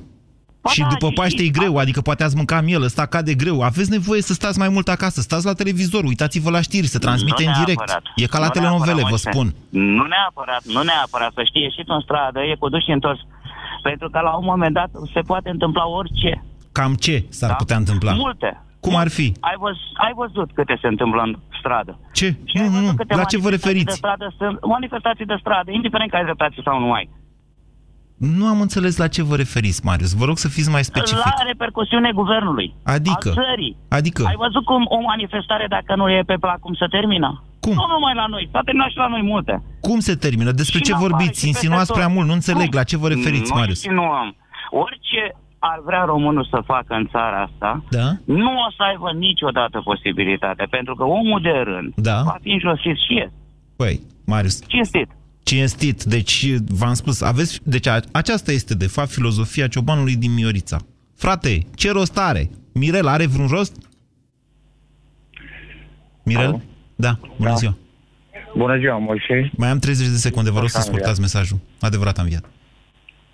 Ba 0.63 0.69
și 0.69 0.81
da, 0.81 0.87
după 0.87 1.07
și 1.07 1.13
Paște 1.13 1.43
e 1.43 1.57
greu, 1.59 1.77
adică 1.77 2.01
poate 2.01 2.23
ați 2.23 2.35
mânca 2.35 2.61
miel, 2.61 2.83
ăsta 2.83 3.05
cade 3.05 3.33
greu. 3.33 3.61
Aveți 3.61 3.91
nevoie 3.91 4.21
să 4.21 4.33
stați 4.33 4.59
mai 4.59 4.69
mult 4.69 4.87
acasă, 4.87 5.21
stați 5.21 5.45
la 5.45 5.53
televizor, 5.53 6.03
uitați-vă 6.03 6.49
la 6.49 6.61
știri, 6.61 6.87
se 6.87 6.99
transmite 6.99 7.43
nu 7.43 7.49
în 7.49 7.63
direct. 7.63 8.01
E 8.15 8.25
ca 8.25 8.39
la 8.39 8.45
nu 8.45 8.51
telenovele, 8.51 9.03
vă 9.09 9.15
spun. 9.15 9.47
Nu 9.69 10.05
neapărat, 10.13 10.63
nu 10.75 10.81
neapărat, 10.83 11.31
să 11.33 11.41
știi, 11.43 11.61
ieșit 11.61 11.87
în 11.87 12.01
stradă, 12.01 12.39
e 12.39 12.55
cu 12.59 12.69
duș 12.69 12.83
și 12.83 12.91
întors. 12.91 13.19
Pentru 13.81 14.09
că 14.09 14.19
la 14.19 14.33
un 14.41 14.45
moment 14.45 14.73
dat 14.73 14.89
se 15.13 15.21
poate 15.21 15.49
întâmpla 15.49 15.87
orice. 15.87 16.43
Cam 16.71 16.93
ce 16.93 17.25
s-ar 17.29 17.49
da? 17.49 17.55
putea 17.55 17.77
întâmpla? 17.77 18.13
Multe. 18.13 18.63
Cum 18.79 18.95
ar 18.95 19.09
fi? 19.09 19.27
Ai, 19.39 19.55
văz, 19.59 19.75
ai 20.05 20.13
văzut 20.15 20.49
câte 20.53 20.77
se 20.81 20.87
întâmplă 20.87 21.21
în 21.21 21.35
stradă. 21.59 21.99
Ce? 22.13 22.27
Și 22.43 22.57
nu, 22.57 22.79
nu, 22.79 22.91
la 23.07 23.23
ce 23.23 23.37
vă 23.37 23.49
referiți? 23.49 23.85
De 23.85 23.91
stradă, 23.91 24.33
sunt 24.37 24.65
manifestații 24.65 25.25
de 25.25 25.37
stradă, 25.39 25.71
indiferent 25.71 26.09
că 26.09 26.15
ai 26.15 26.23
dreptate 26.23 26.55
sau 26.63 26.79
nu 26.79 26.91
ai. 26.91 27.09
Nu 28.31 28.45
am 28.45 28.61
înțeles 28.61 28.97
la 28.97 29.07
ce 29.07 29.23
vă 29.23 29.35
referiți, 29.35 29.85
Marius. 29.85 30.13
Vă 30.13 30.25
rog 30.25 30.37
să 30.37 30.47
fiți 30.47 30.69
mai 30.69 30.83
specific. 30.83 31.25
La 31.25 31.43
repercusiune 31.51 32.11
guvernului. 32.11 32.75
Adică? 32.83 33.29
Al 33.29 33.39
țării. 33.43 33.77
Adică? 33.89 34.23
Ai 34.27 34.35
văzut 34.45 34.65
cum 34.65 34.85
o 34.97 34.99
manifestare, 35.01 35.65
dacă 35.69 35.95
nu 35.95 36.09
e 36.09 36.23
pe 36.25 36.37
plac, 36.39 36.59
cum 36.59 36.73
se 36.73 36.85
termină? 36.85 37.43
Cum? 37.59 37.73
Nu 37.73 37.87
numai 37.95 38.13
la 38.15 38.25
noi, 38.25 38.49
s-a 38.51 38.61
terminat 38.65 38.89
și 38.89 38.97
la 38.97 39.07
noi 39.07 39.21
multe. 39.21 39.63
Cum 39.81 39.99
se 39.99 40.15
termină? 40.15 40.51
Despre 40.51 40.77
și 40.77 40.83
ce 40.83 40.95
vorbiți? 40.95 41.47
Insinuați 41.47 41.93
prea 41.93 42.07
mult, 42.07 42.27
nu 42.27 42.33
înțeleg. 42.33 42.69
Cum? 42.69 42.77
La 42.79 42.83
ce 42.83 42.97
vă 42.97 43.07
referiți, 43.07 43.51
nu 43.51 43.57
Marius? 43.59 43.87
Nu 43.87 44.05
am. 44.21 44.35
Orice 44.69 45.23
ar 45.59 45.79
vrea 45.85 46.03
românul 46.03 46.47
să 46.49 46.59
facă 46.65 46.93
în 47.01 47.07
țara 47.11 47.41
asta, 47.41 47.83
da? 47.89 48.07
nu 48.25 48.51
o 48.65 48.71
să 48.77 48.83
aibă 48.89 49.11
niciodată 49.11 49.81
posibilitatea, 49.83 50.67
pentru 50.69 50.95
că 50.95 51.03
omul 51.03 51.39
de 51.41 51.61
rând 51.63 51.93
da? 51.95 52.21
va 52.25 52.37
fi 52.41 52.49
înjosit 52.49 52.97
și 53.05 53.13
el. 53.23 53.31
Păi, 53.75 53.99
Marius... 54.25 54.67
Cinstit 54.67 55.09
cinstit. 55.43 56.03
Deci, 56.03 56.45
v-am 56.67 56.93
spus, 56.93 57.21
aveți... 57.21 57.59
Deci, 57.63 57.87
a, 57.87 57.99
aceasta 58.11 58.51
este, 58.51 58.75
de 58.75 58.87
fapt, 58.87 59.09
filozofia 59.09 59.67
ciobanului 59.67 60.15
din 60.15 60.33
Miorița. 60.33 60.77
Frate, 61.15 61.59
ce 61.75 61.91
rost 61.91 62.17
are? 62.17 62.49
Mirel 62.73 63.07
are 63.07 63.25
vreun 63.25 63.47
rost? 63.47 63.89
Mirel? 66.23 66.47
Alo? 66.47 66.61
Da, 66.95 67.19
bună 67.37 67.49
da. 67.49 67.55
ziua. 67.55 67.77
Bună 68.55 68.77
ziua, 68.77 68.97
Moise. 68.97 69.51
Mai 69.57 69.69
am 69.69 69.79
30 69.79 70.07
de 70.07 70.15
secunde, 70.15 70.51
vă 70.51 70.59
rog 70.59 70.67
să 70.69 70.77
ascultați 70.77 71.19
mesajul. 71.19 71.57
Adevărat 71.79 72.17
am 72.17 72.25
viat. 72.25 72.45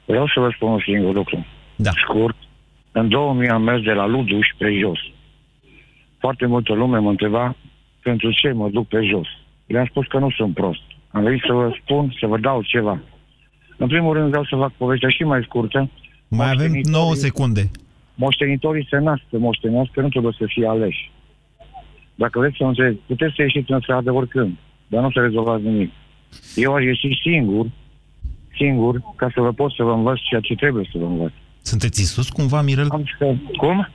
Vreau 0.06 0.28
să 0.28 0.40
vă 0.40 0.50
spun 0.56 0.72
un 0.72 0.80
singur 0.86 1.14
lucru. 1.14 1.46
Da. 1.76 1.92
Scurt. 2.04 2.36
În 2.92 3.10
2000 3.10 3.50
am 3.50 3.62
mers 3.62 3.84
de 3.84 3.92
la 3.92 4.06
Luduș 4.06 4.48
pe 4.58 4.78
jos. 4.80 5.00
Foarte 6.18 6.46
multă 6.46 6.74
lume 6.74 6.98
mă 6.98 7.10
întreba 7.10 7.56
pentru 8.02 8.32
ce 8.32 8.52
mă 8.52 8.70
duc 8.70 8.88
pe 8.88 9.02
jos. 9.12 9.28
Le-am 9.66 9.86
spus 9.86 10.08
că 10.08 10.18
nu 10.18 10.30
sunt 10.30 10.54
prost. 10.54 10.82
Am 11.12 11.24
venit 11.24 11.42
să 11.48 11.54
vă 11.54 11.78
spun, 11.82 12.16
să 12.20 12.26
vă 12.28 12.38
dau 12.38 12.62
ceva. 12.62 13.00
În 13.78 13.88
primul 13.88 14.14
rând 14.14 14.30
vreau 14.30 14.44
să 14.44 14.56
fac 14.56 14.72
povestea 14.72 15.10
și 15.10 15.24
mai 15.24 15.44
scurtă. 15.44 15.90
Mai 16.28 16.52
avem 16.52 16.72
9 16.84 17.14
secunde. 17.14 17.70
Moștenitorii 18.16 18.88
se 18.90 18.98
nasc 18.98 19.22
să 19.30 19.38
moștenească, 19.38 20.02
nu 20.02 20.10
trebuie 20.10 20.34
să 20.38 20.46
fie 20.48 20.68
aleși. 20.68 21.12
Dacă 22.16 22.40
vreți 22.40 22.58
să 22.58 22.64
înțeleg, 22.64 22.98
puteți 23.08 23.34
să 23.36 23.42
ieșiți 23.42 23.72
în 23.72 23.80
stradă 23.80 24.12
oricând, 24.12 24.58
dar 24.88 25.02
nu 25.02 25.12
să 25.12 25.20
rezolvați 25.20 25.64
nimic. 25.64 25.92
Eu 26.56 26.74
aș 26.74 26.84
ieși 26.84 27.20
singur, 27.22 27.66
singur, 28.58 29.02
ca 29.16 29.30
să 29.34 29.42
vă 29.42 29.52
pot 29.52 29.72
să 29.74 29.84
vă 29.84 29.92
învăț 29.92 30.18
ceea 30.30 30.42
ce 30.42 30.56
trebuie 30.56 30.90
să 30.92 30.98
vă 30.98 31.06
învăț. 31.06 31.32
Sunteți 31.62 32.00
Iisus 32.00 32.30
cumva, 32.30 32.62
Mirel? 32.62 32.88
Am 32.90 33.04
că, 33.18 33.34
cum? 33.58 33.88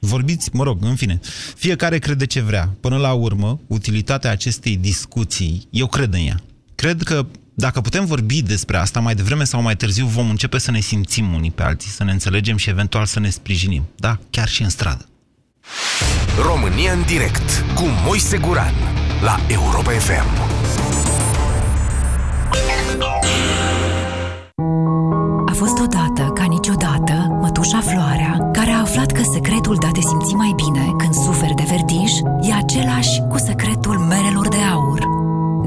Vorbiți, 0.00 0.50
mă 0.52 0.62
rog, 0.62 0.78
în 0.84 0.94
fine. 0.94 1.20
Fiecare 1.56 1.98
crede 1.98 2.26
ce 2.26 2.40
vrea. 2.40 2.74
Până 2.80 2.96
la 2.96 3.12
urmă, 3.12 3.60
utilitatea 3.66 4.30
acestei 4.30 4.76
discuții, 4.76 5.68
eu 5.70 5.86
cred 5.86 6.14
în 6.14 6.26
ea. 6.26 6.40
Cred 6.74 7.02
că 7.02 7.26
dacă 7.54 7.80
putem 7.80 8.04
vorbi 8.04 8.42
despre 8.42 8.76
asta 8.76 9.00
mai 9.00 9.14
devreme 9.14 9.44
sau 9.44 9.62
mai 9.62 9.76
târziu, 9.76 10.06
vom 10.06 10.30
începe 10.30 10.58
să 10.58 10.70
ne 10.70 10.80
simțim 10.80 11.32
unii 11.34 11.50
pe 11.50 11.62
alții, 11.62 11.90
să 11.90 12.04
ne 12.04 12.12
înțelegem 12.12 12.56
și 12.56 12.68
eventual 12.68 13.06
să 13.06 13.20
ne 13.20 13.30
sprijinim. 13.30 13.88
Da, 13.96 14.18
chiar 14.30 14.48
și 14.48 14.62
în 14.62 14.68
stradă. 14.68 15.04
România 16.42 16.92
în 16.92 17.02
direct 17.06 17.64
cu 17.74 17.84
Moise 18.04 18.38
Guran 18.38 18.74
la 19.22 19.40
Europa 19.48 19.90
FM. 19.90 20.28
A 25.46 25.52
fost 25.52 25.78
odată, 25.78 26.09
secretul 29.70 29.90
de 29.90 29.98
a 29.98 30.00
te 30.00 30.08
simți 30.08 30.34
mai 30.34 30.52
bine 30.56 30.94
când 30.98 31.14
suferi 31.14 31.54
de 31.54 31.64
vertij 31.68 32.12
e 32.40 32.52
același 32.54 33.20
cu 33.28 33.38
secretul 33.38 33.98
merelor 33.98 34.48
de 34.48 34.56
aur. 34.72 35.00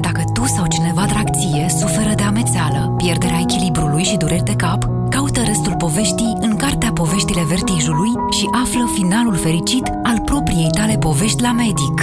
Dacă 0.00 0.22
tu 0.32 0.44
sau 0.44 0.66
cineva 0.66 1.04
dragție 1.06 1.66
suferă 1.78 2.12
de 2.16 2.22
amețeală, 2.22 2.94
pierderea 2.96 3.38
echilibrului 3.40 4.04
și 4.04 4.16
dureri 4.16 4.44
de 4.44 4.54
cap, 4.54 4.88
caută 5.10 5.40
restul 5.40 5.74
poveștii 5.74 6.36
în 6.40 6.56
Cartea 6.56 6.92
Poveștile 6.92 7.44
Vertijului 7.44 8.12
și 8.38 8.48
află 8.62 8.90
finalul 8.94 9.36
fericit 9.36 9.86
al 10.02 10.20
propriei 10.20 10.70
tale 10.70 10.96
povești 10.98 11.42
la 11.42 11.52
medic. 11.52 11.98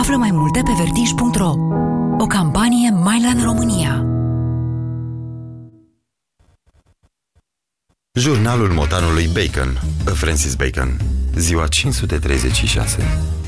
Află 0.00 0.16
mai 0.16 0.30
multe 0.32 0.60
pe 0.64 0.72
vertij.ro 0.76 1.52
O 2.18 2.26
campanie 2.26 2.90
Mylan 3.04 3.42
România 3.44 4.04
Jurnalul 8.12 8.72
motanului 8.72 9.28
Bacon, 9.32 9.80
Francis 10.04 10.54
Bacon, 10.54 10.96
ziua 11.36 11.66
536. 11.66 12.98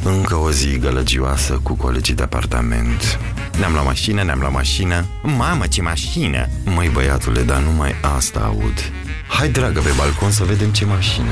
Încă 0.03 0.34
o 0.34 0.51
zi 0.51 0.78
gălăgioasă 0.78 1.61
cu 1.62 1.74
colegii 1.74 2.14
de 2.14 2.22
apartament. 2.22 3.18
Ne-am 3.59 3.74
la 3.74 3.82
mașină, 3.82 4.22
ne-am 4.22 4.41
la 4.41 4.49
mașină. 4.49 5.05
Mamă, 5.22 5.66
ce 5.66 5.82
mașină! 5.82 6.49
Măi, 6.64 6.89
băiatule, 6.89 7.43
dar 7.43 7.59
numai 7.59 7.95
asta 8.16 8.41
aud. 8.41 8.93
Hai, 9.28 9.49
dragă, 9.49 9.80
pe 9.80 9.91
balcon 9.97 10.30
să 10.30 10.45
vedem 10.45 10.70
ce 10.70 10.84
mașină. 10.84 11.30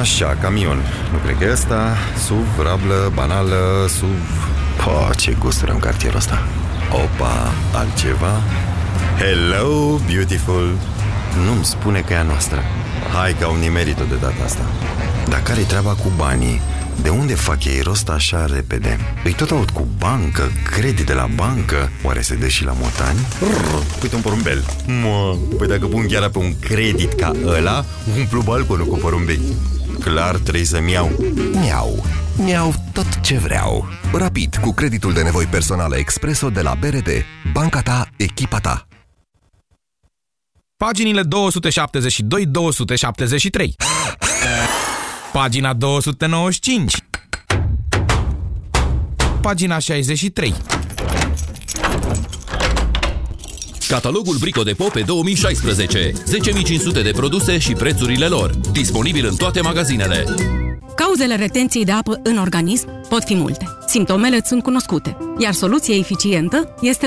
Așa, 0.00 0.36
camion. 0.40 0.82
Nu 1.12 1.18
cred 1.18 1.36
că 1.38 1.44
e 1.44 1.52
ăsta. 1.52 1.96
SUV, 2.24 2.46
rablă, 2.62 3.12
banală, 3.14 3.86
SUV... 3.88 4.48
Po, 4.84 5.14
ce 5.14 5.36
gusturi 5.38 5.70
în 5.70 5.78
cartierul 5.78 6.16
ăsta. 6.16 6.46
Opa, 6.90 7.52
altceva? 7.72 8.42
Hello, 9.18 10.00
beautiful! 10.06 10.78
Nu-mi 11.44 11.64
spune 11.64 12.00
că 12.00 12.12
e 12.12 12.16
a 12.16 12.22
noastră. 12.22 12.62
Hai 13.14 13.34
că 13.38 13.44
au 13.44 13.56
nimerit-o 13.56 14.04
de 14.04 14.14
data 14.14 14.44
asta. 14.44 14.64
Dar 15.28 15.42
care-i 15.42 15.64
treaba 15.64 15.90
cu 15.90 16.12
banii? 16.16 16.60
De 17.02 17.08
unde 17.08 17.34
fac 17.34 17.64
ei 17.64 17.80
rost 17.80 18.08
așa 18.08 18.46
repede? 18.46 18.98
Îi 19.24 19.32
tot 19.32 19.50
aud 19.50 19.70
cu 19.70 19.88
bancă, 19.98 20.50
credit 20.70 21.06
de 21.06 21.12
la 21.12 21.28
bancă 21.34 21.90
Oare 22.02 22.20
se 22.20 22.34
dă 22.34 22.48
și 22.48 22.64
la 22.64 22.72
motani? 22.80 23.18
Rrr, 23.40 23.82
uite 24.02 24.14
un 24.14 24.20
porumbel 24.20 24.64
Mă, 25.02 25.36
păi 25.58 25.68
dacă 25.68 25.86
pun 25.86 26.06
chiar 26.06 26.28
pe 26.28 26.38
un 26.38 26.58
credit 26.58 27.12
ca 27.12 27.32
ăla 27.44 27.84
Umplu 28.18 28.42
balconul 28.42 28.86
cu 28.86 28.96
porumbei 28.96 29.40
Clar 30.00 30.36
trebuie 30.36 30.64
să-mi 30.64 30.92
iau 30.92 31.10
Miau. 31.50 32.04
Miau 32.36 32.74
tot 32.92 33.20
ce 33.20 33.38
vreau. 33.38 33.88
Rapid, 34.12 34.56
cu 34.56 34.72
creditul 34.72 35.12
de 35.12 35.22
nevoi 35.22 35.44
personale 35.44 35.96
Expreso 35.96 36.50
de 36.50 36.60
la 36.60 36.74
BRD. 36.80 37.08
Banca 37.52 37.80
ta, 37.80 38.08
echipa 38.16 38.58
ta. 38.58 38.86
Paginile 40.76 41.22
272-273 41.22 41.26
Pagina 45.32 45.72
295 45.72 46.94
Pagina 49.40 49.78
63 49.78 50.54
Catalogul 53.88 54.36
Brico 54.40 54.62
de 54.62 54.72
Pope 54.72 55.00
2016. 55.00 56.12
10.500 56.12 57.02
de 57.02 57.10
produse 57.14 57.58
și 57.58 57.72
prețurile 57.72 58.26
lor. 58.26 58.50
Disponibil 58.72 59.26
în 59.26 59.36
toate 59.36 59.60
magazinele. 59.60 60.24
Cauzele 60.96 61.34
retenției 61.36 61.84
de 61.84 61.92
apă 61.92 62.20
în 62.22 62.38
organism 62.38 63.08
pot 63.08 63.24
fi 63.24 63.34
multe. 63.34 63.66
Simptomele 63.86 64.40
sunt 64.44 64.62
cunoscute, 64.62 65.16
iar 65.38 65.52
soluția 65.52 65.96
eficientă 65.96 66.74
este 66.80 66.98
doar 67.00 67.04